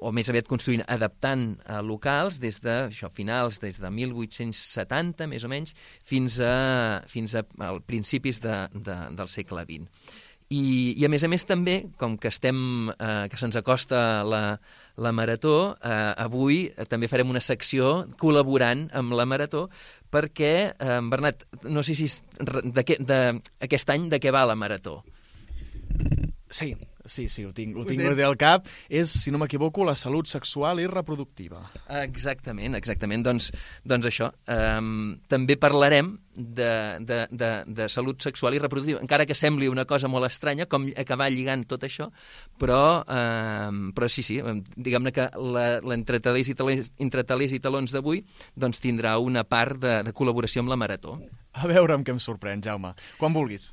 o 0.01 0.13
més 0.13 0.29
aviat 0.29 0.49
construint, 0.49 0.83
adaptant 0.93 1.47
a 1.73 1.81
locals 1.85 2.41
des 2.43 2.59
de 2.65 2.75
això, 2.91 3.09
finals, 3.13 3.61
des 3.63 3.81
de 3.81 3.91
1870, 3.91 5.29
més 5.31 5.47
o 5.47 5.51
menys, 5.51 5.75
fins 6.05 6.39
a, 6.45 6.53
fins 7.09 7.37
a 7.39 7.45
principis 7.89 8.41
de, 8.45 8.59
de, 8.75 8.97
del 9.17 9.31
segle 9.33 9.65
XX. 9.69 10.25
I, 10.47 10.95
I 10.95 11.05
a 11.07 11.11
més 11.11 11.25
a 11.27 11.29
més 11.31 11.43
també, 11.43 11.77
com 11.99 12.15
que 12.23 12.31
estem, 12.31 12.59
eh, 12.95 13.27
que 13.31 13.39
se'ns 13.41 13.57
acosta 13.59 14.23
la, 14.23 14.43
la 15.03 15.13
Marató, 15.13 15.75
eh, 15.83 16.13
avui 16.23 16.61
també 16.91 17.11
farem 17.11 17.33
una 17.33 17.43
secció 17.43 18.07
col·laborant 18.21 18.87
amb 18.95 19.17
la 19.19 19.27
Marató 19.27 19.67
perquè, 20.15 20.53
eh, 20.71 21.01
Bernat, 21.11 21.49
no 21.67 21.83
sé 21.83 21.99
si 21.99 22.07
de, 22.39 22.87
què, 22.87 23.01
de, 23.03 23.21
aquest 23.67 23.91
any 23.91 24.07
de 24.13 24.23
què 24.23 24.31
va 24.31 24.47
la 24.47 24.55
Marató? 24.59 25.01
Sí, 26.47 26.77
sí, 27.11 27.29
sí, 27.33 27.45
ho 27.47 27.53
tinc, 27.57 27.77
ho 27.77 27.87
tinc 27.89 28.03
bé 28.17 28.27
al 28.27 28.37
cap. 28.41 28.69
És, 28.89 29.13
si 29.25 29.33
no 29.33 29.41
m'equivoco, 29.43 29.85
la 29.87 29.97
salut 29.99 30.29
sexual 30.31 30.81
i 30.83 30.87
reproductiva. 30.91 31.63
Exactament, 32.03 32.77
exactament. 32.79 33.25
Doncs, 33.27 33.51
doncs 33.85 34.11
això. 34.11 34.31
Um, 34.53 35.17
també 35.31 35.59
parlarem 35.61 36.15
de, 36.37 36.99
de, 37.01 37.27
de, 37.31 37.51
de 37.67 37.89
salut 37.89 38.21
sexual 38.23 38.55
i 38.55 38.61
reproductiva, 38.61 39.01
encara 39.03 39.27
que 39.27 39.35
sembli 39.35 39.69
una 39.73 39.87
cosa 39.89 40.09
molt 40.13 40.29
estranya, 40.29 40.67
com 40.71 40.87
acabar 40.97 41.31
lligant 41.33 41.65
tot 41.69 41.87
això, 41.89 42.11
però, 42.61 42.81
um, 43.03 43.91
però 43.97 44.11
sí, 44.13 44.25
sí, 44.27 44.39
diguem-ne 44.77 45.15
que 45.17 45.31
l'entretalers 45.87 46.53
i, 46.53 46.57
talers, 46.59 47.57
i 47.57 47.63
talons 47.63 47.95
d'avui 47.95 48.23
doncs 48.55 48.83
tindrà 48.85 49.17
una 49.23 49.47
part 49.49 49.81
de, 49.81 49.97
de 50.07 50.15
col·laboració 50.17 50.65
amb 50.65 50.75
la 50.75 50.81
Marató. 50.81 51.17
A 51.57 51.69
veure 51.71 51.97
amb 51.97 52.05
què 52.05 52.13
em 52.13 52.21
sorprèn, 52.21 52.61
Jaume. 52.65 52.93
Quan 53.17 53.33
vulguis. 53.33 53.71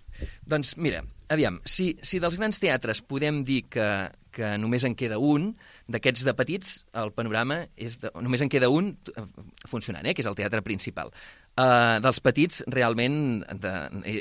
Doncs 0.47 0.77
mira, 0.79 1.03
aviam, 1.33 1.59
si, 1.65 1.93
si 2.05 2.19
dels 2.23 2.37
grans 2.39 2.59
teatres 2.61 3.01
podem 3.05 3.41
dir 3.47 3.63
que, 3.73 3.87
que 4.33 4.53
només 4.61 4.85
en 4.87 4.95
queda 4.97 5.19
un, 5.21 5.51
d'aquests 5.91 6.25
de 6.27 6.33
petits, 6.37 6.73
el 6.99 7.13
panorama 7.15 7.63
és 7.75 7.99
de, 8.01 8.11
només 8.23 8.43
en 8.43 8.51
queda 8.51 8.71
un 8.73 8.93
eh, 9.13 9.25
funcionant, 9.69 10.05
eh, 10.05 10.15
que 10.15 10.23
és 10.25 10.29
el 10.29 10.37
teatre 10.39 10.63
principal. 10.65 11.13
Uh, 11.53 11.99
dels 12.01 12.17
petits, 12.25 12.63
realment, 12.73 13.43
de, 13.61 13.73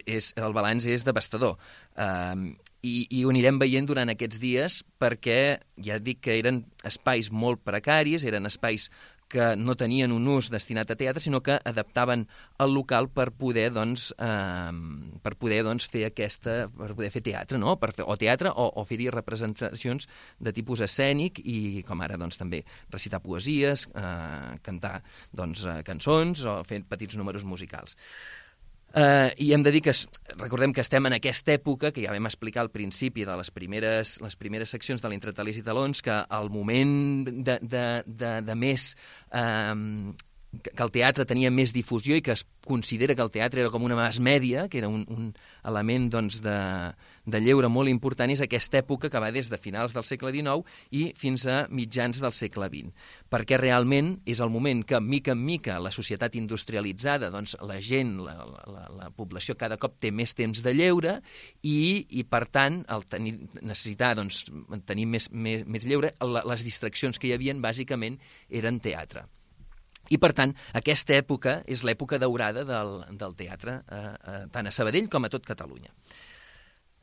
és, 0.05 0.35
el 0.37 0.53
balanç 0.53 0.85
és 0.93 1.07
devastador. 1.07 1.57
Uh, 1.97 2.53
i, 2.83 3.07
i 3.15 3.23
ho 3.23 3.31
anirem 3.31 3.61
veient 3.63 3.87
durant 3.89 4.11
aquests 4.11 4.41
dies 4.43 4.81
perquè 5.01 5.39
ja 5.87 6.01
dic 6.03 6.21
que 6.27 6.35
eren 6.41 6.65
espais 6.85 7.31
molt 7.31 7.63
precaris, 7.65 8.27
eren 8.29 8.51
espais 8.51 8.89
que 9.33 9.53
no 9.57 9.77
tenien 9.81 10.13
un 10.13 10.27
ús 10.29 10.51
destinat 10.53 10.93
a 10.93 10.97
teatre, 11.01 11.23
sinó 11.25 11.41
que 11.45 11.57
adaptaven 11.57 12.27
el 12.61 12.75
local 12.77 13.09
per 13.09 13.31
poder, 13.33 13.71
doncs, 13.73 14.11
eh, 14.21 14.73
per 15.25 15.35
poder 15.41 15.63
doncs, 15.65 15.89
fer 15.89 16.05
aquesta, 16.11 16.67
per 16.77 16.93
poder 16.93 17.11
fer 17.15 17.25
teatre, 17.25 17.61
no? 17.63 17.79
per 17.81 17.95
fer, 17.97 18.05
o 18.05 18.19
teatre 18.21 18.53
o, 18.53 18.69
o 18.77 18.85
fer-hi 18.89 19.09
representacions 19.15 20.09
de 20.39 20.53
tipus 20.53 20.85
escènic 20.85 21.41
i, 21.41 21.59
com 21.89 22.05
ara, 22.05 22.21
doncs, 22.21 22.37
també 22.41 22.63
recitar 22.93 23.23
poesies, 23.25 23.89
eh, 23.97 24.61
cantar 24.63 24.99
doncs, 25.33 25.65
eh, 25.65 25.81
cançons 25.87 26.45
o 26.45 26.61
fer 26.69 26.83
petits 26.89 27.17
números 27.17 27.49
musicals. 27.49 27.97
Uh, 28.93 29.31
I 29.41 29.53
hem 29.57 29.63
de 29.65 29.73
dir 29.73 29.81
que, 29.87 29.95
recordem 30.37 30.75
que 30.77 30.83
estem 30.85 31.07
en 31.09 31.17
aquesta 31.17 31.55
època, 31.55 31.93
que 31.97 32.05
ja 32.05 32.13
vam 32.13 32.29
explicar 32.29 32.61
al 32.65 32.73
principi 32.75 33.25
de 33.25 33.37
les 33.41 33.51
primeres, 33.55 34.19
les 34.21 34.37
primeres 34.37 34.75
seccions 34.75 35.01
de 35.01 35.09
l'Entretalís 35.09 35.63
i 35.63 35.65
Talons, 35.65 36.05
que 36.05 36.19
el 36.41 36.53
moment 36.53 37.25
de, 37.31 37.57
de, 37.63 37.87
de, 38.07 38.35
de 38.45 38.59
més... 38.59 38.93
Uh, 39.33 40.13
que 40.53 40.83
el 40.85 40.91
teatre 40.93 41.25
tenia 41.25 41.49
més 41.49 41.71
difusió 41.73 42.13
i 42.13 42.21
que 42.21 42.35
es 42.35 42.43
considera 42.67 43.15
que 43.17 43.25
el 43.25 43.31
teatre 43.33 43.63
era 43.63 43.71
com 43.73 43.87
una 43.87 43.97
mass 43.97 44.19
mèdia, 44.21 44.67
que 44.69 44.83
era 44.83 44.91
un, 44.93 45.07
un 45.09 45.31
element 45.65 46.11
doncs, 46.13 46.43
de, 46.45 46.57
de 47.25 47.41
lleure 47.41 47.69
molt 47.71 47.91
important 47.91 48.31
és 48.33 48.43
aquesta 48.43 48.81
època 48.81 49.11
que 49.11 49.21
va 49.23 49.31
des 49.35 49.49
de 49.51 49.59
finals 49.61 49.95
del 49.95 50.07
segle 50.07 50.33
XIX 50.35 50.67
i 50.91 51.03
fins 51.19 51.47
a 51.47 51.67
mitjans 51.71 52.21
del 52.23 52.35
segle 52.35 52.69
XX, 52.73 52.91
perquè 53.31 53.59
realment 53.61 54.17
és 54.27 54.41
el 54.43 54.51
moment 54.51 54.83
que, 54.87 55.01
mica 55.01 55.37
en 55.37 55.45
mica, 55.45 55.79
la 55.83 55.93
societat 55.95 56.35
industrialitzada, 56.39 57.31
doncs 57.31 57.55
la 57.63 57.79
gent, 57.81 58.17
la, 58.27 58.35
la, 58.67 58.87
la 59.03 59.11
població 59.15 59.57
cada 59.59 59.79
cop 59.79 60.01
té 60.03 60.11
més 60.11 60.35
temps 60.35 60.63
de 60.65 60.75
lleure 60.75 61.21
i, 61.63 62.07
i 62.11 62.25
per 62.25 62.47
tant, 62.51 62.83
el 62.91 63.07
tenir, 63.07 63.37
necessitar 63.61 64.15
doncs, 64.19 64.45
tenir 64.87 65.07
més, 65.07 65.31
més, 65.31 65.67
més 65.67 65.87
lleure, 65.87 66.11
les 66.23 66.67
distraccions 66.67 67.19
que 67.19 67.31
hi 67.31 67.37
havien 67.37 67.63
bàsicament 67.63 68.19
eren 68.51 68.83
teatre. 68.83 69.29
I, 70.11 70.19
per 70.19 70.33
tant, 70.37 70.51
aquesta 70.77 71.15
època 71.15 71.61
és 71.71 71.85
l'època 71.87 72.19
daurada 72.19 72.67
del, 72.67 72.99
del 73.17 73.37
teatre, 73.39 73.79
eh, 73.87 74.05
eh, 74.33 74.39
tant 74.53 74.67
a 74.67 74.73
Sabadell 74.75 75.09
com 75.13 75.25
a 75.25 75.31
tot 75.33 75.47
Catalunya. 75.47 75.93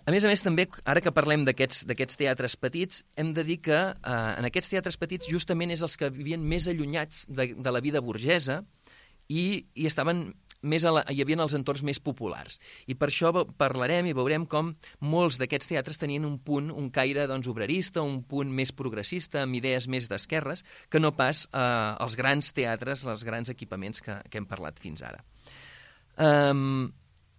A 0.10 0.12
més 0.12 0.24
a 0.26 0.30
més, 0.32 0.42
també, 0.42 0.64
ara 0.90 1.04
que 1.06 1.12
parlem 1.14 1.44
d'aquests 1.46 2.18
teatres 2.18 2.56
petits, 2.58 3.04
hem 3.14 3.30
de 3.38 3.44
dir 3.46 3.60
que 3.62 3.78
eh, 3.78 4.14
en 4.42 4.48
aquests 4.48 4.72
teatres 4.72 4.96
petits 4.98 5.30
justament 5.30 5.70
és 5.70 5.84
els 5.86 6.00
que 6.02 6.10
vivien 6.10 6.42
més 6.42 6.66
allunyats 6.72 7.28
de, 7.30 7.52
de 7.54 7.74
la 7.76 7.82
vida 7.86 8.02
burgesa 8.02 8.64
i, 9.30 9.68
i 9.78 9.86
estaven 9.86 10.32
més 10.66 10.82
a 10.82 10.96
la, 10.96 11.04
hi 11.14 11.22
havia 11.22 11.38
els 11.46 11.54
entorns 11.54 11.84
més 11.86 12.02
populars. 12.02 12.58
I 12.90 12.98
per 12.98 13.12
això 13.12 13.30
parlarem 13.62 14.10
i 14.10 14.16
veurem 14.18 14.48
com 14.50 14.72
molts 15.06 15.38
d'aquests 15.38 15.70
teatres 15.76 16.02
tenien 16.02 16.26
un 16.26 16.40
punt, 16.42 16.72
un 16.74 16.90
caire 16.90 17.28
doncs, 17.30 17.52
obrerista, 17.54 18.02
un 18.02 18.24
punt 18.26 18.50
més 18.50 18.74
progressista, 18.74 19.44
amb 19.46 19.62
idees 19.62 19.86
més 19.94 20.10
d'esquerres, 20.10 20.66
que 20.90 21.04
no 21.04 21.14
pas 21.14 21.46
eh, 21.54 21.62
els 22.02 22.18
grans 22.18 22.50
teatres, 22.58 23.06
els 23.06 23.28
grans 23.30 23.54
equipaments 23.54 24.02
que, 24.02 24.18
que 24.26 24.42
hem 24.42 24.50
parlat 24.50 24.82
fins 24.82 25.06
ara. 25.06 25.22
Um, 26.18 26.90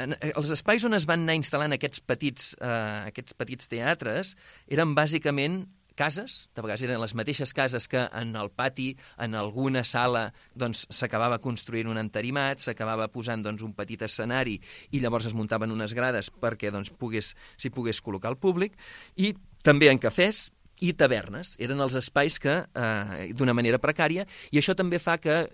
en, 0.00 0.16
eh, 0.18 0.32
els 0.36 0.50
espais 0.54 0.84
on 0.88 0.96
es 0.96 1.06
van 1.08 1.26
anar 1.26 1.36
instal·lant 1.38 1.76
aquests 1.76 2.00
petits, 2.00 2.54
eh, 2.60 3.10
aquests 3.10 3.36
petits 3.38 3.68
teatres 3.70 4.34
eren 4.68 4.94
bàsicament 4.96 5.66
cases, 6.00 6.48
de 6.56 6.62
vegades 6.64 6.84
eren 6.86 7.00
les 7.02 7.14
mateixes 7.18 7.52
cases 7.52 7.86
que 7.90 8.06
en 8.16 8.32
el 8.40 8.48
pati, 8.56 8.94
en 9.20 9.34
alguna 9.36 9.82
sala, 9.84 10.30
doncs 10.56 10.86
s'acabava 10.88 11.40
construint 11.44 11.90
un 11.90 12.00
enterimat, 12.00 12.62
s'acabava 12.62 13.10
posant 13.12 13.44
doncs, 13.44 13.64
un 13.66 13.74
petit 13.76 14.00
escenari 14.06 14.56
i 14.90 15.02
llavors 15.02 15.28
es 15.28 15.36
muntaven 15.36 15.74
unes 15.74 15.92
grades 15.96 16.30
perquè 16.30 16.72
doncs, 16.72 16.92
pogués, 16.96 17.34
pogués 17.74 18.00
col·locar 18.00 18.32
el 18.32 18.40
públic, 18.40 18.78
i 19.16 19.34
també 19.66 19.90
en 19.92 20.00
cafès, 20.00 20.48
i 20.80 20.94
tavernes. 20.96 21.54
Eren 21.60 21.80
els 21.84 21.94
espais 21.98 22.38
que, 22.40 22.54
eh, 22.64 23.32
d'una 23.36 23.52
manera 23.52 23.78
precària, 23.78 24.24
i 24.50 24.56
això 24.58 24.74
també 24.74 24.98
fa 24.98 25.18
que 25.18 25.50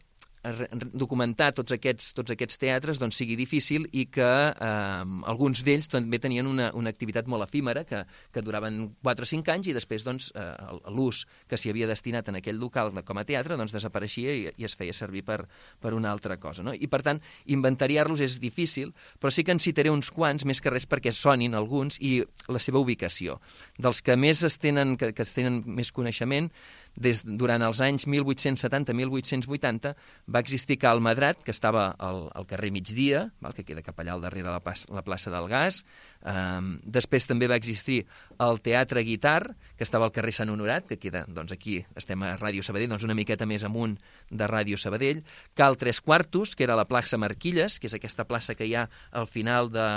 documentar 0.92 1.52
tots 1.56 1.74
aquests, 1.74 2.12
tots 2.16 2.32
aquests 2.34 2.60
teatres 2.60 3.00
doncs, 3.00 3.18
sigui 3.18 3.36
difícil 3.38 3.86
i 3.92 4.06
que 4.12 4.26
eh, 4.26 5.04
alguns 5.30 5.62
d'ells 5.66 5.90
també 5.92 6.20
tenien 6.22 6.46
una, 6.48 6.70
una 6.76 6.92
activitat 6.92 7.28
molt 7.30 7.46
efímera 7.46 7.84
que, 7.88 8.02
que 8.32 8.44
duraven 8.44 8.82
4 9.02 9.26
o 9.26 9.30
5 9.32 9.54
anys 9.54 9.70
i 9.70 9.76
després 9.76 10.04
doncs, 10.06 10.30
eh, 10.36 10.46
l'ús 10.94 11.24
que 11.48 11.58
s'hi 11.58 11.72
havia 11.72 11.88
destinat 11.90 12.30
en 12.30 12.40
aquell 12.40 12.60
local 12.60 12.92
com 13.06 13.18
a 13.18 13.26
teatre 13.28 13.58
doncs, 13.58 13.74
desapareixia 13.74 14.34
i, 14.34 14.46
i 14.56 14.68
es 14.68 14.76
feia 14.78 14.94
servir 14.96 15.24
per, 15.26 15.42
per 15.80 15.94
una 15.96 16.12
altra 16.12 16.38
cosa. 16.42 16.64
No? 16.66 16.74
I 16.74 16.88
per 16.90 17.02
tant, 17.06 17.20
inventariar-los 17.52 18.22
és 18.24 18.38
difícil, 18.42 18.92
però 19.20 19.32
sí 19.32 19.44
que 19.44 19.54
en 19.54 19.62
citaré 19.62 19.92
uns 19.92 20.12
quants, 20.14 20.46
més 20.48 20.62
que 20.62 20.72
res 20.72 20.88
perquè 20.88 21.12
sonin 21.14 21.56
alguns 21.58 22.00
i 22.00 22.18
la 22.52 22.62
seva 22.62 22.82
ubicació. 22.82 23.40
Dels 23.78 24.02
que 24.02 24.16
més 24.16 24.42
es 24.46 24.58
tenen, 24.62 24.96
que, 25.00 25.12
que 25.16 25.26
es 25.26 25.34
tenen 25.34 25.62
més 25.66 25.92
coneixement, 25.92 26.50
des, 26.96 27.20
durant 27.24 27.62
els 27.62 27.80
anys 27.84 28.06
1870-1880 28.08 29.92
va 30.32 30.40
existir 30.40 30.78
Cal 30.80 31.02
Madrat, 31.04 31.42
que 31.44 31.52
estava 31.52 31.90
al, 31.92 32.26
al 32.34 32.46
carrer 32.48 32.70
Migdia, 32.72 33.26
val, 33.44 33.54
que 33.56 33.66
queda 33.68 33.84
cap 33.84 34.00
allà 34.00 34.16
al 34.16 34.24
darrere 34.24 34.48
la, 34.48 34.62
plaça, 34.64 34.88
la 34.94 35.04
plaça 35.04 35.32
del 35.32 35.48
Gas. 35.52 35.82
Um, 36.26 36.76
després 36.82 37.28
també 37.28 37.48
va 37.52 37.58
existir 37.60 38.02
el 38.42 38.60
Teatre 38.64 39.04
Guitar, 39.06 39.42
que 39.76 39.84
estava 39.84 40.08
al 40.08 40.14
carrer 40.16 40.32
Sant 40.36 40.52
Honorat, 40.52 40.88
que 40.88 40.98
queda, 41.00 41.26
doncs 41.28 41.52
aquí 41.54 41.78
estem 41.96 42.24
a 42.24 42.34
Ràdio 42.40 42.64
Sabadell, 42.64 42.90
doncs 42.94 43.06
una 43.06 43.18
miqueta 43.18 43.46
més 43.46 43.66
amunt 43.68 43.98
de 44.30 44.48
Ràdio 44.48 44.80
Sabadell. 44.80 45.22
Cal 45.54 45.76
Tres 45.76 46.00
Quartos, 46.00 46.56
que 46.56 46.64
era 46.64 46.78
la 46.78 46.88
plaça 46.88 47.20
Marquilles, 47.20 47.78
que 47.78 47.90
és 47.90 47.96
aquesta 47.96 48.24
plaça 48.24 48.56
que 48.56 48.66
hi 48.66 48.74
ha 48.74 48.88
al 49.12 49.28
final 49.28 49.68
de, 49.70 49.88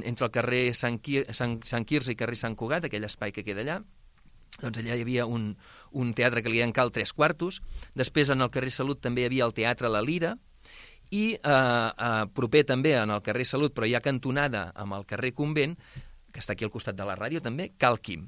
entre 0.00 0.28
el 0.28 0.32
carrer 0.32 0.70
Sant, 0.78 0.96
Quir 1.04 1.26
Sant, 1.36 1.60
Sant 1.68 1.84
Quirze 1.84 2.16
i 2.16 2.18
carrer 2.18 2.40
Sant 2.40 2.56
Cugat, 2.56 2.88
aquell 2.88 3.04
espai 3.04 3.36
que 3.36 3.44
queda 3.44 3.60
allà 3.66 3.82
doncs 4.60 4.78
allà 4.78 4.96
hi 4.96 5.04
havia 5.04 5.26
un, 5.26 5.52
un 5.92 6.14
teatre 6.14 6.42
que 6.42 6.50
li 6.52 6.60
deien 6.60 6.74
Cal 6.76 6.92
Tres 6.92 7.12
Quartos, 7.16 7.60
després 7.98 8.30
en 8.30 8.44
el 8.44 8.50
carrer 8.52 8.72
Salut 8.74 9.00
també 9.02 9.24
hi 9.24 9.30
havia 9.30 9.48
el 9.48 9.54
Teatre 9.56 9.90
La 9.92 10.02
Lira, 10.04 10.36
i 11.12 11.24
eh, 11.34 11.38
eh, 11.44 12.24
proper 12.34 12.64
també 12.68 12.96
en 12.96 13.12
el 13.12 13.22
carrer 13.24 13.46
Salut, 13.48 13.74
però 13.76 13.88
ja 13.88 14.00
cantonada 14.04 14.70
amb 14.74 14.96
el 14.96 15.06
carrer 15.08 15.34
Convent, 15.36 15.76
que 16.32 16.40
està 16.40 16.56
aquí 16.56 16.64
al 16.64 16.72
costat 16.72 16.96
de 16.96 17.06
la 17.06 17.16
ràdio 17.18 17.42
també, 17.44 17.72
Cal 17.78 18.00
Quim. 18.00 18.26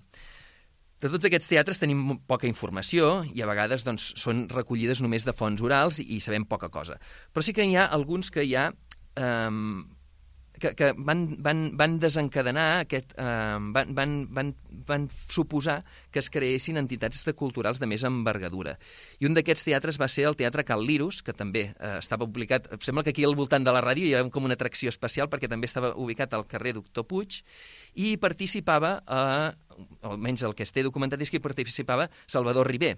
De 1.01 1.11
tots 1.13 1.27
aquests 1.29 1.51
teatres 1.51 1.81
tenim 1.81 2.19
poca 2.29 2.49
informació 2.49 3.25
i 3.29 3.43
a 3.45 3.49
vegades 3.49 3.83
doncs, 3.85 4.13
són 4.21 4.47
recollides 4.53 5.03
només 5.05 5.25
de 5.27 5.35
fonts 5.37 5.65
orals 5.65 5.99
i 6.01 6.21
sabem 6.25 6.47
poca 6.49 6.71
cosa. 6.73 6.97
Però 7.33 7.45
sí 7.45 7.53
que 7.53 7.65
hi 7.65 7.75
ha 7.77 7.89
alguns 7.93 8.31
que 8.33 8.45
ha 8.57 8.71
eh, 8.71 9.51
que, 10.61 10.75
que 10.75 10.93
van, 10.97 11.27
van, 11.43 11.65
van 11.79 11.99
desencadenar 11.99 12.67
aquest... 12.85 13.15
Eh, 13.19 13.59
van, 13.75 13.95
van, 13.95 14.15
van, 14.35 14.53
van 14.87 15.07
suposar 15.11 15.81
que 16.13 16.21
es 16.23 16.31
creessin 16.31 16.79
entitats 16.81 17.25
de 17.27 17.35
culturals 17.35 17.81
de 17.83 17.89
més 17.91 18.05
envergadura. 18.07 18.77
I 19.19 19.29
un 19.29 19.37
d'aquests 19.37 19.67
teatres 19.67 19.99
va 20.01 20.09
ser 20.11 20.29
el 20.29 20.39
Teatre 20.39 20.65
Cal 20.67 20.85
Lirus, 20.87 21.23
que 21.27 21.35
també 21.37 21.67
eh, 21.73 21.97
estava 21.99 22.27
publicat... 22.27 22.71
Sembla 22.85 23.05
que 23.05 23.15
aquí 23.15 23.27
al 23.27 23.37
voltant 23.39 23.67
de 23.67 23.75
la 23.75 23.83
ràdio 23.85 24.07
hi 24.07 24.15
ha 24.19 24.25
com 24.31 24.47
una 24.47 24.59
atracció 24.59 24.93
especial 24.93 25.31
perquè 25.33 25.51
també 25.51 25.71
estava 25.71 25.95
ubicat 26.01 26.35
al 26.35 26.47
carrer 26.51 26.77
Doctor 26.79 27.09
Puig 27.09 27.43
i 27.95 28.15
participava, 28.23 28.97
eh, 29.03 29.79
almenys 30.07 30.47
el 30.47 30.55
que 30.55 30.67
es 30.67 30.75
té 30.75 30.85
documentat 30.87 31.23
és 31.23 31.33
que 31.33 31.41
hi 31.41 31.45
participava 31.45 32.09
Salvador 32.27 32.69
Ribé, 32.71 32.95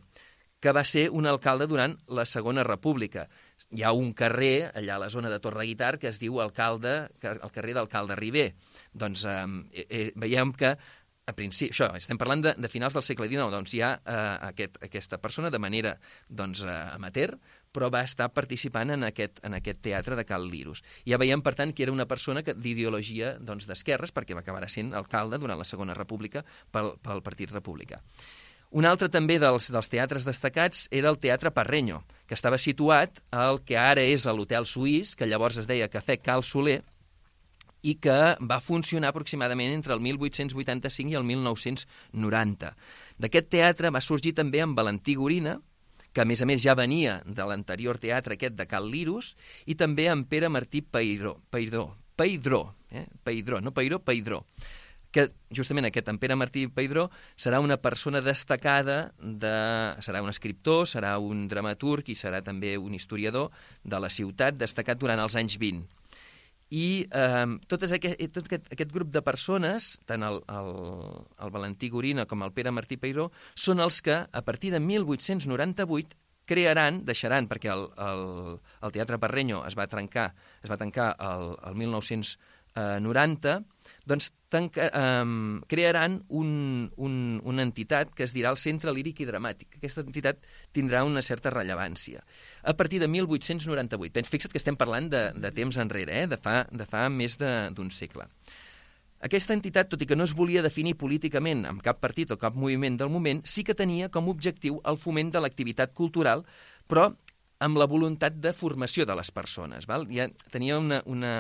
que 0.67 0.73
va 0.75 0.83
ser 0.83 1.05
un 1.15 1.29
alcalde 1.31 1.69
durant 1.71 1.93
la 2.11 2.25
Segona 2.27 2.65
República. 2.67 3.29
Hi 3.71 3.85
ha 3.87 3.93
un 3.95 4.09
carrer, 4.19 4.73
allà 4.75 4.97
a 4.97 5.03
la 5.05 5.09
zona 5.15 5.31
de 5.31 5.39
Torre 5.39 5.63
Guitar, 5.69 5.93
que 6.03 6.09
es 6.11 6.17
diu 6.19 6.41
alcalde, 6.43 6.95
el 7.23 7.53
carrer 7.55 7.77
d'Alcalde 7.77 8.17
Ribé. 8.19 8.49
Doncs 8.91 9.23
eh, 9.31 9.45
eh, 9.87 10.09
veiem 10.19 10.51
que 10.59 10.73
a 11.27 11.35
principi, 11.39 11.71
això, 11.71 11.87
estem 11.95 12.19
parlant 12.19 12.43
de, 12.43 12.55
de 12.59 12.71
finals 12.71 12.97
del 12.99 13.05
segle 13.07 13.29
XIX, 13.31 13.47
doncs 13.55 13.75
hi 13.77 13.83
ha 13.83 13.93
eh, 13.95 14.17
aquest, 14.49 14.81
aquesta 14.89 15.21
persona 15.23 15.53
de 15.55 15.61
manera 15.63 15.93
doncs, 16.27 16.65
eh, 16.67 16.75
amateur, 16.97 17.37
però 17.71 17.93
va 17.95 18.03
estar 18.07 18.27
participant 18.35 18.91
en 18.97 19.07
aquest, 19.07 19.39
en 19.47 19.55
aquest 19.55 19.85
teatre 19.87 20.19
de 20.19 20.25
Cal 20.27 20.49
Lirus. 20.51 20.83
Ja 21.07 21.21
veiem, 21.23 21.45
per 21.47 21.55
tant, 21.55 21.77
que 21.77 21.87
era 21.87 21.95
una 21.95 22.09
persona 22.11 22.43
d'ideologia 22.43 23.37
d'esquerres, 23.39 24.11
doncs, 24.11 24.17
perquè 24.19 24.35
va 24.35 24.43
acabar 24.43 24.67
sent 24.67 24.91
alcalde 24.99 25.39
durant 25.39 25.63
la 25.63 25.69
Segona 25.69 25.95
República 25.95 26.43
pel, 26.75 26.97
pel 27.07 27.23
Partit 27.23 27.55
Republicà. 27.55 28.03
Un 28.77 28.85
altre 28.85 29.09
també 29.09 29.39
dels, 29.41 29.71
dels 29.73 29.89
teatres 29.89 30.27
destacats 30.27 30.83
era 30.93 31.09
el 31.09 31.17
Teatre 31.17 31.49
Parreño, 31.57 32.03
que 32.29 32.37
estava 32.37 32.59
situat 32.61 33.23
al 33.33 33.63
que 33.65 33.79
ara 33.81 34.03
és 34.05 34.27
l'Hotel 34.29 34.69
Suís, 34.69 35.15
que 35.17 35.25
llavors 35.25 35.57
es 35.63 35.69
deia 35.71 35.89
Cafè 35.89 36.19
Cal 36.21 36.45
Soler, 36.45 36.83
i 37.81 37.95
que 37.97 38.19
va 38.37 38.61
funcionar 38.61 39.15
aproximadament 39.15 39.73
entre 39.73 39.97
el 39.97 40.05
1885 40.05 41.15
i 41.15 41.17
el 41.17 41.25
1990. 41.25 42.75
D'aquest 43.17 43.49
teatre 43.57 43.95
va 43.97 44.05
sorgir 44.05 44.35
també 44.37 44.61
en 44.61 44.77
Valentí 44.77 45.17
Gorina, 45.17 45.57
que 46.13 46.21
a 46.21 46.29
més 46.29 46.45
a 46.45 46.49
més 46.51 46.61
ja 46.61 46.77
venia 46.77 47.23
de 47.25 47.49
l'anterior 47.49 47.97
teatre 47.97 48.37
aquest 48.37 48.61
de 48.61 48.69
Cal 48.69 48.91
Lirus, 48.93 49.39
i 49.65 49.81
també 49.81 50.11
en 50.13 50.29
Pere 50.29 50.53
Martí 50.53 50.85
Peidró, 50.85 51.39
Peidró, 51.49 51.95
Peidró, 52.17 52.67
eh? 52.91 53.07
Peidró, 53.25 53.65
no 53.65 53.73
Peidró, 53.73 54.05
Peidró 54.05 54.45
que 55.17 55.31
justament 55.57 55.89
aquest 55.89 56.11
en 56.13 56.19
Pere 56.21 56.37
Martí 56.37 56.67
Peidró 56.69 57.07
serà 57.41 57.63
una 57.65 57.79
persona 57.81 58.21
destacada, 58.21 59.13
de, 59.17 59.57
serà 60.05 60.21
un 60.25 60.33
escriptor, 60.33 60.85
serà 60.91 61.17
un 61.23 61.47
dramaturg 61.49 62.11
i 62.13 62.19
serà 62.19 62.43
també 62.45 62.77
un 62.77 62.97
historiador 62.97 63.55
de 63.83 64.01
la 64.03 64.13
ciutat 64.13 64.59
destacat 64.61 65.01
durant 65.01 65.23
els 65.23 65.39
anys 65.41 65.57
20. 65.63 65.87
I 66.77 67.07
eh, 67.15 67.47
tot, 67.71 67.87
aquest, 67.87 68.21
tot 68.35 68.49
aquest, 68.51 68.69
aquest 68.75 68.93
grup 68.93 69.13
de 69.15 69.23
persones, 69.23 69.95
tant 70.11 70.27
el, 70.27 70.41
el, 70.51 70.71
el 71.47 71.53
Valentí 71.55 71.89
Gorina 71.89 72.27
com 72.27 72.43
el 72.43 72.53
Pere 72.53 72.75
Martí 72.75 72.99
Peiró, 73.01 73.31
són 73.55 73.81
els 73.81 74.03
que, 74.03 74.19
a 74.27 74.43
partir 74.45 74.75
de 74.75 74.83
1898, 74.83 76.19
crearan, 76.47 77.01
deixaran, 77.07 77.49
perquè 77.51 77.73
el, 77.73 77.89
el, 77.99 78.27
el 78.87 78.93
Teatre 78.95 79.19
Parreño 79.23 79.65
es 79.67 79.75
va 79.79 79.89
trencar, 79.91 80.29
es 80.63 80.71
va 80.71 80.79
tancar 80.79 81.15
el, 81.19 81.55
el 81.67 81.79
1990, 82.77 83.65
doncs 84.07 84.31
tanca, 84.49 84.91
um, 85.23 85.63
crearan 85.67 86.21
un, 86.29 86.91
un, 86.97 87.41
una 87.45 87.65
entitat 87.65 88.13
que 88.15 88.27
es 88.27 88.35
dirà 88.37 88.53
el 88.53 88.61
Centre 88.61 88.93
Líric 88.95 89.23
i 89.23 89.29
Dramàtic. 89.29 89.79
Aquesta 89.81 90.05
entitat 90.05 90.45
tindrà 90.77 91.03
una 91.07 91.23
certa 91.23 91.51
rellevància. 91.55 92.23
A 92.63 92.77
partir 92.77 93.01
de 93.03 93.09
1898, 93.09 94.29
fixa't 94.31 94.53
que 94.53 94.63
estem 94.63 94.79
parlant 94.79 95.11
de, 95.11 95.25
de 95.35 95.53
temps 95.57 95.81
enrere, 95.83 96.23
eh? 96.23 96.31
de, 96.31 96.39
fa, 96.39 96.65
de 96.71 96.87
fa 96.87 97.09
més 97.11 97.39
d'un 97.41 97.91
segle. 97.91 98.29
Aquesta 99.27 99.57
entitat, 99.57 99.89
tot 99.89 100.03
i 100.05 100.07
que 100.07 100.17
no 100.17 100.27
es 100.29 100.35
volia 100.37 100.63
definir 100.63 100.99
políticament 101.01 101.65
amb 101.67 101.81
cap 101.83 101.99
partit 102.03 102.31
o 102.31 102.39
cap 102.39 102.55
moviment 102.55 102.99
del 103.01 103.11
moment, 103.11 103.41
sí 103.49 103.65
que 103.65 103.75
tenia 103.75 104.11
com 104.13 104.29
a 104.29 104.35
objectiu 104.35 104.77
el 104.85 105.01
foment 105.01 105.33
de 105.33 105.41
l'activitat 105.41 105.95
cultural, 105.97 106.45
però 106.87 107.09
amb 107.65 107.81
la 107.81 107.89
voluntat 107.89 108.37
de 108.37 108.53
formació 108.53 109.07
de 109.09 109.17
les 109.17 109.33
persones. 109.33 109.89
Val? 109.89 110.05
Ja 110.13 110.29
tenia 110.53 110.77
una, 110.79 111.01
una, 111.07 111.33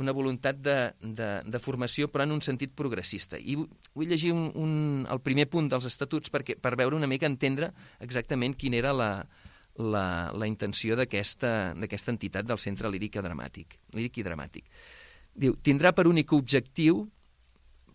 una 0.00 0.14
voluntat 0.16 0.56
de, 0.64 0.76
de, 1.00 1.28
de 1.44 1.60
formació, 1.60 2.08
però 2.08 2.24
en 2.24 2.32
un 2.32 2.40
sentit 2.44 2.72
progressista. 2.76 3.36
I 3.36 3.58
vull 3.60 4.08
llegir 4.08 4.32
un, 4.32 4.48
un, 4.56 4.72
el 5.10 5.20
primer 5.20 5.46
punt 5.52 5.68
dels 5.68 5.88
estatuts 5.90 6.32
perquè, 6.32 6.56
per 6.56 6.72
veure 6.80 6.96
una 6.96 7.10
mica, 7.10 7.28
entendre 7.28 7.70
exactament 8.00 8.56
quina 8.56 8.80
era 8.80 8.94
la, 8.96 9.10
la, 9.76 10.04
la 10.32 10.48
intenció 10.48 10.96
d'aquesta 10.96 12.14
entitat 12.14 12.48
del 12.48 12.62
Centre 12.62 12.90
Líric 12.92 13.20
i 13.20 13.24
Dramàtic. 13.28 13.78
Líric 13.96 14.20
i 14.22 14.26
Dramàtic. 14.26 14.68
Diu, 15.40 15.54
tindrà 15.62 15.92
per 15.96 16.08
únic 16.10 16.32
objectiu 16.34 17.04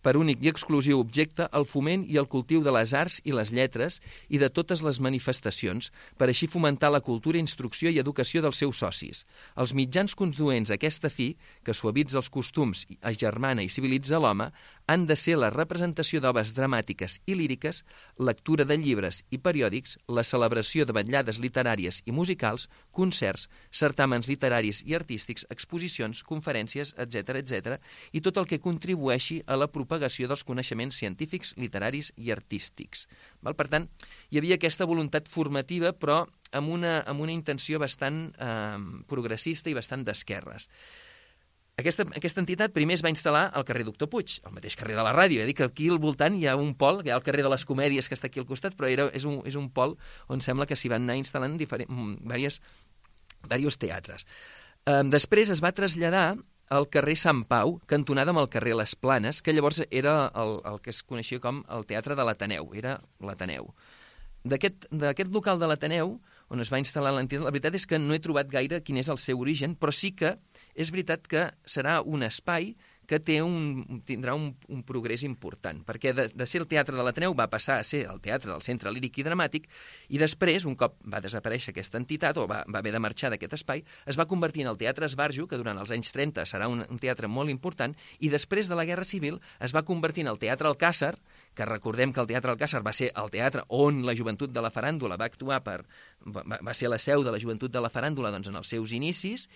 per 0.06 0.14
únic 0.14 0.44
i 0.44 0.50
exclusiu 0.52 1.00
objecte 1.02 1.48
el 1.58 1.64
foment 1.66 2.04
i 2.06 2.18
el 2.20 2.28
cultiu 2.30 2.60
de 2.62 2.70
les 2.70 2.92
arts 2.94 3.16
i 3.26 3.32
les 3.34 3.50
lletres 3.50 3.96
i 4.30 4.38
de 4.38 4.46
totes 4.54 4.84
les 4.86 5.00
manifestacions, 5.02 5.90
per 6.14 6.28
així 6.30 6.46
fomentar 6.46 6.92
la 6.94 7.02
cultura, 7.02 7.40
instrucció 7.42 7.90
i 7.90 7.98
educació 7.98 8.44
dels 8.44 8.60
seus 8.62 8.78
socis. 8.84 9.24
Els 9.58 9.74
mitjans 9.74 10.14
conduents 10.14 10.70
a 10.70 10.78
aquesta 10.78 11.10
fi, 11.10 11.32
que 11.66 11.74
suavitza 11.74 12.20
els 12.22 12.30
costums, 12.30 12.84
agermana 13.02 13.66
i 13.66 13.72
civilitza 13.72 14.22
l'home, 14.22 14.52
han 14.86 15.06
de 15.06 15.16
ser 15.18 15.34
la 15.38 15.50
representació 15.50 16.20
d'obres 16.22 16.52
dramàtiques 16.54 17.18
i 17.26 17.34
líriques, 17.34 17.82
lectura 18.18 18.64
de 18.64 18.76
llibres 18.78 19.22
i 19.34 19.38
periòdics, 19.42 19.96
la 20.08 20.24
celebració 20.24 20.86
de 20.86 20.94
vetllades 20.96 21.40
literàries 21.42 22.02
i 22.06 22.14
musicals, 22.14 22.68
concerts, 22.94 23.48
certàmens 23.70 24.30
literaris 24.30 24.84
i 24.86 24.94
artístics, 24.94 25.46
exposicions, 25.50 26.22
conferències, 26.22 26.94
etc 27.02 27.40
etc, 27.42 27.78
i 28.12 28.22
tot 28.22 28.38
el 28.38 28.46
que 28.46 28.62
contribueixi 28.62 29.40
a 29.46 29.58
la 29.58 29.70
propagació 29.72 30.30
dels 30.30 30.46
coneixements 30.46 31.02
científics, 31.02 31.56
literaris 31.58 32.12
i 32.16 32.30
artístics. 32.30 33.08
Val? 33.42 33.58
Per 33.58 33.66
tant, 33.72 33.90
hi 34.30 34.38
havia 34.38 34.60
aquesta 34.60 34.86
voluntat 34.86 35.28
formativa, 35.28 35.92
però 35.92 36.22
amb 36.52 36.70
una, 36.70 37.00
amb 37.06 37.20
una 37.20 37.34
intenció 37.34 37.80
bastant 37.82 38.30
eh, 38.38 38.78
progressista 39.10 39.70
i 39.70 39.74
bastant 39.74 40.06
d'esquerres. 40.06 40.70
Aquesta, 41.76 42.06
aquesta 42.16 42.40
entitat 42.40 42.72
primer 42.72 42.96
es 42.96 43.02
va 43.04 43.12
instal·lar 43.12 43.50
al 43.52 43.64
carrer 43.68 43.84
Doctor 43.84 44.08
Puig, 44.08 44.38
al 44.48 44.54
mateix 44.56 44.78
carrer 44.80 44.96
de 44.96 45.04
la 45.04 45.12
ràdio. 45.12 45.42
Ja 45.42 45.48
dic 45.48 45.58
que 45.60 45.68
aquí 45.68 45.90
al 45.92 46.00
voltant 46.00 46.38
hi 46.38 46.46
ha 46.48 46.56
un 46.56 46.72
pol, 46.74 47.02
hi 47.04 47.12
ha 47.12 47.18
el 47.18 47.24
carrer 47.26 47.44
de 47.44 47.52
les 47.52 47.66
Comèdies 47.68 48.08
que 48.08 48.16
està 48.16 48.30
aquí 48.30 48.40
al 48.40 48.48
costat, 48.48 48.76
però 48.78 48.88
era, 48.88 49.10
és, 49.12 49.26
un, 49.28 49.42
és 49.44 49.58
un 49.60 49.68
pol 49.68 49.96
on 50.32 50.40
sembla 50.40 50.66
que 50.66 50.76
s'hi 50.78 50.88
van 50.92 51.04
anar 51.04 51.18
instal·lant 51.20 51.58
diferent, 51.60 51.90
diversos, 52.22 52.62
diversos 53.44 53.76
teatres. 53.82 54.24
Um, 54.88 55.10
després 55.12 55.52
es 55.52 55.60
va 55.60 55.74
traslladar 55.76 56.38
al 56.72 56.88
carrer 56.90 57.14
Sant 57.20 57.44
Pau, 57.46 57.76
cantonada 57.86 58.32
amb 58.32 58.40
el 58.40 58.48
carrer 58.50 58.72
Les 58.78 58.96
Planes, 58.96 59.42
que 59.42 59.52
llavors 59.52 59.84
era 59.90 60.16
el, 60.34 60.56
el 60.66 60.80
que 60.80 60.90
es 60.94 61.02
coneixia 61.04 61.42
com 61.44 61.60
el 61.68 61.84
Teatre 61.86 62.16
de 62.16 62.24
l'Ateneu, 62.24 62.72
era 62.74 62.96
l'Ateneu. 63.20 63.68
D'aquest 64.46 65.34
local 65.34 65.60
de 65.60 65.68
l'Ateneu, 65.68 66.16
on 66.48 66.62
es 66.62 66.70
va 66.72 66.80
instal·lar 66.80 67.12
l'entitat, 67.12 67.44
la 67.44 67.52
veritat 67.52 67.76
és 67.76 67.86
que 67.90 67.98
no 68.00 68.14
he 68.14 68.22
trobat 68.22 68.48
gaire 68.48 68.80
quin 68.86 68.98
és 69.02 69.10
el 69.12 69.18
seu 69.18 69.42
origen, 69.42 69.74
però 69.76 69.92
sí 69.92 70.12
que 70.16 70.36
és 70.76 70.92
veritat 70.92 71.26
que 71.26 71.48
serà 71.64 71.98
un 72.04 72.22
espai 72.26 72.74
que 73.06 73.20
té 73.22 73.38
un, 73.42 74.00
tindrà 74.06 74.34
un, 74.34 74.50
un 74.72 74.82
progrés 74.86 75.22
important, 75.26 75.78
perquè 75.86 76.12
de, 76.16 76.26
de 76.34 76.46
ser 76.48 76.60
el 76.62 76.68
Teatre 76.68 76.96
de 76.98 77.04
l'Ateneu 77.06 77.34
va 77.38 77.46
passar 77.50 77.78
a 77.78 77.86
ser 77.86 78.02
el 78.10 78.20
Teatre 78.22 78.50
del 78.50 78.64
Centre 78.66 78.90
Líric 78.92 79.20
i 79.20 79.26
Dramàtic 79.26 79.68
i 80.10 80.20
després, 80.20 80.66
un 80.66 80.74
cop 80.78 80.98
va 81.06 81.22
desaparèixer 81.22 81.72
aquesta 81.72 82.00
entitat 82.02 82.38
o 82.42 82.48
va, 82.50 82.64
va 82.66 82.82
haver 82.82 82.92
de 82.96 83.02
marxar 83.02 83.30
d'aquest 83.32 83.56
espai, 83.60 83.84
es 84.06 84.18
va 84.18 84.26
convertir 84.28 84.66
en 84.66 84.72
el 84.72 84.80
Teatre 84.80 85.06
Esbarjo, 85.06 85.46
que 85.46 85.60
durant 85.60 85.78
els 85.78 85.94
anys 85.94 86.12
30 86.16 86.44
serà 86.50 86.68
un, 86.72 86.82
un 86.82 87.02
teatre 87.02 87.30
molt 87.30 87.52
important, 87.52 87.94
i 88.18 88.30
després 88.32 88.68
de 88.68 88.78
la 88.78 88.86
Guerra 88.88 89.06
Civil 89.06 89.38
es 89.62 89.74
va 89.76 89.86
convertir 89.86 90.26
en 90.26 90.32
el 90.34 90.42
Teatre 90.42 90.68
Alcàsser, 90.72 91.14
que 91.56 91.64
recordem 91.64 92.12
que 92.12 92.20
el 92.20 92.28
Teatre 92.28 92.52
Alcàsser 92.52 92.82
va 92.84 92.92
ser 92.96 93.12
el 93.16 93.30
teatre 93.32 93.64
on 93.72 94.02
la 94.04 94.16
joventut 94.18 94.52
de 94.52 94.60
la 94.60 94.74
faràndula 94.74 95.16
va 95.16 95.30
actuar 95.30 95.62
per... 95.64 95.80
va, 96.26 96.58
va 96.64 96.74
ser 96.74 96.90
la 96.90 96.98
seu 97.02 97.24
de 97.24 97.32
la 97.32 97.40
joventut 97.42 97.72
de 97.72 97.82
la 97.82 97.90
faràndula 97.92 98.32
doncs, 98.34 98.50
en 98.50 98.58
els 98.58 98.70
seus 98.72 98.92
inicis, 98.96 99.46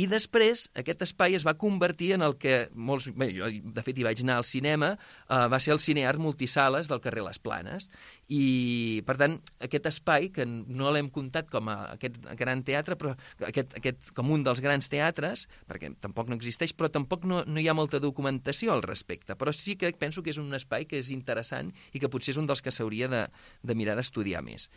i 0.00 0.08
després 0.10 0.66
aquest 0.80 1.04
espai 1.06 1.36
es 1.38 1.44
va 1.46 1.54
convertir 1.58 2.14
en 2.16 2.24
el 2.26 2.36
que 2.40 2.68
molts... 2.74 3.10
Bé, 3.14 3.30
jo, 3.36 3.48
de 3.48 3.84
fet, 3.86 3.98
hi 3.98 4.06
vaig 4.06 4.24
anar 4.24 4.40
al 4.40 4.48
cinema, 4.48 4.94
eh, 5.28 5.44
va 5.52 5.60
ser 5.62 5.74
el 5.76 5.82
cineart 5.82 6.18
multisales 6.22 6.90
del 6.90 7.02
carrer 7.04 7.22
Les 7.26 7.38
Planes, 7.38 7.88
i, 8.32 9.02
per 9.06 9.16
tant, 9.20 9.36
aquest 9.62 9.86
espai, 9.90 10.30
que 10.34 10.46
no 10.48 10.90
l'hem 10.94 11.10
comptat 11.14 11.50
com 11.52 11.70
a 11.70 11.76
aquest 11.92 12.18
gran 12.40 12.64
teatre, 12.66 12.98
però 13.00 13.14
aquest, 13.46 13.76
aquest, 13.78 14.10
com 14.16 14.32
un 14.34 14.46
dels 14.46 14.62
grans 14.64 14.90
teatres, 14.90 15.46
perquè 15.70 15.92
tampoc 16.02 16.32
no 16.32 16.38
existeix, 16.40 16.74
però 16.74 16.90
tampoc 16.92 17.28
no, 17.28 17.42
no 17.46 17.62
hi 17.62 17.68
ha 17.68 17.76
molta 17.76 18.02
documentació 18.02 18.74
al 18.74 18.84
respecte. 18.86 19.38
Però 19.38 19.54
sí 19.54 19.76
que 19.78 19.92
penso 19.98 20.24
que 20.24 20.34
és 20.34 20.40
un 20.42 20.50
espai 20.56 20.88
que 20.90 20.98
és 20.98 21.12
interessant 21.14 21.70
i 21.92 22.02
que 22.02 22.10
potser 22.10 22.34
és 22.34 22.40
un 22.40 22.50
dels 22.50 22.64
que 22.64 22.72
s'hauria 22.74 23.10
de, 23.12 23.26
de 23.62 23.76
mirar 23.78 23.98
d'estudiar 23.98 24.42
més. 24.42 24.70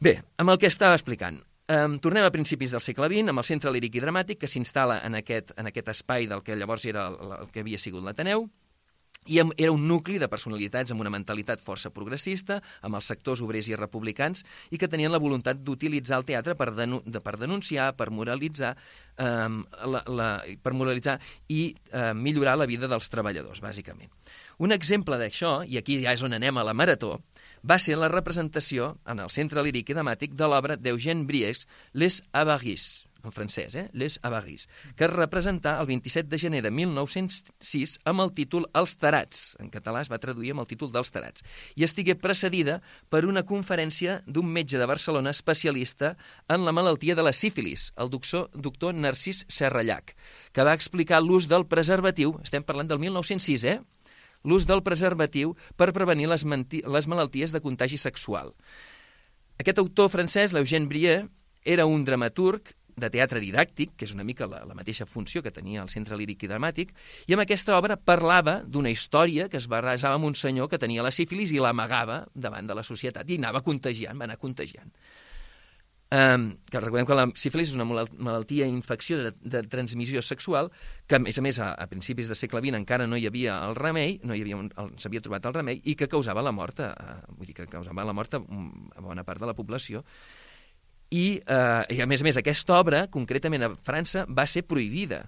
Bé, 0.00 0.16
amb 0.40 0.48
el 0.48 0.60
que 0.60 0.68
estava 0.72 0.98
explicant, 0.98 1.42
Um, 1.70 2.00
tornem 2.02 2.24
a 2.26 2.32
principis 2.34 2.72
del 2.74 2.82
segle 2.82 3.06
XX, 3.06 3.30
amb 3.30 3.38
el 3.38 3.46
Centre 3.46 3.70
Líric 3.70 3.94
i 3.94 4.00
Dramàtic, 4.02 4.40
que 4.42 4.48
s'instal·la 4.50 4.96
en, 5.06 5.14
aquest, 5.20 5.52
en 5.54 5.68
aquest 5.70 5.92
espai 5.92 6.24
del 6.26 6.40
que 6.42 6.56
llavors 6.58 6.82
era 6.90 7.04
el, 7.12 7.34
el 7.36 7.52
que 7.54 7.62
havia 7.62 7.78
sigut 7.78 8.02
l'Ateneu, 8.02 8.48
i 9.30 9.38
era 9.38 9.70
un 9.70 9.84
nucli 9.86 10.16
de 10.18 10.26
personalitats 10.32 10.90
amb 10.90 11.04
una 11.04 11.12
mentalitat 11.12 11.60
força 11.62 11.92
progressista, 11.94 12.56
amb 12.82 12.98
els 12.98 13.06
sectors 13.12 13.42
obrers 13.44 13.68
i 13.70 13.76
republicans, 13.78 14.42
i 14.74 14.80
que 14.80 14.88
tenien 14.90 15.12
la 15.12 15.20
voluntat 15.22 15.60
d'utilitzar 15.62 16.18
el 16.18 16.26
teatre 16.26 16.56
per, 16.58 16.72
denu 16.74 17.02
de, 17.04 17.20
per 17.22 17.36
denunciar, 17.38 17.92
per 17.94 18.08
moralitzar, 18.10 18.72
eh, 19.20 19.48
la, 19.94 20.02
la, 20.08 20.30
per 20.64 20.74
moralitzar 20.74 21.20
i 21.52 21.60
eh, 21.92 22.10
millorar 22.16 22.56
la 22.58 22.66
vida 22.66 22.90
dels 22.90 23.12
treballadors, 23.12 23.62
bàsicament. 23.62 24.10
Un 24.58 24.74
exemple 24.74 25.20
d'això, 25.20 25.60
i 25.68 25.78
aquí 25.78 26.00
ja 26.02 26.16
és 26.16 26.26
on 26.26 26.34
anem 26.34 26.58
a 26.58 26.66
la 26.66 26.74
marató, 26.74 27.18
va 27.68 27.78
ser 27.78 27.98
la 27.98 28.08
representació 28.08 28.96
en 29.06 29.20
el 29.20 29.30
Centre 29.30 29.62
Líric 29.66 29.90
i 29.90 29.96
Dramàtic 29.98 30.34
de 30.38 30.48
l'obra 30.48 30.76
d'Eugène 30.80 31.26
Bries, 31.28 31.66
Les 31.92 32.22
Avaris, 32.32 32.90
en 33.24 33.32
francès, 33.32 33.74
eh? 33.74 33.88
Les 33.92 34.18
Avaris, 34.22 34.66
que 34.96 35.04
es 35.04 35.12
representà 35.12 35.76
el 35.80 35.88
27 35.90 36.28
de 36.30 36.38
gener 36.40 36.62
de 36.64 36.70
1906 36.72 37.98
amb 38.08 38.24
el 38.24 38.32
títol 38.36 38.66
Els 38.76 38.96
Tarats. 39.00 39.42
En 39.60 39.70
català 39.72 40.02
es 40.04 40.10
va 40.12 40.20
traduir 40.22 40.54
amb 40.54 40.64
el 40.64 40.70
títol 40.70 40.92
dels 40.92 41.12
Tarats. 41.12 41.44
I 41.76 41.84
estigué 41.84 42.16
precedida 42.16 42.80
per 43.12 43.26
una 43.28 43.44
conferència 43.46 44.20
d'un 44.26 44.48
metge 44.48 44.80
de 44.80 44.88
Barcelona 44.88 45.34
especialista 45.36 46.16
en 46.48 46.64
la 46.64 46.72
malaltia 46.72 47.16
de 47.16 47.26
la 47.26 47.34
sífilis, 47.36 47.90
el 47.96 48.10
doctor, 48.10 48.50
doctor 48.54 48.94
Narcís 48.94 49.44
Serrallac, 49.48 50.16
que 50.52 50.64
va 50.64 50.74
explicar 50.74 51.22
l'ús 51.22 51.48
del 51.48 51.66
preservatiu, 51.68 52.38
estem 52.44 52.64
parlant 52.64 52.88
del 52.88 53.02
1906, 53.04 53.64
eh? 53.64 53.80
L'ús 54.44 54.66
del 54.68 54.82
preservatiu 54.86 55.54
per 55.76 55.92
prevenir 55.96 56.28
les, 56.30 56.44
les 56.46 57.10
malalties 57.10 57.52
de 57.52 57.60
contagi 57.60 57.98
sexual. 58.00 58.54
Aquest 59.60 59.78
autor 59.78 60.08
francès, 60.08 60.54
l'Eugène 60.56 60.88
Brieux, 60.88 61.28
era 61.64 61.84
un 61.84 62.04
dramaturg 62.04 62.72
de 63.00 63.08
teatre 63.12 63.40
didàctic, 63.40 63.94
que 63.96 64.06
és 64.08 64.12
una 64.14 64.24
mica 64.26 64.48
la, 64.50 64.62
la 64.68 64.76
mateixa 64.76 65.06
funció 65.08 65.42
que 65.42 65.52
tenia 65.54 65.82
el 65.82 65.90
Centre 65.92 66.18
Líric 66.18 66.44
i 66.44 66.50
Dramàtic, 66.50 66.92
i 67.28 67.36
amb 67.36 67.44
aquesta 67.44 67.76
obra 67.78 67.96
parlava 67.96 68.60
d'una 68.66 68.92
història 68.92 69.48
que 69.48 69.60
es 69.60 69.68
barrejava 69.70 70.18
amb 70.18 70.28
un 70.28 70.36
senyor 70.36 70.68
que 70.68 70.80
tenia 70.80 71.04
la 71.06 71.14
sífilis 71.14 71.54
i 71.54 71.62
l'amagava 71.62 72.24
davant 72.34 72.68
de 72.68 72.76
la 72.76 72.84
societat 72.86 73.28
i 73.30 73.40
anava 73.40 73.64
contagiant, 73.64 74.18
va 74.20 74.28
anar 74.28 74.40
contagiant. 74.40 74.92
Um, 76.10 76.56
que 76.66 76.80
recordem 76.80 77.06
que 77.06 77.14
la 77.14 77.28
sífilis 77.38 77.68
és 77.70 77.76
una 77.76 77.84
malaltia 77.86 78.66
infecció 78.66 79.20
de, 79.20 79.30
de 79.46 79.60
transmissió 79.70 80.18
sexual 80.26 80.72
que, 81.06 81.20
a 81.20 81.22
més 81.22 81.38
a 81.38 81.44
més, 81.46 81.60
a, 81.62 81.68
a 81.78 81.86
principis 81.86 82.26
del 82.26 82.34
segle 82.34 82.58
XX 82.64 82.80
encara 82.80 83.06
no 83.06 83.14
hi 83.14 83.28
havia 83.28 83.60
el 83.68 83.76
remei, 83.78 84.16
no 84.26 84.34
hi 84.34 84.42
havia 84.42 84.58
s'havia 84.98 85.22
trobat 85.22 85.46
el 85.46 85.54
remei, 85.54 85.78
i 85.86 85.94
que 85.94 86.10
causava 86.10 86.42
la 86.42 86.50
mort, 86.50 86.82
a, 86.82 87.20
vull 87.30 87.46
dir 87.46 87.54
que 87.60 87.68
causava 87.70 88.02
la 88.02 88.16
mort 88.16 88.34
a, 88.34 88.42
a 88.42 89.04
bona 89.06 89.22
part 89.28 89.44
de 89.44 89.52
la 89.52 89.54
població. 89.54 90.02
I, 91.14 91.24
eh, 91.46 91.94
I, 91.94 92.00
a 92.02 92.08
més 92.10 92.22
a 92.22 92.26
més, 92.26 92.42
aquesta 92.42 92.80
obra, 92.80 93.04
concretament 93.06 93.68
a 93.68 93.70
França, 93.86 94.26
va 94.26 94.48
ser 94.50 94.64
prohibida 94.66 95.24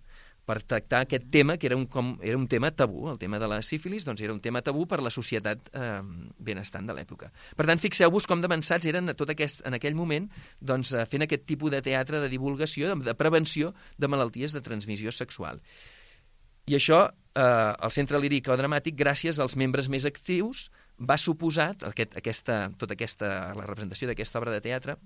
per 0.49 0.59
tractar 0.67 1.05
aquest 1.05 1.29
tema, 1.31 1.57
que 1.57 1.69
era 1.69 1.77
un, 1.79 1.87
com, 1.87 2.17
era 2.23 2.37
un 2.39 2.49
tema 2.51 2.73
tabú, 2.75 3.07
el 3.11 3.19
tema 3.21 3.39
de 3.39 3.49
la 3.51 3.61
sífilis, 3.63 4.05
doncs 4.05 4.25
era 4.25 4.35
un 4.35 4.41
tema 4.43 4.63
tabú 4.63 4.87
per 4.91 4.99
la 5.05 5.13
societat 5.15 5.71
eh, 5.73 6.01
benestant 6.43 6.89
de 6.89 6.97
l'època. 6.97 7.31
Per 7.57 7.67
tant, 7.69 7.81
fixeu-vos 7.83 8.27
com 8.27 8.43
d'avançats 8.43 8.91
eren 8.91 9.15
tot 9.19 9.31
aquest, 9.31 9.63
en 9.69 9.79
aquell 9.79 9.97
moment 9.99 10.29
doncs, 10.61 10.93
eh, 10.97 11.07
fent 11.07 11.27
aquest 11.29 11.47
tipus 11.47 11.71
de 11.75 11.83
teatre 11.85 12.21
de 12.23 12.31
divulgació, 12.33 12.91
de, 12.91 13.11
de 13.13 13.17
prevenció 13.19 13.73
de 13.99 14.11
malalties 14.11 14.55
de 14.57 14.65
transmissió 14.67 15.15
sexual. 15.15 15.63
I 16.67 16.77
això, 16.79 17.05
eh, 17.35 17.43
el 17.43 17.95
Centre 17.95 18.19
Líric 18.23 18.51
o 18.51 18.59
Dramàtic, 18.59 18.99
gràcies 18.99 19.39
als 19.43 19.57
membres 19.59 19.89
més 19.91 20.07
actius, 20.07 20.69
va 20.99 21.19
suposar, 21.19 21.73
aquest, 21.89 22.19
aquesta, 22.19 22.65
tota 22.79 22.95
aquesta, 22.99 23.53
la 23.59 23.67
representació 23.67 24.11
d'aquesta 24.11 24.43
obra 24.43 24.55
de 24.55 24.63
teatre, 24.63 24.99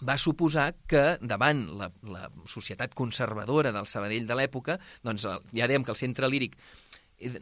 va 0.00 0.18
suposar 0.18 0.72
que 0.86 1.18
davant 1.20 1.64
la, 1.78 1.90
la 2.06 2.28
societat 2.46 2.94
conservadora 2.94 3.72
del 3.74 3.88
Sabadell 3.90 4.28
de 4.28 4.36
l'època, 4.38 4.78
doncs 5.02 5.26
ja 5.26 5.66
dèiem 5.66 5.84
que 5.84 5.94
el 5.94 6.00
centre 6.00 6.30
líric 6.30 6.58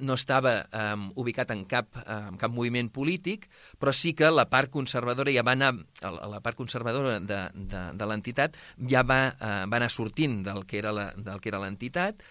no 0.01 0.15
estava 0.17 0.55
um, 0.73 1.11
ubicat 1.21 1.51
en 1.53 1.65
cap, 1.69 1.99
um, 2.01 2.37
cap 2.41 2.53
moviment 2.53 2.89
polític, 2.93 3.47
però 3.81 3.93
sí 3.93 4.15
que 4.17 4.31
la 4.33 4.47
part 4.49 4.73
conservadora 4.73 5.35
ja 5.35 5.45
va 5.45 5.53
anar, 5.53 5.75
la 6.01 6.41
part 6.41 6.57
conservadora 6.57 7.19
de, 7.21 7.41
de, 7.55 7.83
de 7.93 8.09
l'entitat 8.09 8.57
ja 8.89 9.05
va, 9.05 9.21
uh, 9.37 9.65
va 9.69 9.81
anar 9.81 9.93
sortint 9.93 10.41
del 10.47 10.65
que 10.65 10.81
era 10.81 11.61
l'entitat, 11.61 12.25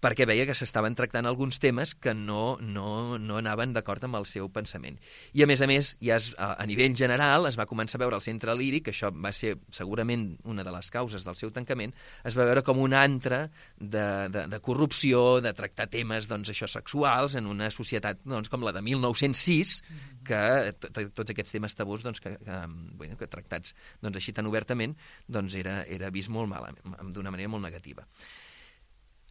perquè 0.00 0.26
veia 0.28 0.46
que 0.48 0.56
s'estaven 0.56 0.96
tractant 0.96 1.28
alguns 1.28 1.60
temes 1.60 1.94
que 1.94 2.14
no, 2.16 2.56
no, 2.60 3.18
no 3.20 3.38
anaven 3.38 3.74
d'acord 3.76 4.04
amb 4.06 4.18
el 4.20 4.26
seu 4.28 4.48
pensament. 4.52 4.96
I, 5.36 5.44
a 5.44 5.48
més 5.50 5.60
a 5.60 5.68
més, 5.70 5.92
ja 6.02 6.16
es, 6.16 6.30
a, 6.40 6.54
a 6.60 6.66
nivell 6.68 6.96
general 6.96 7.48
es 7.48 7.58
va 7.60 7.68
començar 7.68 8.00
a 8.00 8.04
veure 8.04 8.18
el 8.18 8.24
centre 8.24 8.54
líric, 8.56 8.88
que 8.88 8.94
això 8.94 9.12
va 9.12 9.32
ser 9.36 9.56
segurament 9.76 10.32
una 10.48 10.64
de 10.66 10.72
les 10.74 10.90
causes 10.92 11.24
del 11.26 11.36
seu 11.38 11.52
tancament, 11.54 11.92
es 12.24 12.36
va 12.38 12.48
veure 12.48 12.64
com 12.66 12.80
un 12.80 12.96
antre 12.96 13.42
de, 13.76 14.06
de, 14.32 14.46
de 14.50 14.60
corrupció, 14.64 15.40
de 15.44 15.52
tractar 15.56 15.90
temes 15.92 16.28
doncs, 16.30 16.52
això 16.54 16.68
sexuals 16.70 17.36
en 17.36 17.48
una 17.50 17.70
societat 17.74 18.24
doncs, 18.24 18.48
com 18.52 18.64
la 18.64 18.72
de 18.76 18.82
1906, 18.86 19.76
que 20.26 20.42
tots 20.80 21.32
aquests 21.32 21.56
temes 21.56 21.76
tabús 21.76 22.04
doncs, 22.06 22.22
que, 22.24 22.36
que, 22.40 22.60
bueno, 22.96 23.20
que 23.20 23.28
tractats 23.30 23.76
doncs, 24.00 24.20
així 24.20 24.34
tan 24.36 24.48
obertament 24.48 24.96
doncs, 25.28 25.56
era, 25.60 25.82
era 25.88 26.12
vist 26.14 26.32
molt 26.32 26.48
mal, 26.50 26.72
d'una 27.12 27.32
manera 27.32 27.52
molt 27.52 27.64
negativa. 27.68 28.06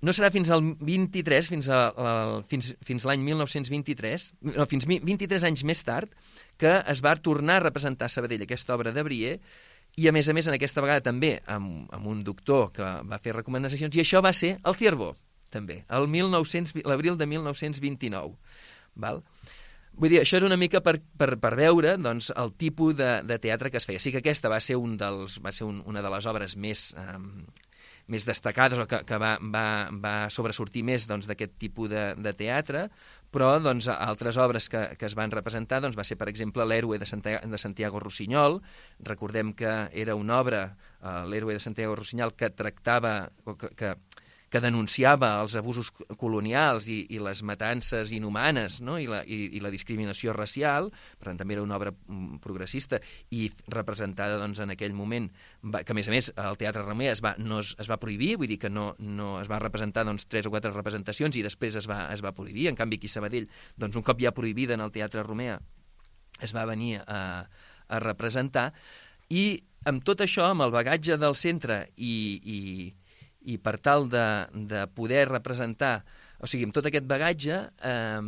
No 0.02 0.14
serà 0.16 0.30
fins 0.32 0.48
al 0.54 0.64
23, 0.80 1.50
fins, 1.52 1.68
a, 1.68 1.80
a, 1.92 2.12
fins, 2.48 2.72
fins 2.88 3.04
l'any 3.08 3.24
1923, 3.26 4.28
no, 4.56 4.68
fins 4.70 4.88
23 4.88 5.48
anys 5.50 5.66
més 5.68 5.84
tard, 5.84 6.14
que 6.60 6.78
es 6.88 7.02
va 7.04 7.18
tornar 7.20 7.60
a 7.60 7.66
representar 7.66 8.08
a 8.08 8.14
Sabadell 8.14 8.46
aquesta 8.46 8.78
obra 8.78 8.94
de 8.96 9.04
Brier, 9.04 9.36
i 10.00 10.08
a 10.08 10.14
més 10.16 10.30
a 10.30 10.36
més 10.38 10.48
en 10.48 10.56
aquesta 10.56 10.84
vegada 10.86 11.04
també 11.04 11.34
amb, 11.50 11.90
amb 11.92 12.08
un 12.08 12.24
doctor 12.24 12.70
que 12.76 12.90
va 13.10 13.20
fer 13.20 13.36
recomanacions, 13.36 13.98
i 13.98 14.04
això 14.06 14.24
va 14.24 14.32
ser 14.32 14.56
el 14.64 14.78
Ciervo, 14.80 15.16
també, 15.52 15.82
l'abril 15.90 17.18
de 17.18 17.28
1929. 17.28 18.38
Val? 19.00 19.24
Vull 20.00 20.14
dir, 20.14 20.22
això 20.22 20.38
era 20.38 20.48
una 20.48 20.58
mica 20.60 20.80
per, 20.86 20.96
per, 21.20 21.34
per 21.42 21.52
veure 21.60 21.98
doncs, 22.00 22.30
el 22.40 22.54
tipus 22.56 22.96
de, 22.96 23.10
de 23.28 23.40
teatre 23.42 23.72
que 23.72 23.80
es 23.82 23.88
feia. 23.90 24.00
Sí 24.00 24.14
que 24.14 24.22
aquesta 24.22 24.52
va 24.52 24.62
ser, 24.64 24.78
un 24.80 24.96
dels, 25.00 25.40
va 25.44 25.52
ser 25.52 25.68
un, 25.68 25.82
una 25.90 26.04
de 26.06 26.12
les 26.14 26.28
obres 26.30 26.56
més, 26.56 26.86
eh, 26.96 27.18
més 28.10 28.26
destacades 28.28 28.82
o 28.82 28.88
que, 28.90 29.04
que 29.08 29.20
va, 29.22 29.36
va, 29.54 29.66
va 29.94 30.14
sobresortir 30.34 30.84
més 30.88 31.08
doncs, 31.10 31.30
d'aquest 31.30 31.54
doncs, 31.54 31.62
tipus 31.62 31.90
de, 31.92 32.04
de 32.18 32.34
teatre, 32.38 32.88
però 33.30 33.52
doncs, 33.62 33.88
altres 33.94 34.40
obres 34.42 34.70
que, 34.74 34.82
que 34.98 35.06
es 35.06 35.16
van 35.18 35.32
representar 35.32 35.82
doncs, 35.84 35.98
va 35.98 36.06
ser, 36.08 36.18
per 36.18 36.30
exemple, 36.32 36.66
l'Héroe 36.66 36.98
de, 36.98 37.06
Santiago, 37.10 37.46
de 37.46 37.60
Santiago 37.62 38.02
Rossinyol. 38.02 38.58
Recordem 39.06 39.54
que 39.54 39.74
era 39.94 40.16
una 40.18 40.40
obra, 40.42 40.64
uh, 41.02 41.22
l'Héroe 41.30 41.54
de 41.54 41.62
Santiago 41.62 41.96
Rossinyol, 42.00 42.34
que 42.34 42.50
tractava, 42.50 43.30
que, 43.46 43.70
que, 43.78 43.94
que 44.50 44.62
denunciava 44.62 45.32
els 45.44 45.56
abusos 45.60 45.92
colonials 46.18 46.90
i, 46.90 47.00
i 47.14 47.20
les 47.22 47.42
matances 47.46 48.12
inhumanes 48.16 48.80
no? 48.86 48.98
I, 49.00 49.08
la, 49.10 49.22
i, 49.26 49.56
i 49.58 49.62
la 49.64 49.72
discriminació 49.74 50.34
racial, 50.36 50.90
per 51.20 51.30
tant 51.30 51.40
també 51.42 51.56
era 51.58 51.66
una 51.66 51.78
obra 51.78 51.94
mm, 51.94 52.40
progressista 52.44 53.00
i 53.36 53.48
representada 53.70 54.40
doncs, 54.42 54.62
en 54.66 54.74
aquell 54.74 54.96
moment, 54.98 55.30
que 55.80 55.94
a 55.94 55.98
més 55.98 56.10
a 56.10 56.16
més 56.16 56.32
el 56.36 56.60
Teatre 56.60 56.84
Romea 56.86 57.14
es 57.14 57.24
va, 57.26 57.36
no 57.40 57.62
es, 57.64 57.76
es 57.80 57.90
va 57.92 58.00
prohibir, 58.02 58.36
vull 58.42 58.50
dir 58.50 58.60
que 58.62 58.74
no, 58.74 58.92
no 59.00 59.36
es 59.42 59.50
va 59.52 59.62
representar 59.62 60.06
doncs, 60.08 60.28
tres 60.30 60.50
o 60.50 60.54
quatre 60.54 60.74
representacions 60.76 61.38
i 61.38 61.46
després 61.46 61.78
es 61.80 61.90
va, 61.90 62.08
es 62.14 62.26
va 62.26 62.34
prohibir, 62.36 62.70
en 62.72 62.80
canvi 62.80 63.00
aquí 63.00 63.12
a 63.12 63.18
Sabadell, 63.18 63.50
doncs, 63.78 64.00
un 64.00 64.06
cop 64.06 64.22
ja 64.22 64.34
prohibida 64.36 64.76
en 64.76 64.86
el 64.86 64.94
Teatre 64.96 65.24
Romea, 65.24 65.60
es 66.42 66.56
va 66.56 66.66
venir 66.66 67.00
a, 67.06 67.22
a 67.88 68.00
representar, 68.02 68.72
i 69.30 69.60
amb 69.90 70.04
tot 70.04 70.24
això, 70.26 70.50
amb 70.50 70.66
el 70.66 70.74
bagatge 70.74 71.18
del 71.22 71.36
centre 71.38 71.84
i, 71.96 72.16
i, 72.42 72.60
i 73.50 73.58
per 73.62 73.78
tal 73.82 74.08
de, 74.12 74.26
de 74.70 74.86
poder 74.96 75.26
representar, 75.30 76.00
o 76.40 76.48
sigui, 76.50 76.68
amb 76.68 76.76
tot 76.76 76.88
aquest 76.90 77.08
bagatge, 77.10 77.62
eh, 77.82 78.24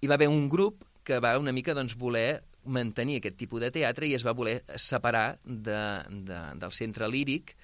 hi 0.00 0.10
va 0.10 0.18
haver 0.18 0.30
un 0.32 0.46
grup 0.52 0.84
que 1.06 1.20
va 1.22 1.36
una 1.38 1.54
mica 1.54 1.74
doncs, 1.76 1.94
voler 1.98 2.42
mantenir 2.66 3.20
aquest 3.20 3.36
tipus 3.38 3.62
de 3.62 3.70
teatre 3.70 4.08
i 4.08 4.14
es 4.16 4.24
va 4.26 4.34
voler 4.34 4.60
separar 4.80 5.38
de, 5.44 5.82
de, 6.26 6.40
del 6.58 6.72
centre 6.74 7.08
líric 7.08 7.54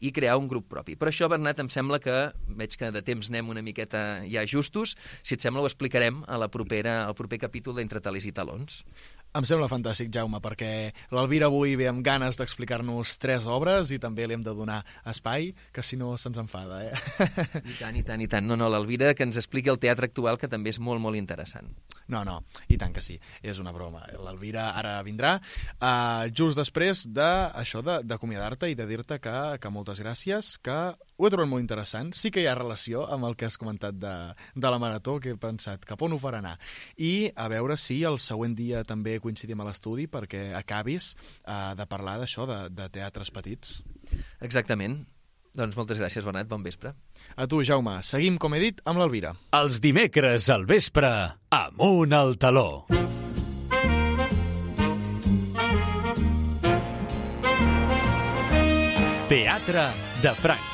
i 0.00 0.12
crear 0.16 0.38
un 0.40 0.48
grup 0.48 0.68
propi. 0.72 0.96
Per 0.96 1.10
això, 1.10 1.28
Bernat, 1.28 1.60
em 1.60 1.68
sembla 1.72 1.98
que, 2.00 2.14
veig 2.56 2.76
que 2.80 2.88
de 2.92 3.02
temps 3.04 3.28
anem 3.28 3.50
una 3.52 3.64
miqueta 3.64 4.22
ja 4.24 4.46
justos, 4.48 4.94
si 5.20 5.36
et 5.36 5.44
sembla 5.44 5.60
ho 5.64 5.68
explicarem 5.68 6.22
a 6.24 6.38
la 6.40 6.48
propera, 6.52 7.02
al 7.04 7.16
proper 7.18 7.40
capítol 7.42 7.76
d'Entre 7.76 8.00
talers 8.04 8.28
i 8.28 8.32
talons. 8.36 8.80
Em 9.30 9.44
sembla 9.46 9.68
fantàstic, 9.70 10.08
Jaume, 10.10 10.40
perquè 10.42 10.90
l'Alvira 11.14 11.46
avui 11.46 11.76
ve 11.78 11.86
amb 11.86 12.02
ganes 12.02 12.34
d'explicar-nos 12.34 13.12
tres 13.22 13.44
obres 13.46 13.92
i 13.94 13.98
també 14.02 14.24
li 14.26 14.34
hem 14.34 14.42
de 14.42 14.54
donar 14.58 14.80
espai, 15.06 15.52
que 15.70 15.84
si 15.86 15.94
no 16.00 16.16
se'ns 16.18 16.40
enfada, 16.42 16.80
eh? 16.82 17.28
I 17.70 17.76
tant, 17.78 17.94
i 17.94 18.02
tant, 18.02 18.24
i 18.24 18.26
tant. 18.26 18.48
No, 18.48 18.56
no, 18.58 18.66
l'Alvira 18.66 19.12
que 19.14 19.22
ens 19.22 19.38
expliqui 19.38 19.70
el 19.70 19.78
teatre 19.78 20.08
actual, 20.10 20.34
que 20.34 20.50
també 20.50 20.74
és 20.74 20.80
molt, 20.82 20.98
molt 20.98 21.14
interessant. 21.14 21.70
No, 22.10 22.24
no, 22.26 22.40
i 22.66 22.78
tant 22.80 22.90
que 22.90 23.04
sí, 23.06 23.20
és 23.46 23.62
una 23.62 23.70
broma. 23.70 24.02
L'Alvira 24.18 24.72
ara 24.74 24.96
vindrà 25.06 25.36
uh, 25.38 26.26
just 26.34 26.58
després 26.58 27.06
d'això 27.06 27.84
de, 27.86 28.00
d'acomiadar-te 28.02 28.72
i 28.72 28.74
de 28.74 28.88
dir-te 28.90 29.20
que, 29.22 29.36
que 29.62 29.70
moltes 29.70 30.02
gràcies, 30.02 30.56
que 30.58 30.80
ho 31.20 31.28
he 31.28 31.30
trobat 31.32 31.50
molt 31.50 31.60
interessant. 31.60 32.14
Sí 32.16 32.30
que 32.32 32.40
hi 32.40 32.48
ha 32.48 32.56
relació 32.56 33.04
amb 33.12 33.28
el 33.28 33.36
que 33.36 33.44
has 33.50 33.58
comentat 33.60 33.98
de, 34.00 34.14
de 34.56 34.72
la 34.72 34.80
marató, 34.80 35.18
que 35.20 35.34
he 35.34 35.40
pensat 35.40 35.84
cap 35.84 36.00
on 36.06 36.16
ho 36.16 36.20
farà 36.22 36.40
anar. 36.40 36.56
I 36.96 37.28
a 37.36 37.48
veure 37.52 37.76
si 37.76 38.00
el 38.08 38.16
següent 38.22 38.56
dia 38.56 38.80
també 38.88 39.18
coincidim 39.20 39.60
a 39.60 39.68
l'estudi 39.68 40.08
perquè 40.08 40.50
acabis 40.56 41.12
uh, 41.44 41.76
de 41.76 41.86
parlar 41.90 42.16
d'això, 42.22 42.48
de, 42.48 42.60
de 42.72 42.88
teatres 42.96 43.32
petits. 43.36 43.80
Exactament. 44.40 45.02
Doncs 45.60 45.76
moltes 45.76 45.98
gràcies, 45.98 46.24
Bernat. 46.24 46.48
Bon 46.48 46.64
vespre. 46.64 46.94
A 47.36 47.46
tu, 47.50 47.60
Jaume. 47.66 47.98
Seguim, 48.06 48.38
com 48.40 48.54
he 48.54 48.62
dit, 48.62 48.80
amb 48.88 49.02
l'Alvira. 49.02 49.34
Els 49.60 49.82
dimecres 49.82 50.48
al 50.54 50.64
vespre, 50.70 51.12
amunt 51.52 52.16
al 52.16 52.38
taló. 52.40 52.86
Teatre 59.30 59.90
de 60.24 60.34
Franc. 60.34 60.69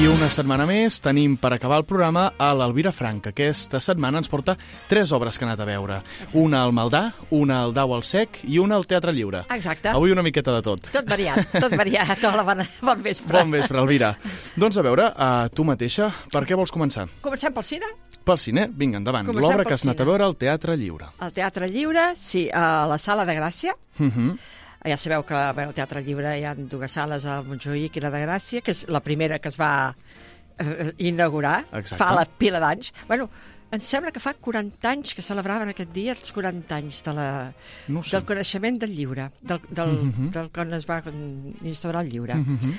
I 0.00 0.06
una 0.08 0.30
setmana 0.32 0.64
més 0.64 0.96
tenim 1.04 1.34
per 1.36 1.50
acabar 1.52 1.76
el 1.76 1.84
programa 1.84 2.22
a 2.40 2.46
l'Alvira 2.56 2.88
Frank. 2.88 3.26
Aquesta 3.34 3.82
setmana 3.84 4.22
ens 4.22 4.30
porta 4.32 4.54
tres 4.88 5.10
obres 5.12 5.36
que 5.36 5.44
ha 5.44 5.48
anat 5.50 5.60
a 5.60 5.66
veure. 5.68 5.98
Una 6.40 6.62
al 6.64 6.72
Maldà, 6.72 7.02
una 7.36 7.58
al 7.66 7.74
Dau 7.76 7.92
al 7.92 8.00
Sec 8.08 8.38
i 8.48 8.56
una 8.62 8.78
al 8.80 8.86
Teatre 8.88 9.12
Lliure. 9.12 9.42
Exacte. 9.52 9.90
Avui 9.92 10.14
una 10.14 10.24
miqueta 10.24 10.54
de 10.54 10.62
tot. 10.64 10.88
Tot 10.94 11.04
variat, 11.04 11.52
tot 11.52 11.74
variat. 11.76 12.14
Hola, 12.30 12.46
bon, 12.48 12.62
bon 12.80 13.02
vespre. 13.04 13.34
Bon 13.36 13.52
vespre, 13.52 13.76
Elvira. 13.82 14.14
doncs 14.56 14.78
a 14.80 14.86
veure, 14.86 15.10
uh, 15.12 15.50
tu 15.52 15.66
mateixa, 15.68 16.08
per 16.32 16.46
què 16.48 16.56
vols 16.56 16.72
començar? 16.72 17.04
Comencem 17.20 17.52
pel 17.52 17.66
cine? 17.68 17.90
Pel 18.24 18.40
cine? 18.40 18.70
Vinga, 18.72 19.02
endavant. 19.02 19.28
L'obra 19.36 19.68
que 19.68 19.76
has 19.76 19.84
anat 19.84 20.00
a 20.00 20.08
veure 20.08 20.24
al 20.24 20.38
Teatre 20.40 20.78
Lliure. 20.80 21.10
Al 21.20 21.36
Teatre 21.36 21.68
Lliure, 21.68 22.14
sí, 22.16 22.46
a 22.48 22.86
la 22.88 22.96
Sala 22.96 23.28
de 23.28 23.36
Gràcia. 23.36 23.76
Uh 23.98 24.08
-huh. 24.08 24.32
Ja 24.84 24.96
sabeu 24.96 25.22
que 25.28 25.34
bé, 25.56 25.62
al 25.68 25.74
Teatre 25.76 26.00
Lliure 26.02 26.38
hi 26.38 26.44
ha 26.48 26.54
dues 26.56 26.92
sales 26.96 27.26
a 27.28 27.42
Montjuïc 27.44 27.96
i 27.96 28.00
la 28.00 28.10
de 28.10 28.22
Gràcia, 28.24 28.62
que 28.64 28.70
és 28.72 28.86
la 28.88 29.00
primera 29.04 29.38
que 29.38 29.48
es 29.52 29.58
va 29.60 29.94
eh, 30.58 30.92
inaugurar 30.98 31.64
Exacte. 31.72 31.98
fa 32.00 32.14
la 32.16 32.24
pila 32.24 32.60
d'anys. 32.62 32.92
Bueno, 33.08 33.28
em 33.70 33.80
sembla 33.84 34.10
que 34.10 34.18
fa 34.24 34.32
40 34.34 34.88
anys 34.90 35.12
que 35.14 35.22
celebraven 35.22 35.68
aquest 35.74 35.92
dia 35.92 36.12
els 36.16 36.32
40 36.32 36.74
anys 36.80 37.02
de 37.04 37.12
la, 37.14 37.26
No 37.88 38.02
sé. 38.02 38.16
del 38.16 38.24
coneixement 38.26 38.80
del 38.80 38.96
lliure, 38.96 39.30
del, 39.42 39.60
del, 39.68 39.92
Mhm. 40.08 40.30
del 40.32 40.50
quan 40.50 40.72
es 40.74 40.86
va 40.88 41.02
instaurar 41.62 42.02
el 42.04 42.10
lliure. 42.10 42.34
Uh 42.34 42.46
-huh. 42.58 42.74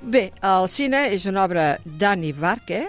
Bé, 0.00 0.32
el 0.42 0.68
cine 0.68 1.12
és 1.12 1.26
una 1.26 1.44
obra 1.44 1.78
d'Annie 1.84 2.32
Barke, 2.32 2.88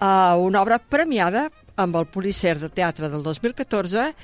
uh, 0.00 0.36
una 0.40 0.62
obra 0.62 0.78
premiada 0.78 1.50
amb 1.76 1.96
el 1.96 2.06
Pulitzer 2.06 2.58
de 2.58 2.68
Teatre 2.70 3.08
del 3.10 3.22
2014 3.22 4.14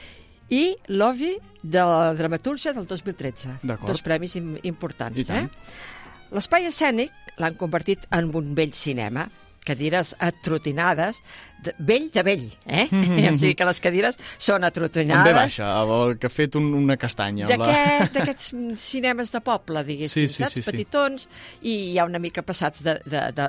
i 0.49 0.75
l'Ovi 0.87 1.37
de 1.63 1.79
la 1.79 2.13
Dramatúrgia 2.19 2.73
del 2.73 2.87
2013. 2.87 3.59
D'acord. 3.63 3.89
Dos 3.93 4.03
premis 4.03 4.35
im 4.37 4.57
importants. 4.63 5.19
I 5.19 5.25
tant. 5.29 5.47
Eh? 5.47 6.31
L'espai 6.33 6.67
escènic 6.67 7.13
l'han 7.39 7.55
convertit 7.61 8.07
en 8.11 8.31
un 8.35 8.55
vell 8.57 8.73
cinema 8.73 9.29
cadires 9.63 10.11
atrotinades, 10.19 11.21
de, 11.63 11.71
vell 11.79 12.09
de 12.11 12.23
vell, 12.27 12.49
eh? 12.67 12.89
o 13.31 13.35
sigui 13.39 13.53
que 13.55 13.67
les 13.69 13.79
cadires 13.79 14.17
són 14.43 14.65
En 14.65 14.67
atrotinades. 14.67 15.29
ve 15.29 15.35
baixa, 15.37 15.69
el 15.85 16.17
que 16.19 16.27
ha 16.27 16.33
fet 16.35 16.57
un, 16.59 16.67
una 16.75 16.97
castanya. 16.99 17.47
amb 17.47 17.63
la- 17.63 18.09
D'aquests 18.17 18.49
cinemes 18.83 19.31
de 19.31 19.41
poble, 19.41 19.85
diguéssim, 19.87 20.27
Sí, 20.27 20.35
sí, 20.35 20.43
saps? 20.43 20.57
sí, 20.57 20.63
sí. 20.65 20.71
Petitons, 20.73 21.29
i 21.63 21.77
ja 21.95 22.09
una 22.11 22.19
mica 22.19 22.43
passats 22.43 22.83
de, 22.83 22.97
de, 23.07 23.23
de, 23.39 23.47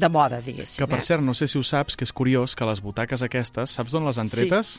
de 0.00 0.08
moda, 0.08 0.40
diguéssim. 0.40 0.80
Que, 0.80 0.88
per 0.88 1.02
eh? 1.02 1.06
cert, 1.10 1.20
no 1.22 1.34
sé 1.36 1.46
si 1.52 1.60
ho 1.60 1.62
saps, 1.62 1.96
que 2.00 2.08
és 2.08 2.12
curiós 2.16 2.56
que 2.56 2.64
les 2.64 2.80
butaques 2.80 3.20
aquestes, 3.28 3.76
saps 3.76 3.92
d'on 3.92 4.08
les 4.08 4.16
han 4.22 4.32
tretes? 4.32 4.78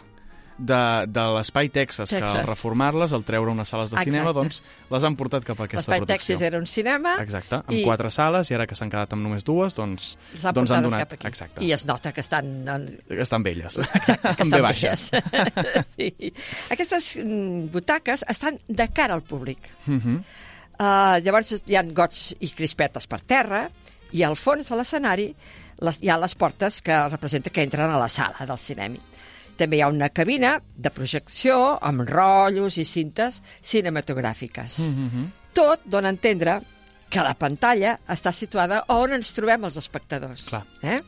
De, 0.58 1.03
de 1.12 1.24
l'Espai 1.36 1.68
Texas, 1.68 2.10
que 2.10 2.22
Texas. 2.22 2.38
al 2.39 2.47
reformar-les, 2.47 3.12
al 3.12 3.26
treure 3.28 3.51
unes 3.51 3.68
sales 3.68 3.91
de 3.91 3.99
cinema, 3.99 4.30
Exacte. 4.32 4.39
doncs 4.39 4.91
les 4.93 5.03
han 5.03 5.18
portat 5.20 5.43
cap 5.43 5.60
a 5.60 5.66
aquesta 5.66 5.82
L'espai 5.91 5.99
protecció. 5.99 6.36
Texas 6.38 6.45
era 6.47 6.58
un 6.62 6.66
cinema 6.66 7.18
Exacte, 7.20 7.56
amb 7.60 7.74
i- 7.76 7.84
quatre 7.84 8.10
sales, 8.10 8.51
i 8.51 8.56
ara 8.56 8.66
que 8.66 8.76
s'han 8.80 8.89
quedat 8.89 9.12
amb 9.18 9.26
només 9.28 9.43
dues, 9.43 9.76
doncs, 9.76 10.14
han 10.41 10.56
doncs 10.56 10.72
han 10.72 10.88
donat... 10.88 11.03
cap 11.03 11.18
aquí. 11.18 11.28
Exacte. 11.28 11.64
I 11.66 11.74
es 11.76 11.84
nota 11.86 12.14
que 12.16 12.24
estan... 12.24 12.47
Estan 13.10 13.43
velles. 13.43 13.80
Exacte, 13.84 14.32
que 14.38 14.43
estan 14.47 14.64
velles. 14.64 15.10
sí. 15.97 16.32
Aquestes 16.72 17.10
mm, 17.20 17.68
butaques 17.76 18.24
estan 18.32 18.60
de 18.68 18.88
cara 18.95 19.14
al 19.14 19.24
públic. 19.24 19.60
Mhm. 19.88 20.22
Uh, 20.76 21.20
llavors 21.24 21.53
hi 21.68 21.76
ha 21.80 21.84
gots 21.95 22.34
i 22.43 22.49
crispetes 22.51 23.06
per 23.08 23.22
terra 23.24 23.62
i 24.12 24.24
al 24.28 24.36
fons 24.36 24.68
de 24.68 24.76
l'escenari 24.76 25.30
les, 25.84 25.99
hi 26.03 26.10
ha 26.12 26.18
les 26.20 26.36
portes 26.36 26.82
que 26.84 26.97
representen 27.12 27.51
que 27.56 27.64
entren 27.64 27.91
a 27.91 27.99
la 27.99 28.10
sala 28.12 28.47
del 28.47 28.60
cinema. 28.60 28.99
També 29.58 29.78
hi 29.78 29.82
ha 29.82 29.88
una 29.88 30.10
cabina 30.10 30.58
de 30.76 30.91
projecció 30.91 31.78
amb 31.82 32.08
rotllos 32.10 32.78
i 32.78 32.86
cintes 32.86 33.41
cinematogràfiques. 33.64 34.80
Mm 34.80 35.10
-hmm. 35.10 35.28
Tot 35.53 35.82
dona 35.86 36.10
a 36.10 36.12
entendre 36.12 36.62
que 37.10 37.22
la 37.24 37.36
pantalla 37.36 37.97
està 38.08 38.32
situada 38.32 38.84
on 38.88 39.14
ens 39.14 39.34
trobem 39.34 39.64
els 39.64 39.78
espectadors. 39.78 40.49
Clar. 40.49 40.66
Eh? 40.82 40.99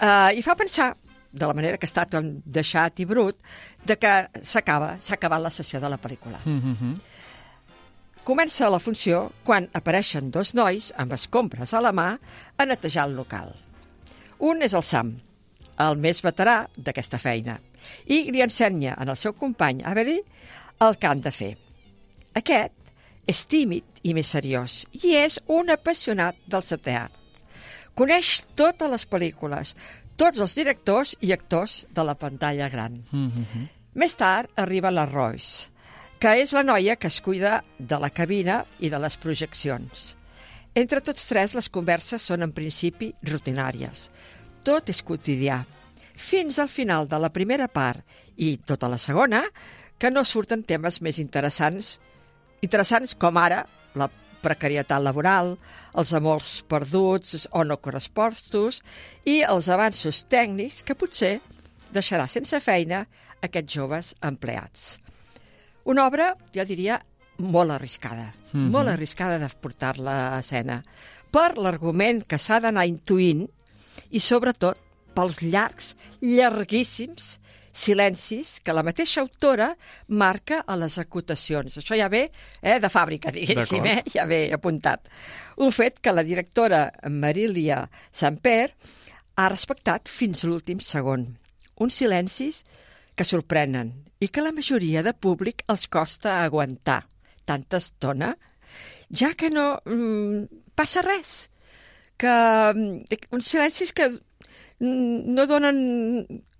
Uh, 0.00 0.36
I 0.36 0.42
fa 0.42 0.54
pensar, 0.54 0.96
de 1.32 1.46
la 1.46 1.54
manera 1.54 1.78
que 1.78 1.86
està 1.86 2.06
tot 2.10 2.24
deixat 2.44 3.00
i 3.00 3.06
brut, 3.06 3.36
de 3.86 3.96
que 3.96 4.28
s'acaba, 4.42 4.96
s'ha 5.00 5.14
acabat 5.14 5.40
la 5.40 5.50
sessió 5.50 5.80
de 5.80 5.88
la 5.88 5.98
pel·lícula. 5.98 6.38
Mm 6.44 6.60
-hmm. 6.60 7.00
Comença 8.24 8.68
la 8.70 8.78
funció 8.78 9.32
quan 9.44 9.68
apareixen 9.72 10.30
dos 10.30 10.54
nois 10.54 10.92
amb 10.96 11.12
escombres 11.12 11.72
a 11.74 11.80
la 11.80 11.92
mà 11.92 12.18
a 12.56 12.66
netejar 12.66 13.06
el 13.08 13.16
local. 13.16 13.54
Un 14.38 14.62
és 14.62 14.74
el 14.74 14.82
Sam, 14.82 15.16
el 15.78 15.96
més 15.96 16.22
veterà 16.22 16.66
d'aquesta 16.76 17.18
feina, 17.18 17.58
i 18.06 18.30
li 18.32 18.42
ensenya 18.42 18.96
en 19.00 19.08
el 19.08 19.16
seu 19.16 19.32
company 19.32 19.82
Avery 19.84 20.20
el 20.80 20.96
que 20.96 21.06
han 21.06 21.20
de 21.20 21.32
fer. 21.34 21.54
Aquest 22.34 22.76
és 23.28 23.46
tímid 23.46 24.02
i 24.02 24.14
més 24.16 24.30
seriós 24.32 24.84
i 25.02 25.16
és 25.18 25.38
un 25.48 25.70
apassionat 25.70 26.38
del 26.46 26.64
teatre. 26.70 27.18
Coneix 27.94 28.46
totes 28.56 28.88
les 28.90 29.04
pel·lícules, 29.06 29.74
tots 30.16 30.40
els 30.40 30.54
directors 30.56 31.16
i 31.20 31.32
actors 31.32 31.84
de 31.90 32.04
la 32.04 32.14
pantalla 32.14 32.68
gran. 32.68 33.02
Mm 33.10 33.28
-hmm. 33.28 33.68
Més 33.94 34.16
tard 34.16 34.48
arriba 34.56 34.90
la 34.90 35.06
Royce, 35.06 35.68
que 36.18 36.40
és 36.42 36.52
la 36.52 36.62
noia 36.62 36.96
que 36.96 37.08
es 37.08 37.20
cuida 37.20 37.64
de 37.78 37.98
la 37.98 38.10
cabina 38.10 38.64
i 38.78 38.88
de 38.88 38.98
les 38.98 39.16
projeccions. 39.16 40.16
Entre 40.74 41.00
tots 41.00 41.26
tres, 41.26 41.54
les 41.54 41.68
converses 41.68 42.22
són 42.22 42.42
en 42.42 42.52
principi 42.52 43.14
rutinàries. 43.22 44.10
Tot 44.62 44.88
és 44.88 45.02
quotidià. 45.02 45.64
Fins 46.20 46.58
al 46.60 46.68
final 46.68 47.08
de 47.08 47.18
la 47.18 47.32
primera 47.32 47.66
part 47.72 48.04
i 48.36 48.56
tota 48.66 48.90
la 48.92 48.98
segona, 49.00 49.44
que 49.98 50.10
no 50.12 50.24
surten 50.24 50.62
temes 50.68 51.00
més 51.04 51.18
interessants, 51.18 51.98
interessants 52.64 53.14
com 53.16 53.38
ara 53.40 53.64
la 53.96 54.08
precarietat 54.40 55.02
laboral, 55.02 55.54
els 56.00 56.12
amors 56.16 56.60
perduts 56.68 57.46
o 57.52 57.64
no 57.64 57.76
correspostos 57.80 58.80
i 59.28 59.40
els 59.44 59.68
avanços 59.68 60.24
tècnics 60.32 60.82
que 60.84 60.96
potser 60.96 61.38
deixarà 61.92 62.28
sense 62.28 62.60
feina 62.64 63.04
aquests 63.44 63.76
joves 63.76 64.12
empleats. 64.24 64.98
Una 65.84 66.06
obra, 66.06 66.34
jo 66.54 66.64
diria, 66.68 67.00
molt 67.40 67.72
arriscada, 67.72 68.32
mm 68.52 68.60
-hmm. 68.60 68.70
molt 68.70 68.88
arriscada 68.88 69.38
de 69.38 69.48
portar-la 69.48 70.36
a 70.36 70.40
escena, 70.40 70.82
per 71.30 71.56
l'argument 71.58 72.24
que 72.26 72.38
s'ha 72.38 72.60
d'anar 72.60 72.86
intuint 72.86 73.48
i, 74.10 74.20
sobretot, 74.20 74.78
pels 75.14 75.40
llargs, 75.42 75.94
llarguíssims 76.22 77.36
silencis 77.72 78.58
que 78.64 78.74
la 78.74 78.82
mateixa 78.82 79.22
autora 79.22 79.70
marca 80.08 80.60
a 80.66 80.76
les 80.78 80.98
acotacions. 80.98 81.78
Això 81.78 81.96
ja 81.98 82.08
ve 82.12 82.26
eh, 82.28 82.78
de 82.82 82.90
fàbrica, 82.90 83.32
diguéssim, 83.34 83.86
eh? 83.86 84.02
ja 84.14 84.26
ve 84.28 84.48
apuntat. 84.54 85.08
Un 85.62 85.72
fet 85.72 86.00
que 86.02 86.14
la 86.14 86.26
directora 86.26 86.88
Marília 87.08 87.84
Samper 88.10 88.72
ha 89.36 89.48
respectat 89.48 90.10
fins 90.10 90.44
l'últim 90.44 90.80
segon. 90.84 91.26
Uns 91.80 91.96
silencis 92.02 92.64
que 93.16 93.24
sorprenen 93.24 93.92
i 94.20 94.28
que 94.28 94.44
la 94.44 94.52
majoria 94.52 95.04
de 95.06 95.14
públic 95.16 95.64
els 95.72 95.86
costa 95.88 96.40
aguantar 96.44 97.04
tanta 97.48 97.80
estona, 97.80 98.34
ja 99.10 99.32
que 99.34 99.48
no 99.50 99.80
mm, 99.84 100.74
passa 100.76 101.02
res, 101.02 101.48
que 102.20 102.30
mm, 102.30 103.22
uns 103.34 103.48
silencis 103.48 103.94
que 103.96 104.10
no 104.80 105.46
donen 105.46 105.78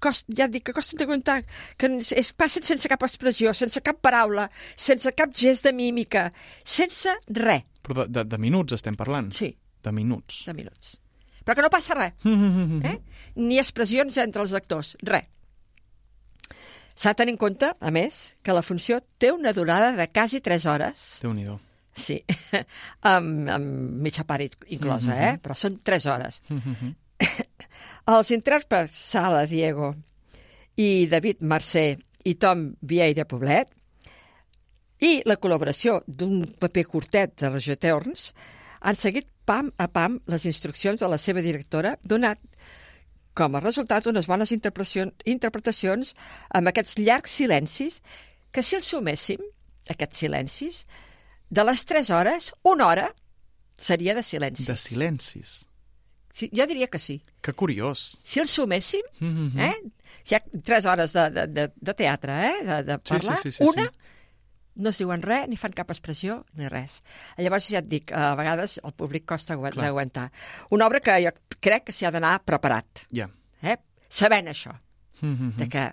cost, 0.02 0.28
ja 0.36 0.46
et 0.46 0.52
dic 0.54 0.66
que 0.68 0.74
costen 0.76 1.00
de 1.00 1.08
comptar, 1.08 1.40
que 1.80 1.90
es 2.00 2.32
passen 2.36 2.64
sense 2.66 2.88
cap 2.88 3.02
expressió, 3.06 3.54
sense 3.56 3.80
cap 3.84 4.00
paraula, 4.04 4.48
sense 4.76 5.12
cap 5.16 5.32
gest 5.36 5.64
de 5.68 5.72
mímica, 5.76 6.28
sense 6.64 7.16
res. 7.28 7.64
Però 7.84 8.02
de, 8.02 8.08
de, 8.12 8.26
de 8.28 8.38
minuts 8.40 8.76
estem 8.76 8.96
parlant? 8.96 9.30
Sí. 9.36 9.54
De 9.80 9.92
minuts. 9.96 10.42
De 10.44 10.52
minuts. 10.54 10.98
Però 11.44 11.56
que 11.56 11.64
no 11.64 11.72
passa 11.72 11.96
res. 11.96 12.16
eh? 12.90 12.98
Ni 13.40 13.60
expressions 13.60 14.20
entre 14.20 14.44
els 14.44 14.52
actors, 14.56 14.96
res. 15.08 15.28
S'ha 17.00 17.14
de 17.14 17.20
tenir 17.22 17.32
en 17.32 17.40
compte, 17.40 17.70
a 17.80 17.90
més, 17.94 18.34
que 18.44 18.52
la 18.52 18.60
funció 18.66 18.98
té 19.16 19.30
una 19.32 19.54
durada 19.56 19.94
de 19.96 20.10
quasi 20.12 20.42
3 20.44 20.66
hores. 20.68 21.04
déu 21.22 21.32
nhi 21.32 21.48
Sí, 21.96 22.20
amb, 23.12 23.48
amb 23.50 24.02
mitja 24.04 24.24
part 24.28 24.66
inclosa, 24.68 25.16
eh? 25.16 25.38
Però 25.42 25.56
són 25.56 25.80
3 25.84 26.06
hores. 26.12 26.42
Els 28.14 28.30
intèrprets 28.34 28.96
Sala 29.10 29.44
Diego 29.46 29.92
i 30.80 31.06
David 31.10 31.44
Mercè 31.46 31.84
i 32.24 32.34
Tom 32.40 32.70
Vieira 32.80 33.26
Poblet 33.28 33.70
i 35.00 35.20
la 35.24 35.38
col·laboració 35.40 36.00
d'un 36.06 36.42
paper 36.60 36.84
curtet 36.88 37.38
de 37.40 37.48
Roger 37.48 37.78
Teorns 37.80 38.30
han 38.80 38.96
seguit 38.96 39.28
pam 39.48 39.70
a 39.80 39.88
pam 39.88 40.18
les 40.30 40.44
instruccions 40.48 41.00
de 41.00 41.08
la 41.08 41.18
seva 41.18 41.42
directora, 41.44 41.96
donat 42.04 42.40
com 43.36 43.56
a 43.56 43.62
resultat 43.62 44.06
unes 44.10 44.28
bones 44.28 44.52
interpretacions 44.52 46.12
amb 46.56 46.70
aquests 46.70 46.98
llargs 47.00 47.36
silencis 47.40 48.00
que 48.52 48.62
si 48.66 48.76
els 48.76 48.88
suméssim, 48.90 49.40
aquests 49.88 50.22
silencis, 50.24 50.84
de 51.50 51.64
les 51.64 51.84
3 51.86 52.10
hores, 52.14 52.52
una 52.62 52.86
hora 52.90 53.08
seria 53.76 54.14
de 54.14 54.22
silencis. 54.22 54.68
De 54.68 54.76
silencis. 54.76 55.60
Sí, 56.30 56.48
jo 56.54 56.66
diria 56.66 56.86
que 56.88 56.98
sí. 56.98 57.22
Que 57.42 57.52
curiós. 57.52 58.18
Si 58.22 58.38
el 58.40 58.46
suméssim, 58.46 59.02
Mm 59.20 59.50
-hmm. 59.50 59.60
eh? 59.68 59.74
Hi 60.30 60.34
ha 60.34 60.42
tres 60.62 60.84
hores 60.86 61.12
de, 61.12 61.30
de, 61.30 61.46
de, 61.46 61.72
de 61.74 61.94
teatre, 61.94 62.32
eh? 62.46 62.64
De, 62.64 62.82
de 62.84 62.98
Sí, 63.04 63.14
parlar. 63.14 63.38
sí, 63.38 63.50
sí, 63.50 63.56
sí, 63.58 63.64
Una, 63.64 63.84
sí. 63.84 63.90
no 64.76 64.90
es 64.90 64.98
diuen 64.98 65.22
res, 65.22 65.48
ni 65.48 65.56
fan 65.56 65.72
cap 65.72 65.90
expressió, 65.90 66.44
ni 66.54 66.68
res. 66.68 67.02
Llavors, 67.36 67.68
ja 67.68 67.78
et 67.78 67.88
dic, 67.88 68.12
a 68.12 68.34
vegades 68.36 68.80
el 68.84 68.92
públic 68.92 69.24
costa 69.24 69.56
d'aguantar. 69.56 70.30
Una 70.70 70.86
obra 70.86 71.00
que 71.00 71.10
jo 71.24 71.30
crec 71.60 71.84
que 71.84 71.92
s'hi 71.92 72.06
ha 72.06 72.10
d'anar 72.10 72.44
preparat, 72.44 72.86
Ja. 73.12 73.28
eh? 73.62 73.76
sabent 74.08 74.48
això, 74.48 74.72
Mm 75.22 75.34
-hmm. 75.36 75.56
de 75.56 75.68
que 75.68 75.92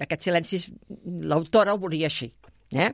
aquests 0.00 0.24
silencis 0.24 0.70
l'autora 1.04 1.72
el 1.72 1.78
volia 1.78 2.06
així. 2.06 2.32
Eh? 2.72 2.92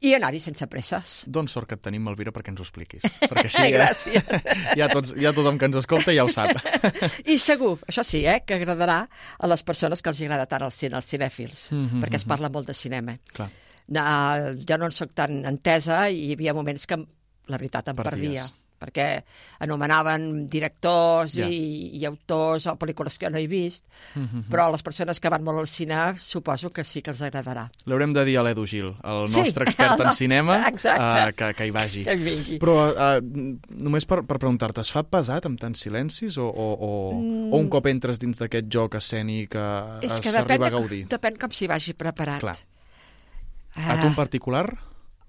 I 0.00 0.14
anar-hi 0.16 0.40
sense 0.40 0.64
presses. 0.72 1.14
Doncs 1.28 1.52
sort 1.52 1.68
que 1.68 1.76
et 1.76 1.82
tenim, 1.84 2.06
Elvira, 2.08 2.32
perquè 2.32 2.54
ens 2.54 2.62
ho 2.62 2.64
expliquis. 2.64 3.04
Perquè 3.30 3.46
així 3.50 3.64
ja, 3.66 3.72
Gràcies. 3.74 4.30
ja, 4.80 4.88
tots, 4.92 5.12
ja 5.20 5.32
tothom 5.36 5.58
que 5.60 5.68
ens 5.68 5.76
escolta 5.82 6.14
ja 6.16 6.24
ho 6.24 6.32
sap. 6.32 6.56
I 7.28 7.36
segur, 7.42 7.74
això 7.90 8.04
sí, 8.06 8.22
eh, 8.24 8.38
que 8.46 8.56
agradarà 8.56 9.02
a 9.38 9.50
les 9.52 9.64
persones 9.66 10.00
que 10.00 10.12
els 10.12 10.22
agrada 10.24 10.48
tant 10.48 10.64
el 10.64 10.72
cine, 10.72 10.96
els 10.96 11.10
cinèfils, 11.10 11.66
mm 11.72 11.84
-hmm. 11.84 12.00
perquè 12.04 12.16
es 12.16 12.24
parla 12.24 12.48
molt 12.48 12.72
de 12.72 12.74
cinema. 12.74 13.18
Clar. 13.34 13.50
Uh, 13.90 14.54
jo 14.68 14.78
no 14.78 14.86
en 14.86 14.92
sóc 14.94 15.12
tan 15.14 15.44
entesa 15.44 16.08
i 16.08 16.28
hi 16.28 16.32
havia 16.32 16.54
moments 16.54 16.86
que, 16.86 16.96
la 16.96 17.58
veritat, 17.58 17.88
em 17.88 17.96
Perdies. 17.96 18.12
perdia 18.14 18.44
perquè 18.80 19.22
anomenaven 19.60 20.46
directors 20.48 21.34
Ja. 21.36 21.46
i, 21.46 21.90
i 22.00 22.04
autors 22.08 22.66
o 22.66 22.74
pel·lícules 22.80 23.18
que 23.20 23.28
no 23.30 23.38
he 23.38 23.46
vist, 23.46 23.84
Mm 24.16 24.24
-hmm. 24.26 24.44
però 24.48 24.66
a 24.68 24.70
les 24.72 24.82
persones 24.82 25.20
que 25.20 25.28
van 25.28 25.44
molt 25.44 25.58
al 25.58 25.66
cine 25.66 26.16
suposo 26.18 26.70
que 26.70 26.82
sí 26.84 27.02
que 27.02 27.10
els 27.10 27.20
agradarà. 27.22 27.68
L'haurem 27.84 28.12
de 28.12 28.24
dir 28.24 28.38
a 28.38 28.42
l'Edu 28.42 28.66
Gil, 28.66 28.94
el 29.04 29.28
Sí, 29.28 29.40
nostre 29.40 29.64
expert 29.64 29.90
el 29.94 30.00
en 30.00 30.06
nostre, 30.06 30.26
cinema, 30.26 30.68
exacte. 30.68 31.28
eh, 31.28 31.32
que, 31.34 31.54
que 31.54 31.66
hi 31.66 31.70
vagi. 31.70 32.04
Que 32.04 32.14
hi 32.14 32.16
vingui. 32.22 32.58
Però 32.58 32.90
uh, 32.90 33.20
només 33.82 34.06
per, 34.06 34.24
per 34.26 34.38
preguntar-te, 34.38 34.80
es 34.80 34.90
fa 34.90 35.02
pesat 35.02 35.44
amb 35.46 35.58
tants 35.60 35.80
silencis 35.80 36.38
o, 36.38 36.46
o, 36.48 36.72
o, 36.80 37.12
mm. 37.20 37.52
o 37.52 37.56
un 37.58 37.68
cop 37.68 37.86
entres 37.86 38.18
dins 38.18 38.38
d'aquest 38.38 38.66
joc 38.72 38.94
escènic 38.94 39.54
uh, 39.54 39.98
És 40.02 40.12
que 40.20 40.30
depèn, 40.30 40.32
s'arriba 40.32 40.66
a 40.66 40.70
de, 40.70 40.76
gaudir? 40.76 41.06
depèn 41.08 41.36
com 41.38 41.50
s'hi 41.50 41.66
vagi 41.66 41.92
preparat. 41.94 42.40
Clar. 42.40 42.56
A 43.76 44.00
tu 44.00 44.06
en 44.06 44.14
particular, 44.14 44.78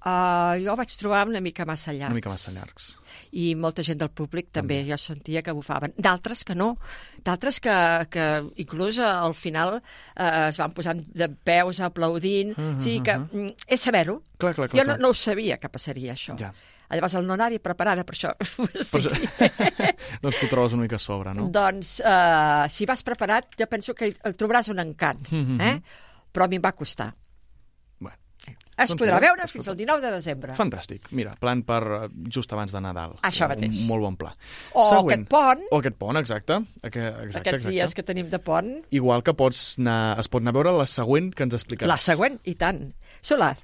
Uh, 0.04 0.58
jo 0.66 0.74
vaig 0.76 0.90
trobar 0.98 1.28
una 1.28 1.40
mica 1.40 1.64
massa 1.64 1.92
llargs. 1.94 2.08
una 2.10 2.16
mica 2.16 2.30
massa 2.30 2.52
llargs. 2.52 2.98
I 3.32 3.56
molta 3.56 3.82
gent 3.84 3.98
del 4.02 4.10
públic 4.10 4.50
també, 4.52 4.82
jo 4.88 4.98
sentia 4.98 5.42
que 5.42 5.54
bufaven. 5.56 5.94
D'altres 5.98 6.44
que 6.44 6.56
no, 6.56 6.78
d'altres 7.24 7.60
que, 7.64 8.08
que 8.12 8.26
inclús 8.58 9.00
al 9.00 9.34
final 9.34 9.78
eh, 10.16 10.48
es 10.50 10.58
van 10.60 10.74
posant 10.76 11.04
de 11.14 11.30
peus 11.30 11.80
aplaudint, 11.80 12.52
uh 12.58 12.62
-huh, 12.62 12.78
o 12.78 12.82
sigui 12.82 13.02
que 13.04 13.18
mm, 13.18 13.54
és 13.68 13.80
saber-ho. 13.82 14.22
Clar, 14.38 14.54
clar, 14.54 14.70
clar. 14.70 14.82
Jo 14.84 14.88
no, 14.92 14.98
no 14.98 15.10
ho 15.10 15.14
sabia 15.14 15.58
que 15.58 15.70
passaria 15.70 16.14
això. 16.14 16.36
Ja. 16.38 16.54
Llavors 16.92 17.14
el 17.16 17.26
no 17.26 17.34
anar-hi 17.34 17.60
preparada 17.60 18.04
per 18.04 18.16
això. 18.16 18.34
Però, 18.92 19.10
doncs 20.22 20.38
t'ho 20.40 20.48
trobes 20.50 20.74
una 20.74 20.82
mica 20.84 20.98
a 20.98 21.00
sobre, 21.00 21.34
no? 21.34 21.48
Doncs 21.50 22.02
eh, 22.04 22.66
si 22.70 22.86
vas 22.86 23.02
preparat, 23.04 23.48
jo 23.58 23.68
penso 23.68 23.94
que 23.96 24.14
el 24.24 24.36
trobaràs 24.36 24.70
un 24.72 24.80
encant, 24.80 25.22
Mhm. 25.32 25.62
eh? 25.62 25.82
però 26.32 26.46
a 26.46 26.48
mi 26.48 26.56
em 26.56 26.62
va 26.64 26.72
costar. 26.72 27.14
Es 28.82 28.90
Doncs 28.90 29.02
podrà 29.02 29.20
veure 29.22 29.48
fins 29.48 29.68
al 29.68 29.76
19 29.78 30.02
de 30.02 30.12
desembre. 30.16 30.54
fantàstic. 30.58 31.10
Mira, 31.12 31.36
plan 31.40 31.62
per 31.68 31.82
eh, 31.84 32.10
just 32.30 32.52
abans 32.54 32.72
de 32.74 32.82
Nadal. 32.82 33.16
Això 33.22 33.46
Un 33.46 33.54
mateix. 33.56 33.82
molt 33.88 34.02
bon 34.08 34.16
pla. 34.18 34.36
O 34.74 34.84
Següent. 34.90 35.28
aquest 35.28 35.30
pont, 35.30 35.66
O 35.72 35.80
aquest 35.80 35.98
pont, 35.98 36.18
exacte. 36.18 36.54
Aquest, 36.82 36.96
exacte, 37.26 37.40
aquests 37.40 37.58
exacte. 37.62 37.70
dies 37.76 37.94
que 37.94 38.04
tenim 38.04 38.30
de 38.30 38.40
pont, 38.40 38.72
Igual 38.92 39.24
que 39.24 39.34
pots 39.34 39.78
anar, 39.80 40.20
es 40.20 40.28
pot 40.28 40.42
anar 40.42 40.50
a 40.56 40.58
veure 40.60 40.72
la 40.78 40.86
següent 40.88 41.34
que 41.36 41.44
ens 41.44 41.54
explicaràs. 41.54 41.88
La 41.88 41.98
següent, 41.98 42.40
i 42.46 42.56
tant. 42.56 42.94
Solar. 43.22 43.58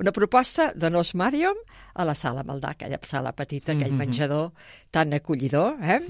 Una 0.00 0.10
proposta 0.10 0.72
de 0.74 0.88
Nos 0.90 1.14
Marium 1.14 1.54
a 1.94 2.04
la 2.04 2.14
sala 2.16 2.42
Maldà, 2.42 2.70
aquella 2.72 2.98
sala 3.06 3.30
petita, 3.36 3.72
aquell 3.76 3.92
menjador 3.92 4.50
tan 4.90 5.12
acollidor. 5.12 5.76
Eh? 5.80 6.00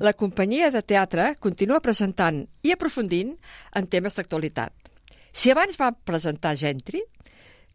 La 0.00 0.12
companyia 0.14 0.70
de 0.70 0.80
teatre 0.82 1.34
continua 1.38 1.80
presentant 1.80 2.46
i 2.62 2.72
aprofundint 2.72 3.34
en 3.74 3.86
temes 3.88 4.14
d'actualitat. 4.16 4.72
Si 5.32 5.50
abans 5.50 5.76
va 5.80 5.90
presentar 5.92 6.54
Gentry, 6.56 7.02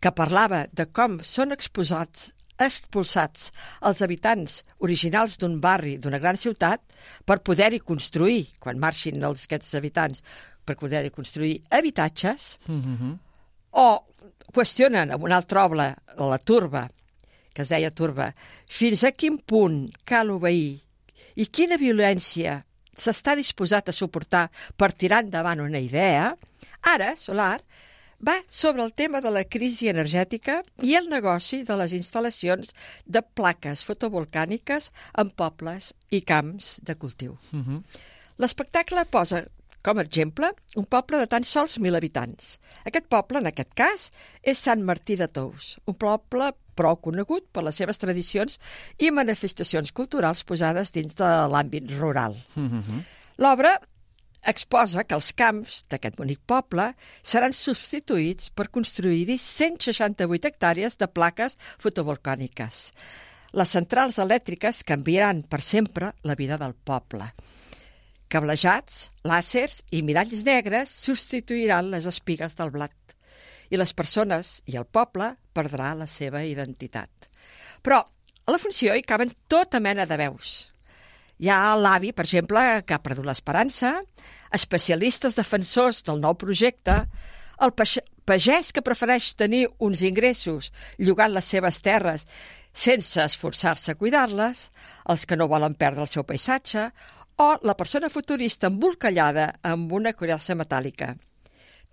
que 0.01 0.11
parlava 0.11 0.65
de 0.71 0.85
com 0.85 1.19
són 1.23 1.51
exposats 1.55 2.31
expulsats 2.57 3.51
els 3.85 4.01
habitants 4.01 4.63
originals 4.81 5.37
d'un 5.37 5.59
barri, 5.61 5.97
d'una 6.01 6.17
gran 6.17 6.37
ciutat, 6.37 6.81
per 7.25 7.39
poder-hi 7.45 7.79
construir, 7.79 8.47
quan 8.59 8.79
marxin 8.81 9.21
els, 9.23 9.45
aquests 9.45 9.75
habitants, 9.77 10.23
per 10.65 10.75
poder-hi 10.75 11.11
construir 11.13 11.61
habitatges, 11.69 12.57
o 13.71 13.87
qüestionen 14.53 15.11
amb 15.13 15.23
una 15.23 15.37
altra 15.37 15.65
obra, 15.65 15.95
la 16.17 16.39
Turba, 16.39 16.87
que 17.53 17.61
es 17.61 17.69
deia 17.69 17.91
Turba, 17.91 18.31
fins 18.67 19.03
a 19.03 19.11
quin 19.11 19.37
punt 19.37 19.91
cal 20.03 20.31
obeir? 20.31 20.81
I 21.37 21.45
quina 21.53 21.77
violència 21.77 22.63
s'està 22.97 23.35
disposat 23.37 23.89
a 23.89 23.93
suportar 23.93 24.47
per 24.75 24.93
tirar 24.93 25.21
endavant 25.23 25.61
una 25.61 25.79
idea, 25.79 26.33
ara, 26.81 27.15
Solar, 27.15 27.61
va 28.19 28.37
sobre 28.49 28.83
el 28.83 28.93
tema 28.93 29.21
de 29.21 29.31
la 29.31 29.43
crisi 29.43 29.89
energètica 29.89 30.61
i 30.81 30.95
el 30.95 31.09
negoci 31.09 31.63
de 31.63 31.77
les 31.77 31.93
instal·lacions 31.93 32.73
de 33.05 33.21
plaques 33.21 33.83
fotovolcàniques 33.85 34.89
en 35.17 35.29
pobles 35.29 35.93
i 36.09 36.21
camps 36.21 36.79
de 36.83 36.95
cultiu. 36.95 37.37
L'espectacle 38.37 39.05
posa 39.05 39.45
com 39.83 39.97
a 39.97 40.03
exemple 40.03 40.49
un 40.75 40.85
poble 40.85 41.17
de 41.21 41.27
tan 41.27 41.43
sols 41.43 41.77
1.000 41.79 41.95
habitants. 41.95 42.57
Aquest 42.85 43.05
poble, 43.07 43.39
en 43.39 43.47
aquest 43.47 43.73
cas, 43.73 44.09
és 44.43 44.59
Sant 44.59 44.83
Martí 44.83 45.15
de 45.15 45.27
Tous, 45.27 45.77
un 45.87 45.95
poble 45.95 46.51
prou 46.75 46.97
conegut 46.97 47.47
per 47.53 47.63
les 47.63 47.75
seves 47.75 47.97
tradicions 47.97 48.59
i 48.99 49.11
manifestacions 49.11 49.93
culturals 49.93 50.43
posades 50.43 50.91
dins 50.91 51.15
de 51.15 51.29
l'àmbit 51.53 51.93
rural. 51.99 52.35
L'obra 53.37 53.77
exposa 54.47 55.03
que 55.03 55.15
els 55.17 55.33
camps 55.35 55.81
d'aquest 55.91 56.17
bonic 56.19 56.39
poble 56.47 56.87
seran 57.21 57.55
substituïts 57.55 58.49
per 58.55 58.69
construir-hi 58.73 59.37
168 59.41 60.49
hectàrees 60.51 60.97
de 61.01 61.07
plaques 61.11 61.57
fotovolcàniques. 61.83 62.81
Les 63.57 63.73
centrals 63.75 64.19
elèctriques 64.23 64.83
canviaran 64.87 65.43
per 65.43 65.61
sempre 65.63 66.13
la 66.23 66.35
vida 66.35 66.57
del 66.59 66.75
poble. 66.75 67.29
Cablejats, 68.27 69.11
làsers 69.23 69.81
i 69.95 70.01
miralls 70.03 70.43
negres 70.43 70.91
substituiran 70.91 71.91
les 71.93 72.07
espigues 72.09 72.57
del 72.59 72.71
blat. 72.71 72.93
i 73.69 73.75
les 73.75 73.91
persones 73.91 74.61
i 74.71 74.77
el 74.79 74.85
poble 74.87 75.25
perdrà 75.51 75.89
la 75.93 76.05
seva 76.07 76.39
identitat. 76.47 77.09
Però 77.83 77.97
a 77.99 78.53
la 78.53 78.59
funció 78.63 78.93
hi 78.95 79.03
caben 79.03 79.33
tota 79.51 79.81
mena 79.83 80.05
de 80.07 80.15
veus. 80.15 80.71
Hi 81.37 81.49
ha 81.53 81.75
l'avi, 81.77 82.13
per 82.17 82.25
exemple, 82.25 82.61
que 82.85 82.95
ha 82.95 83.03
perdut 83.03 83.25
l'esperança, 83.27 83.97
especialistes 84.53 85.37
defensors 85.37 86.01
del 86.07 86.21
nou 86.23 86.33
projecte, 86.39 87.03
el 87.61 87.73
pagès 87.77 88.71
que 88.73 88.85
prefereix 88.85 89.31
tenir 89.37 89.67
uns 89.81 90.03
ingressos 90.05 90.71
llogant 90.97 91.33
les 91.33 91.45
seves 91.45 91.81
terres 91.85 92.25
sense 92.77 93.21
esforçar-se 93.21 93.93
a 93.93 93.97
cuidar-les, 93.97 94.67
els 95.09 95.25
que 95.25 95.37
no 95.37 95.49
volen 95.49 95.73
perdre 95.73 96.05
el 96.05 96.11
seu 96.11 96.25
paisatge, 96.25 96.91
o 97.37 97.47
la 97.65 97.77
persona 97.77 98.09
futurista 98.09 98.69
embolcallada 98.69 99.47
amb 99.65 99.93
una 99.93 100.13
curiosa 100.13 100.57
metàl·lica. 100.57 101.15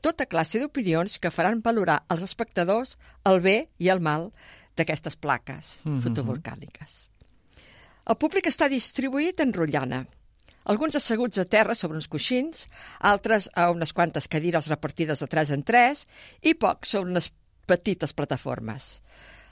Tota 0.05 0.29
classe 0.29 0.61
d'opinions 0.61 1.17
que 1.21 1.33
faran 1.33 1.63
valorar 1.65 2.03
als 2.09 2.25
espectadors 2.29 2.99
el 3.25 3.41
bé 3.45 3.57
i 3.81 3.89
el 3.93 4.05
mal 4.05 4.31
d'aquestes 4.77 5.17
plaques 5.17 5.77
mm 5.85 5.91
-hmm. 5.91 6.03
fotovolcàniques. 6.03 7.14
El 8.05 8.19
públic 8.21 8.51
està 8.51 8.67
distribuït 8.69 9.39
en 9.41 9.55
rotllana. 9.57 10.03
Alguns 10.69 10.97
asseguts 10.99 11.41
a 11.41 11.45
terra 11.49 11.75
sobre 11.77 11.97
uns 11.97 12.09
coixins, 12.13 12.67
altres 13.01 13.49
a 13.57 13.71
unes 13.73 13.95
quantes 13.97 14.29
cadires 14.29 14.69
repartides 14.73 15.23
de 15.25 15.29
tres 15.29 15.53
en 15.57 15.63
tres 15.65 16.05
i 16.43 16.53
pocs 16.53 16.93
sobre 16.97 17.13
unes 17.15 17.31
petites 17.69 18.13
plataformes. 18.13 18.91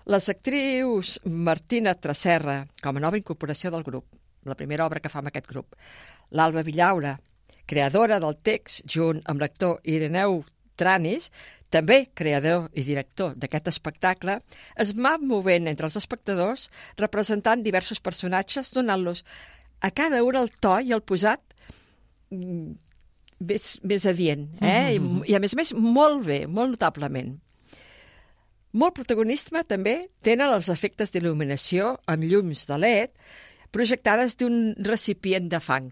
Les 0.04 0.28
actrius 0.28 1.18
Martina 1.24 1.94
Tracerra, 1.94 2.66
com 2.84 2.96
a 2.96 3.04
nova 3.04 3.20
incorporació 3.20 3.72
del 3.72 3.84
grup, 3.88 4.08
la 4.44 4.56
primera 4.58 4.84
obra 4.84 5.00
que 5.00 5.12
fa 5.12 5.22
amb 5.22 5.30
aquest 5.30 5.48
grup, 5.48 5.76
l'Alba 6.36 6.64
Villaura, 6.66 7.16
creadora 7.64 8.18
del 8.20 8.36
text, 8.44 8.84
junt 8.84 9.22
amb 9.32 9.40
l'actor 9.40 9.80
Ireneu 9.84 10.42
Tranis, 10.76 11.30
també 11.72 12.06
creador 12.14 12.68
i 12.76 12.84
director 12.84 13.34
d'aquest 13.38 13.70
espectacle, 13.72 14.38
es 14.76 14.92
va 14.96 15.16
movent 15.18 15.68
entre 15.70 15.88
els 15.88 15.96
espectadors 16.00 16.68
representant 17.00 17.62
diversos 17.64 18.00
personatges, 18.00 18.72
donant-los 18.76 19.24
a 19.80 19.90
cada 19.90 20.22
un 20.24 20.36
el 20.36 20.50
to 20.62 20.78
i 20.80 20.92
el 20.92 21.02
posat 21.02 21.42
mm, 22.30 22.74
més, 23.48 23.70
més 23.82 24.06
adient, 24.06 24.48
eh? 24.60 24.98
Mm 24.98 25.08
-hmm. 25.08 25.24
I, 25.26 25.32
I, 25.32 25.34
a 25.36 25.40
més 25.40 25.54
a 25.54 25.56
més, 25.56 25.72
molt 25.74 26.26
bé, 26.26 26.46
molt 26.46 26.70
notablement. 26.70 27.38
Molt 28.72 28.94
protagonisme 28.94 29.64
també 29.64 30.08
tenen 30.22 30.52
els 30.52 30.68
efectes 30.68 31.12
d'il·luminació 31.12 31.98
amb 32.06 32.24
llums 32.24 32.66
de 32.66 32.78
LED 32.78 33.10
projectades 33.70 34.36
d'un 34.36 34.74
recipient 34.78 35.48
de 35.48 35.60
fang. 35.60 35.90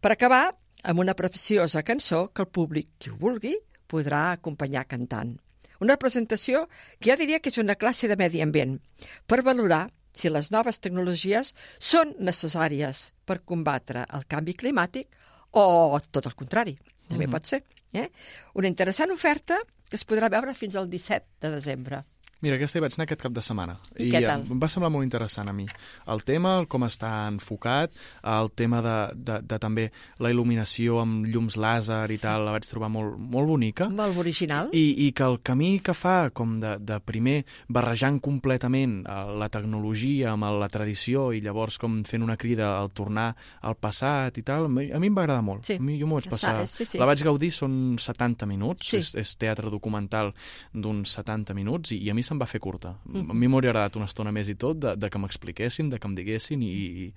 Per 0.00 0.10
acabar, 0.10 0.54
amb 0.82 1.02
una 1.02 1.14
preciosa 1.14 1.82
cançó 1.82 2.28
que 2.34 2.42
el 2.42 2.50
públic, 2.50 2.92
qui 2.98 3.10
ho 3.10 3.16
vulgui, 3.18 3.54
podrà 3.90 4.30
acompanyar 4.32 4.86
cantant. 4.90 5.34
Una 5.82 5.98
presentació 5.98 6.66
que 6.98 7.10
ja 7.10 7.18
diria 7.18 7.40
que 7.42 7.50
és 7.50 7.58
una 7.58 7.76
classe 7.78 8.08
de 8.10 8.16
medi 8.16 8.42
ambient, 8.42 8.78
per 9.26 9.42
valorar 9.42 9.88
si 10.14 10.30
les 10.30 10.50
noves 10.52 10.78
tecnologies 10.84 11.52
són 11.80 12.14
necessàries 12.20 13.08
per 13.26 13.42
combatre 13.48 14.04
el 14.14 14.26
canvi 14.28 14.54
climàtic 14.54 15.16
o 15.58 15.98
tot 16.10 16.28
el 16.28 16.36
contrari. 16.38 16.76
També 17.08 17.26
uh 17.26 17.28
-huh. 17.28 17.32
pot 17.32 17.46
ser. 17.46 17.64
Eh? 17.92 18.08
Una 18.54 18.68
interessant 18.68 19.10
oferta 19.10 19.58
que 19.88 19.96
es 19.96 20.06
podrà 20.06 20.30
veure 20.30 20.54
fins 20.54 20.76
al 20.76 20.88
17 20.88 21.26
de 21.40 21.50
desembre. 21.50 22.04
Mira, 22.42 22.56
aquesta 22.58 22.80
hi 22.80 22.82
vaig 22.82 22.96
anar 22.96 23.04
aquest 23.06 23.22
cap 23.22 23.34
de 23.34 23.42
setmana. 23.44 23.76
I, 23.94 24.08
I 24.08 24.10
què 24.10 24.20
tal? 24.24 24.42
Em 24.50 24.58
va 24.58 24.68
semblar 24.72 24.90
molt 24.90 25.06
interessant 25.06 25.46
a 25.46 25.52
mi. 25.54 25.68
El 26.10 26.24
tema, 26.26 26.56
el 26.58 26.66
com 26.66 26.82
està 26.82 27.10
enfocat, 27.30 27.94
el 28.26 28.50
tema 28.58 28.80
de, 28.82 28.96
de, 29.14 29.36
de 29.46 29.58
també 29.62 29.84
la 30.18 30.32
il·luminació 30.32 30.98
amb 31.04 31.28
llums 31.30 31.54
làser 31.62 32.00
i 32.10 32.16
sí. 32.18 32.24
tal, 32.24 32.42
la 32.48 32.56
vaig 32.56 32.66
trobar 32.66 32.88
molt, 32.90 33.14
molt 33.14 33.46
bonica. 33.46 33.86
Molt 33.94 34.18
original. 34.18 34.72
I, 34.74 35.06
I 35.06 35.12
que 35.14 35.28
el 35.28 35.38
camí 35.46 35.76
que 35.86 35.94
fa, 35.94 36.16
com 36.34 36.56
de, 36.62 36.72
de 36.82 36.98
primer 37.06 37.36
barrejant 37.70 38.18
completament 38.24 38.98
eh, 39.06 39.20
la 39.38 39.50
tecnologia 39.52 40.34
amb 40.34 40.50
la 40.58 40.70
tradició 40.72 41.28
i 41.30 41.44
llavors 41.44 41.78
com 41.78 42.00
fent 42.08 42.26
una 42.26 42.34
crida 42.36 42.72
al 42.80 42.90
tornar 42.90 43.28
al 43.62 43.78
passat 43.78 44.42
i 44.42 44.46
tal, 44.46 44.66
a 44.66 44.72
mi 44.74 44.90
em 44.90 45.14
va 45.14 45.22
agradar 45.28 45.46
molt. 45.46 45.70
Sí. 45.70 45.78
A 45.78 45.86
mi 45.86 46.00
jo 46.00 46.10
m'ho 46.10 46.18
vaig 46.18 46.26
passar. 46.32 46.56
Sí, 46.66 46.88
sí, 46.90 46.98
la 46.98 47.06
vaig 47.06 47.22
gaudir, 47.22 47.52
són 47.54 48.00
70 48.02 48.50
minuts, 48.50 48.90
sí. 48.90 48.98
és, 48.98 49.14
és 49.22 49.36
teatre 49.38 49.70
documental 49.70 50.34
d'uns 50.74 51.14
70 51.22 51.54
minuts 51.54 51.94
i, 51.94 52.02
i 52.02 52.10
a 52.10 52.18
mi 52.18 52.26
se'm 52.32 52.40
va 52.40 52.48
fer 52.48 52.60
curta. 52.60 52.96
Mm 53.04 53.20
-hmm. 53.20 53.30
A 53.30 53.34
mi 53.34 53.48
m'hauria 53.48 53.70
agradat 53.70 53.96
una 53.96 54.06
estona 54.06 54.32
més 54.32 54.48
i 54.48 54.56
tot 54.56 54.78
de, 54.78 54.96
de 54.96 55.10
que 55.10 55.18
m'expliquessin, 55.18 55.90
de 55.90 55.98
que 55.98 56.08
em 56.08 56.14
diguessin 56.14 56.62
i, 56.62 56.72
i 56.72 57.14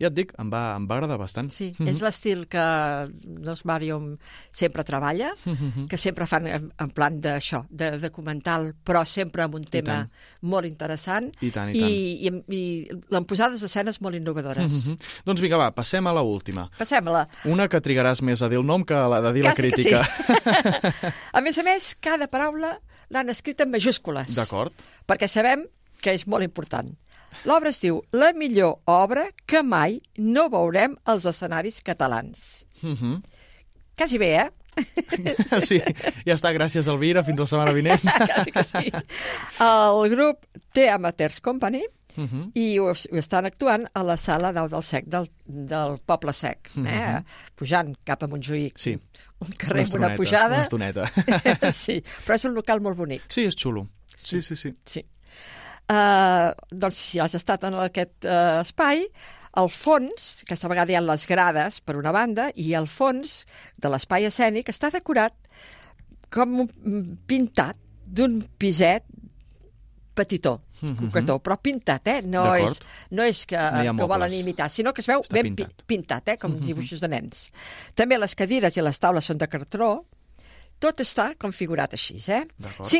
ja 0.00 0.10
et 0.10 0.14
dic, 0.14 0.32
em 0.38 0.50
va, 0.52 0.76
em 0.76 0.86
va 0.86 0.96
agradar 0.96 1.18
bastant. 1.18 1.50
Sí, 1.50 1.72
mm 1.72 1.84
-hmm. 1.84 1.90
és 1.90 2.00
l'estil 2.02 2.46
que 2.48 2.64
los 3.40 3.64
Marium 3.64 4.16
sempre 4.50 4.84
treballa, 4.84 5.32
mm 5.44 5.52
-hmm. 5.52 5.88
que 5.88 5.96
sempre 5.96 6.26
fan 6.26 6.46
en, 6.46 6.72
en 6.78 6.90
plan 6.90 7.20
d'això, 7.20 7.64
de, 7.70 7.90
de 7.90 7.98
documental, 7.98 8.74
però 8.84 9.04
sempre 9.04 9.42
amb 9.42 9.54
un 9.54 9.64
tema 9.64 10.08
molt 10.42 10.66
interessant 10.66 11.32
I, 11.40 11.50
tant, 11.50 11.70
i, 11.74 11.80
tant. 11.80 11.90
i, 11.90 12.28
i, 12.28 12.56
i 12.56 12.88
amb 13.10 13.26
posades 13.26 13.62
escenes 13.62 14.00
molt 14.00 14.14
innovadores. 14.14 14.72
Mm 14.72 14.92
-hmm. 14.92 14.98
Doncs 15.24 15.40
vinga, 15.40 15.56
va, 15.56 15.70
passem 15.70 16.06
a 16.06 16.12
la 16.12 16.22
última. 16.22 16.70
Passem-la. 16.78 17.28
Una 17.44 17.68
que 17.68 17.80
trigaràs 17.80 18.22
més 18.22 18.42
a 18.42 18.48
dir 18.48 18.58
el 18.58 18.66
nom 18.66 18.84
que 18.84 18.94
a 18.94 19.08
la 19.08 19.20
de 19.20 19.32
dir 19.32 19.42
Quasi 19.42 19.62
la 19.62 19.68
crítica. 19.68 20.04
Sí. 20.04 20.22
a 21.32 21.40
més 21.40 21.58
a 21.58 21.62
més, 21.62 21.96
cada 22.00 22.26
paraula 22.28 22.80
l'han 23.10 23.32
escrit 23.32 23.60
en 23.60 23.70
majúscules. 23.72 24.34
D'acord. 24.36 24.72
Perquè 25.06 25.28
sabem 25.30 25.66
que 26.02 26.14
és 26.16 26.26
molt 26.26 26.46
important. 26.46 26.92
L'obra 27.44 27.70
es 27.70 27.80
diu 27.82 28.00
La 28.16 28.32
millor 28.32 28.78
obra 28.88 29.26
que 29.46 29.62
mai 29.62 30.00
no 30.16 30.48
veurem 30.52 30.96
als 31.04 31.26
escenaris 31.26 31.82
catalans. 31.82 32.66
Mm 32.82 32.96
-hmm. 32.96 33.22
Quasi 33.96 34.18
bé, 34.18 34.30
eh? 34.36 34.50
Sí, 35.68 35.80
ja 36.26 36.34
està, 36.34 36.52
gràcies 36.52 36.86
Elvira, 36.86 37.22
fins 37.24 37.40
la 37.40 37.46
setmana 37.46 37.72
vinent. 37.72 38.00
Quasi 38.30 38.52
que 38.52 38.62
sí. 38.62 38.92
El 39.60 40.08
grup 40.10 40.44
The 40.72 40.90
Amateurs 40.90 41.40
Company 41.40 41.82
uh. 42.16 42.24
-huh. 42.24 42.50
i 42.54 42.78
ho, 42.78 42.90
ho 42.92 43.18
estan 43.18 43.46
actuant 43.46 43.86
a 43.94 44.02
la 44.02 44.16
sala 44.16 44.52
d'Au 44.52 44.68
del 44.68 44.82
Sec 44.82 45.06
del, 45.06 45.28
del 45.44 45.98
Poble 46.06 46.32
Sec, 46.32 46.70
eh? 46.76 46.80
Uh. 46.80 46.86
-huh. 46.86 47.24
pujant 47.54 47.94
cap 48.04 48.22
a 48.22 48.26
Montjuïc. 48.26 48.78
Sí. 48.78 48.98
Un 49.38 49.52
carrer 49.58 49.84
amb 49.84 49.94
una, 49.94 50.06
una 50.06 50.16
pujada. 50.16 50.54
Una 50.54 50.62
estoneta. 50.62 51.06
sí, 51.72 52.02
però 52.26 52.34
és 52.34 52.44
un 52.44 52.54
local 52.54 52.80
molt 52.80 52.96
bonic. 52.96 53.22
Sí, 53.28 53.44
és 53.44 53.54
xulo. 53.54 53.88
Sí, 54.16 54.42
sí, 54.42 54.56
sí. 54.56 54.72
Sí. 54.84 55.04
Uh, 55.86 56.50
doncs 56.72 56.96
si 56.96 57.20
has 57.20 57.34
estat 57.34 57.62
en 57.64 57.74
aquest 57.74 58.24
uh, 58.24 58.60
espai, 58.60 59.04
al 59.56 59.70
fons, 59.72 60.42
aquesta 60.42 60.68
vegada 60.68 60.92
hi 60.92 60.96
ha 60.98 61.00
les 61.00 61.24
grades 61.26 61.80
per 61.80 61.96
una 61.96 62.12
banda, 62.12 62.50
i 62.54 62.74
al 62.74 62.88
fons 62.90 63.44
de 63.78 63.88
l'espai 63.88 64.26
escènic 64.28 64.68
està 64.68 64.90
decorat 64.90 65.36
com 66.32 66.66
pintat 67.30 67.78
d'un 68.06 68.42
piset 68.58 69.06
petitó. 70.16 70.58
Coquetó, 70.80 71.38
però 71.42 71.56
pintat, 71.62 72.06
eh? 72.08 72.22
No 72.22 72.44
és, 72.54 72.80
no 73.10 73.22
és 73.22 73.44
que, 73.46 73.56
No 73.56 73.94
que 73.96 74.02
ho 74.04 74.08
volen 74.08 74.32
imitar, 74.32 74.68
sinó 74.70 74.92
que 74.92 75.00
es 75.00 75.06
veu 75.08 75.20
Està 75.22 75.32
ben 75.34 75.54
pi- 75.54 75.64
pintat. 75.64 75.84
pintat, 75.86 76.28
eh? 76.28 76.36
Com 76.38 76.52
uns 76.56 76.66
dibuixos 76.66 77.00
de 77.00 77.08
nens. 77.08 77.50
També 77.94 78.18
les 78.18 78.34
cadires 78.34 78.76
i 78.76 78.82
les 78.82 78.98
taules 78.98 79.24
són 79.24 79.38
de 79.38 79.48
cartró, 79.48 80.04
tot 80.78 80.98
està 81.00 81.34
configurat 81.38 81.92
així, 81.96 82.18
eh? 82.28 82.44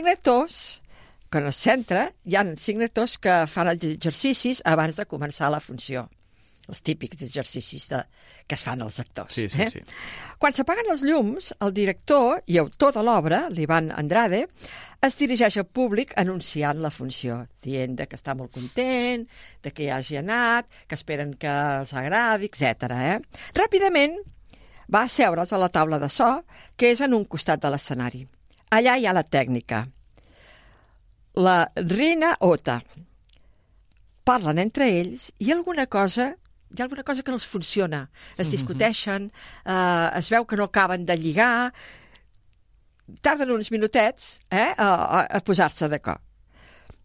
Lectors, 0.04 0.82
que 1.30 1.38
en 1.38 1.46
el 1.46 1.52
centre 1.52 2.12
hi 2.24 2.36
ha 2.36 2.44
cinc 2.56 2.78
lectors 2.78 3.18
que 3.18 3.46
fan 3.50 3.68
els 3.68 3.82
exercicis 3.84 4.62
abans 4.64 4.96
de 4.96 5.04
començar 5.06 5.50
la 5.50 5.60
funció 5.60 6.08
els 6.68 6.82
típics 6.82 7.22
exercicis 7.22 7.86
de, 7.92 8.02
que 8.46 8.56
es 8.58 8.64
fan 8.66 8.82
als 8.82 8.98
actors. 9.00 9.34
Sí, 9.34 9.48
sí, 9.48 9.62
eh? 9.62 9.70
sí. 9.70 9.82
Quan 10.42 10.54
s'apaguen 10.54 10.90
els 10.92 11.04
llums, 11.06 11.52
el 11.62 11.74
director 11.74 12.42
i 12.46 12.58
autor 12.62 12.94
de 12.96 13.04
l'obra, 13.06 13.46
l'Ivan 13.50 13.92
Andrade, 13.94 14.46
es 15.06 15.18
dirigeix 15.20 15.58
al 15.60 15.68
públic 15.68 16.14
anunciant 16.18 16.80
la 16.82 16.90
funció, 16.90 17.42
dient 17.62 17.96
de 17.98 18.06
que 18.08 18.18
està 18.18 18.34
molt 18.34 18.54
content, 18.54 19.26
de 19.62 19.72
que 19.74 19.86
hi 19.86 19.90
hagi 19.94 20.18
anat, 20.20 20.70
que 20.88 20.98
esperen 20.98 21.34
que 21.38 21.52
els 21.80 21.92
agradi, 21.94 22.50
etc. 22.50 22.90
Eh? 22.96 23.18
Ràpidament 23.58 24.16
va 24.92 25.04
a 25.04 25.10
seure's 25.10 25.52
a 25.52 25.60
la 25.60 25.70
taula 25.74 25.98
de 26.02 26.08
so, 26.12 26.30
que 26.76 26.92
és 26.94 27.02
en 27.02 27.14
un 27.14 27.26
costat 27.26 27.62
de 27.62 27.70
l'escenari. 27.72 28.24
Allà 28.74 28.96
hi 28.96 29.06
ha 29.06 29.14
la 29.14 29.24
tècnica. 29.24 29.84
La 31.36 31.58
Rina 31.76 32.36
Ota. 32.40 32.80
Parlen 34.26 34.58
entre 34.58 34.88
ells 34.90 35.28
i 35.38 35.52
alguna 35.54 35.86
cosa 35.86 36.32
hi 36.76 36.82
ha 36.82 36.84
alguna 36.84 37.04
cosa 37.04 37.22
que 37.22 37.32
no 37.32 37.38
els 37.40 37.46
funciona. 37.48 38.04
Es 38.36 38.50
discuteixen, 38.52 39.30
eh, 39.64 40.10
es 40.20 40.28
veu 40.30 40.44
que 40.44 40.56
no 40.56 40.68
acaben 40.68 41.06
de 41.08 41.16
lligar, 41.16 41.72
tarden 43.22 43.50
uns 43.54 43.70
minutets 43.70 44.40
eh, 44.50 44.74
a, 44.76 44.88
a, 44.88 45.20
a 45.38 45.40
posar-se 45.40 45.88
d'acord. 45.88 46.22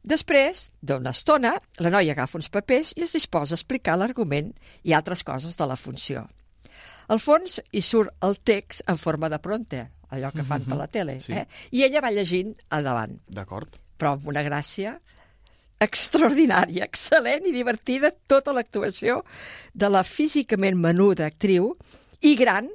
Després 0.02 0.72
d'una 0.82 1.14
estona, 1.14 1.54
la 1.78 1.92
noia 1.94 2.16
agafa 2.16 2.40
uns 2.40 2.50
papers 2.50 2.96
i 2.98 3.06
es 3.06 3.14
disposa 3.14 3.54
a 3.54 3.60
explicar 3.60 4.00
l'argument 4.00 4.50
i 4.84 4.96
altres 4.98 5.22
coses 5.24 5.58
de 5.58 5.68
la 5.70 5.78
funció. 5.78 6.26
Al 7.12 7.22
fons 7.22 7.60
hi 7.72 7.84
surt 7.86 8.16
el 8.26 8.40
text 8.42 8.82
en 8.90 8.98
forma 8.98 9.30
de 9.30 9.38
prompter, 9.44 9.84
allò 10.10 10.32
que 10.34 10.46
fan 10.48 10.66
per 10.66 10.78
la 10.80 10.88
tele, 10.90 11.20
sí. 11.22 11.36
eh? 11.38 11.46
i 11.72 11.86
ella 11.86 12.02
va 12.02 12.12
llegint 12.12 12.56
a 12.70 12.82
davant, 12.82 13.20
D'acord. 13.30 13.78
però 13.98 14.16
amb 14.18 14.28
una 14.32 14.42
gràcia 14.48 14.98
extraordinària, 15.82 16.86
excel·lent 16.86 17.48
i 17.50 17.56
divertida 17.56 18.12
tota 18.30 18.54
l'actuació 18.54 19.22
de 19.74 19.90
la 19.90 20.04
físicament 20.06 20.78
menuda 20.78 21.26
actriu 21.26 21.74
i 22.22 22.36
gran 22.38 22.70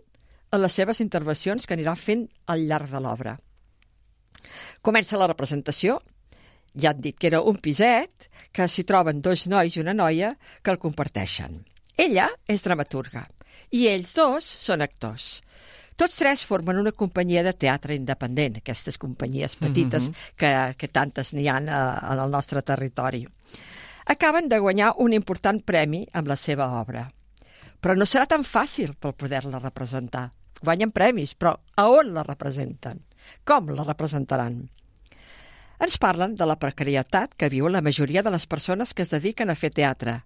en 0.53 0.63
les 0.63 0.75
seves 0.75 1.01
intervencions 1.05 1.67
que 1.67 1.77
anirà 1.77 1.95
fent 1.99 2.27
al 2.51 2.67
llarg 2.67 2.91
de 2.91 3.03
l'obra. 3.03 3.37
Comença 4.83 5.19
la 5.19 5.31
representació. 5.31 6.01
Ja 6.77 6.93
han 6.93 7.01
dit 7.01 7.17
que 7.17 7.31
era 7.31 7.41
un 7.41 7.57
piset, 7.63 8.29
que 8.53 8.67
s'hi 8.69 8.85
troben 8.85 9.23
dos 9.25 9.47
nois 9.49 9.77
i 9.77 9.81
una 9.81 9.95
noia 9.97 10.35
que 10.63 10.75
el 10.75 10.83
comparteixen. 10.83 11.63
Ella 11.97 12.29
és 12.47 12.63
dramaturga 12.67 13.25
i 13.73 13.87
ells 13.91 14.13
dos 14.15 14.45
són 14.45 14.85
actors. 14.85 15.41
Tots 15.97 16.18
tres 16.20 16.44
formen 16.44 16.76
una 16.76 16.92
companyia 16.92 17.42
de 17.42 17.55
teatre 17.57 17.97
independent, 17.97 18.59
aquestes 18.61 18.99
companyies 18.99 19.57
petites 19.57 20.09
mm 20.09 20.12
-hmm. 20.12 20.36
que, 20.36 20.74
que 20.76 20.88
tantes 20.88 21.32
n'hi 21.32 21.49
ha 21.49 21.57
a, 21.57 22.12
en 22.12 22.18
el 22.18 22.30
nostre 22.30 22.62
territori. 22.62 23.26
Acaben 24.05 24.49
de 24.49 24.59
guanyar 24.59 24.94
un 24.99 25.12
important 25.12 25.64
premi 25.64 26.07
amb 26.12 26.28
la 26.28 26.36
seva 26.36 26.80
obra. 26.80 27.09
Però 27.80 27.97
no 27.97 28.05
serà 28.05 28.26
tan 28.26 28.44
fàcil 28.44 28.94
per 28.94 29.14
poder-la 29.14 29.59
representar. 29.59 30.30
Guanyen 30.62 30.90
premis, 30.90 31.34
però 31.34 31.57
a 31.76 31.88
on 31.88 32.14
la 32.14 32.22
representen? 32.22 33.01
Com 33.44 33.68
la 33.68 33.84
representaran? 33.84 34.68
Ens 35.76 35.99
parlen 36.01 36.36
de 36.36 36.47
la 36.49 36.57
precarietat 36.57 37.34
que 37.36 37.51
viu 37.53 37.68
la 37.68 37.82
majoria 37.84 38.22
de 38.22 38.30
les 38.32 38.47
persones 38.47 38.94
que 38.94 39.05
es 39.05 39.11
dediquen 39.12 39.51
a 39.51 39.55
fer 39.55 39.70
teatre, 39.76 40.22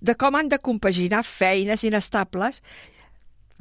de 0.00 0.14
com 0.14 0.36
han 0.38 0.48
de 0.48 0.60
compaginar 0.62 1.24
feines 1.26 1.82
inestables 1.82 2.62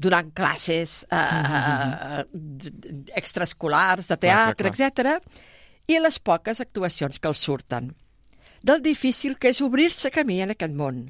donant 0.02 0.32
classes 0.34 1.02
eh, 1.12 1.18
uh, 1.18 2.22
extraescolars, 3.22 4.10
de 4.12 4.18
teatre, 4.26 4.72
etc, 4.72 5.18
i 5.88 5.99
les 6.02 6.20
poques 6.20 6.62
actuacions 6.64 7.20
que 7.20 7.30
els 7.32 7.41
surten. 7.47 7.91
Del 8.62 8.82
difícil 8.86 9.38
que 9.41 9.52
és 9.54 9.62
obrir-se 9.66 10.12
camí 10.14 10.41
en 10.41 10.54
aquest 10.54 10.76
món, 10.78 11.04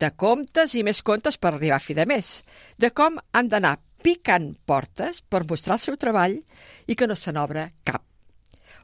de 0.00 0.10
comptes 0.16 0.74
i 0.74 0.84
més 0.86 1.02
comptes 1.06 1.36
per 1.38 1.52
arribar 1.54 1.78
a 1.78 1.84
fi 1.84 1.94
de 1.94 2.06
mes, 2.08 2.40
de 2.78 2.90
com 2.90 3.18
han 3.32 3.50
d'anar 3.52 3.76
picant 4.00 4.54
portes 4.66 5.20
per 5.22 5.44
mostrar 5.48 5.76
el 5.76 5.84
seu 5.84 5.98
treball 6.00 6.38
i 6.86 6.96
que 6.96 7.08
no 7.08 7.16
se 7.18 7.34
n'obre 7.36 7.66
cap. 7.84 8.02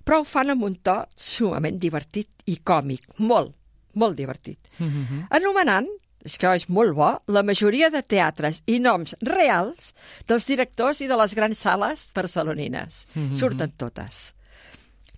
Però 0.06 0.20
ho 0.20 0.26
fan 0.28 0.52
amb 0.52 0.66
un 0.66 0.76
to 0.86 1.00
sumament 1.18 1.80
divertit 1.82 2.44
i 2.52 2.58
còmic, 2.62 3.16
molt, 3.18 3.54
molt 3.94 4.16
divertit. 4.16 4.58
Mm 4.78 4.90
-hmm. 4.90 5.26
Anomenant 5.30 5.88
és 6.26 6.36
que 6.42 6.52
és 6.58 6.66
molt 6.68 6.96
bo, 6.98 7.10
la 7.30 7.44
majoria 7.46 7.90
de 7.94 8.02
teatres 8.02 8.62
i 8.66 8.80
noms 8.82 9.14
reals 9.22 9.92
dels 10.28 10.46
directors 10.50 11.02
i 11.04 11.10
de 11.10 11.18
les 11.18 11.34
grans 11.38 11.58
sales 11.58 12.10
barcelonines. 12.14 13.06
Mm 13.14 13.22
-hmm. 13.22 13.36
Surten 13.36 13.72
totes. 13.76 14.34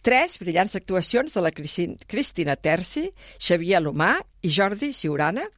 Tres 0.02 0.38
brillants 0.38 0.76
actuacions 0.76 1.34
de 1.34 1.40
la 1.40 1.50
Cristina 1.50 2.56
Terci, 2.56 3.10
Xavier 3.38 3.82
Lomà 3.82 4.20
i 4.42 4.48
Jordi 4.48 4.92
Siurana, 4.92 5.48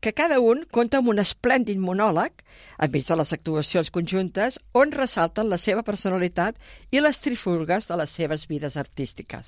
que 0.00 0.12
cada 0.12 0.40
un 0.40 0.64
compta 0.70 0.98
amb 0.98 1.08
un 1.08 1.18
esplèndid 1.18 1.78
monòleg, 1.80 2.32
enmig 2.78 3.06
de 3.06 3.16
les 3.16 3.32
actuacions 3.32 3.90
conjuntes, 3.90 4.58
on 4.72 4.92
ressalten 4.92 5.48
la 5.48 5.56
seva 5.56 5.82
personalitat 5.82 6.58
i 6.90 7.00
les 7.00 7.20
trifulgues 7.20 7.88
de 7.88 7.96
les 7.96 8.10
seves 8.10 8.46
vides 8.46 8.76
artístiques. 8.76 9.46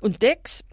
Un 0.00 0.14
text 0.14 0.64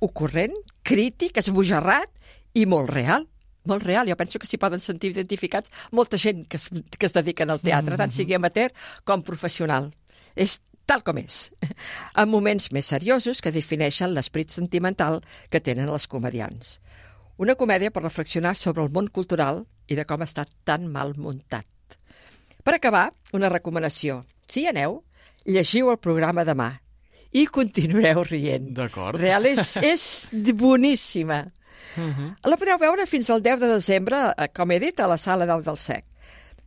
ocorrent, 0.00 0.56
crític, 0.82 1.36
esbojarrat 1.36 2.10
i 2.54 2.66
molt 2.66 2.90
real, 2.90 3.26
molt 3.64 3.84
real. 3.84 4.08
Jo 4.08 4.16
penso 4.16 4.38
que 4.38 4.48
s'hi 4.48 4.58
poden 4.60 4.80
sentir 4.80 5.12
identificats 5.12 5.70
molta 5.92 6.18
gent 6.18 6.46
que 6.48 6.58
es, 6.58 6.68
que 6.70 7.06
es 7.06 7.14
dediquen 7.16 7.50
al 7.50 7.60
teatre, 7.60 7.94
mm 7.94 7.94
-hmm. 7.94 7.98
tant 7.98 8.12
sigui 8.12 8.34
amateur 8.34 8.72
com 9.04 9.22
professional. 9.22 9.92
És 10.34 10.60
tal 10.86 11.02
com 11.02 11.18
és, 11.18 11.52
en 12.20 12.28
moments 12.28 12.72
més 12.72 12.86
seriosos 12.86 13.40
que 13.40 13.52
defineixen 13.52 14.14
l'esperit 14.14 14.50
sentimental 14.50 15.20
que 15.50 15.60
tenen 15.60 15.88
els 15.88 16.06
comedians. 16.06 16.80
Una 17.36 17.54
comèdia 17.54 17.90
per 17.90 18.02
reflexionar 18.02 18.54
sobre 18.54 18.82
el 18.82 18.90
món 18.90 19.08
cultural 19.08 19.66
i 19.88 19.94
de 19.94 20.04
com 20.04 20.20
està 20.20 20.44
tan 20.64 20.88
mal 20.92 21.14
muntat. 21.16 21.66
Per 22.62 22.74
acabar, 22.74 23.10
una 23.32 23.48
recomanació. 23.48 24.24
Si 24.46 24.60
hi 24.60 24.66
aneu, 24.66 25.02
llegiu 25.44 25.90
el 25.90 25.98
programa 25.98 26.44
demà 26.44 26.74
i 27.32 27.46
continueu 27.46 28.24
rient. 28.26 28.72
D'acord. 28.74 29.18
Real 29.20 29.46
és, 29.46 29.76
és 29.92 30.04
boníssima. 30.52 31.44
Uh 31.96 32.02
-huh. 32.02 32.50
La 32.50 32.56
podreu 32.56 32.78
veure 32.78 33.06
fins 33.06 33.30
al 33.30 33.42
10 33.42 33.60
de 33.60 33.66
desembre, 33.66 34.34
eh, 34.36 34.48
com 34.48 34.70
he 34.70 34.78
dit, 34.78 35.00
a 35.00 35.06
la 35.06 35.18
Sala 35.18 35.46
del 35.46 35.62
del 35.62 35.76
Sec 35.76 36.04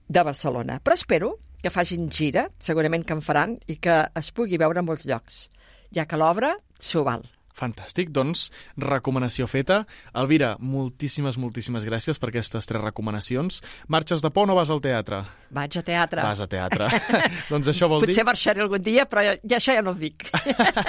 de 0.08 0.24
Barcelona. 0.24 0.80
Però 0.84 0.94
espero 0.94 1.40
que 1.62 1.70
facin 1.70 2.10
gira, 2.10 2.48
segurament 2.60 3.06
que 3.06 3.14
en 3.14 3.22
faran, 3.22 3.60
i 3.68 3.78
que 3.78 4.10
es 4.16 4.32
pugui 4.32 4.58
veure 4.58 4.80
en 4.80 4.86
molts 4.86 5.06
llocs, 5.06 5.50
ja 5.96 6.06
que 6.06 6.18
l'obra 6.18 6.58
s'ho 6.80 7.04
val. 7.04 7.24
Fantàstic, 7.54 8.10
doncs, 8.14 8.48
recomanació 8.82 9.48
feta. 9.50 9.84
Elvira, 10.18 10.56
moltíssimes, 10.60 11.38
moltíssimes 11.38 11.86
gràcies 11.86 12.20
per 12.20 12.32
aquestes 12.32 12.70
tres 12.70 12.82
recomanacions. 12.82 13.62
Marxes 13.94 14.24
de 14.26 14.32
por 14.34 14.48
o 14.48 14.50
no 14.50 14.58
vas 14.58 14.72
al 14.74 14.82
teatre? 14.84 15.24
Vaig 15.54 15.78
a 15.78 15.84
teatre. 15.86 16.26
Vas 16.26 16.42
a 16.42 16.48
teatre. 16.50 16.90
doncs 17.54 17.70
això 17.70 17.90
vol 17.92 18.02
Potser 18.02 18.10
dir... 18.10 18.18
Potser 18.18 18.28
marxaré 18.32 18.66
algun 18.66 18.84
dia, 18.84 19.06
però 19.10 19.26
ja, 19.26 19.38
ja 19.44 19.62
això 19.62 19.78
ja 19.78 19.86
no 19.86 19.94
ho 19.94 20.00
dic. 20.00 20.28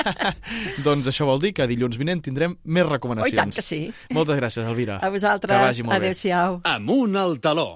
doncs 0.87 1.13
això 1.13 1.29
vol 1.29 1.43
dir 1.45 1.53
que 1.57 1.69
dilluns 1.71 2.01
vinent 2.01 2.25
tindrem 2.25 2.57
més 2.65 2.89
recomanacions. 2.89 3.37
Oh, 3.37 3.45
tant 3.45 3.55
que 3.55 3.65
sí. 3.65 3.85
Moltes 4.17 4.41
gràcies, 4.41 4.65
Elvira. 4.65 4.99
A 5.05 5.13
vosaltres. 5.13 5.53
Que 5.53 5.69
vagi 5.69 5.87
molt 5.87 6.01
Adéu-siau. 6.01 6.61
Amunt 6.75 7.21
al 7.21 7.39
taló. 7.45 7.73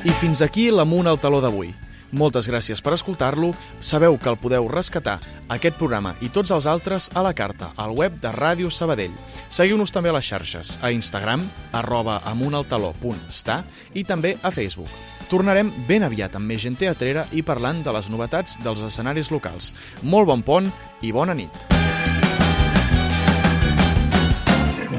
I 0.00 0.12
fins 0.16 0.40
aquí 0.40 0.70
l'Amunt 0.72 1.10
al 1.10 1.18
taló 1.20 1.42
d'avui. 1.44 1.74
Moltes 2.12 2.48
gràcies 2.50 2.82
per 2.82 2.94
escoltar-lo. 2.96 3.52
Sabeu 3.80 4.18
que 4.18 4.30
el 4.30 4.38
podeu 4.40 4.66
rescatar, 4.68 5.18
aquest 5.48 5.78
programa 5.78 6.14
i 6.20 6.30
tots 6.32 6.50
els 6.50 6.66
altres, 6.66 7.10
a 7.14 7.22
la 7.22 7.34
carta, 7.34 7.70
al 7.76 7.94
web 7.96 8.18
de 8.20 8.32
Ràdio 8.34 8.70
Sabadell. 8.70 9.14
Seguiu-nos 9.48 9.94
també 9.94 10.10
a 10.10 10.16
les 10.18 10.26
xarxes, 10.26 10.78
a 10.82 10.90
Instagram, 10.90 11.46
arroba 11.72 12.20
amuntaltaló.està 12.26 13.62
i 13.94 14.04
també 14.04 14.36
a 14.42 14.50
Facebook. 14.50 14.90
Tornarem 15.30 15.70
ben 15.86 16.02
aviat 16.02 16.34
amb 16.34 16.50
més 16.50 16.64
gent 16.64 16.74
teatrera 16.78 17.28
i 17.30 17.44
parlant 17.46 17.84
de 17.86 17.94
les 17.94 18.10
novetats 18.10 18.58
dels 18.64 18.82
escenaris 18.82 19.30
locals. 19.30 19.74
Molt 20.02 20.26
bon 20.26 20.42
pont 20.42 20.72
i 21.06 21.14
bona 21.14 21.38
nit. 21.38 21.54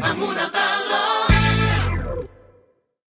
Amunt 0.01 0.37
al 0.39 0.51
taló. 0.51 0.70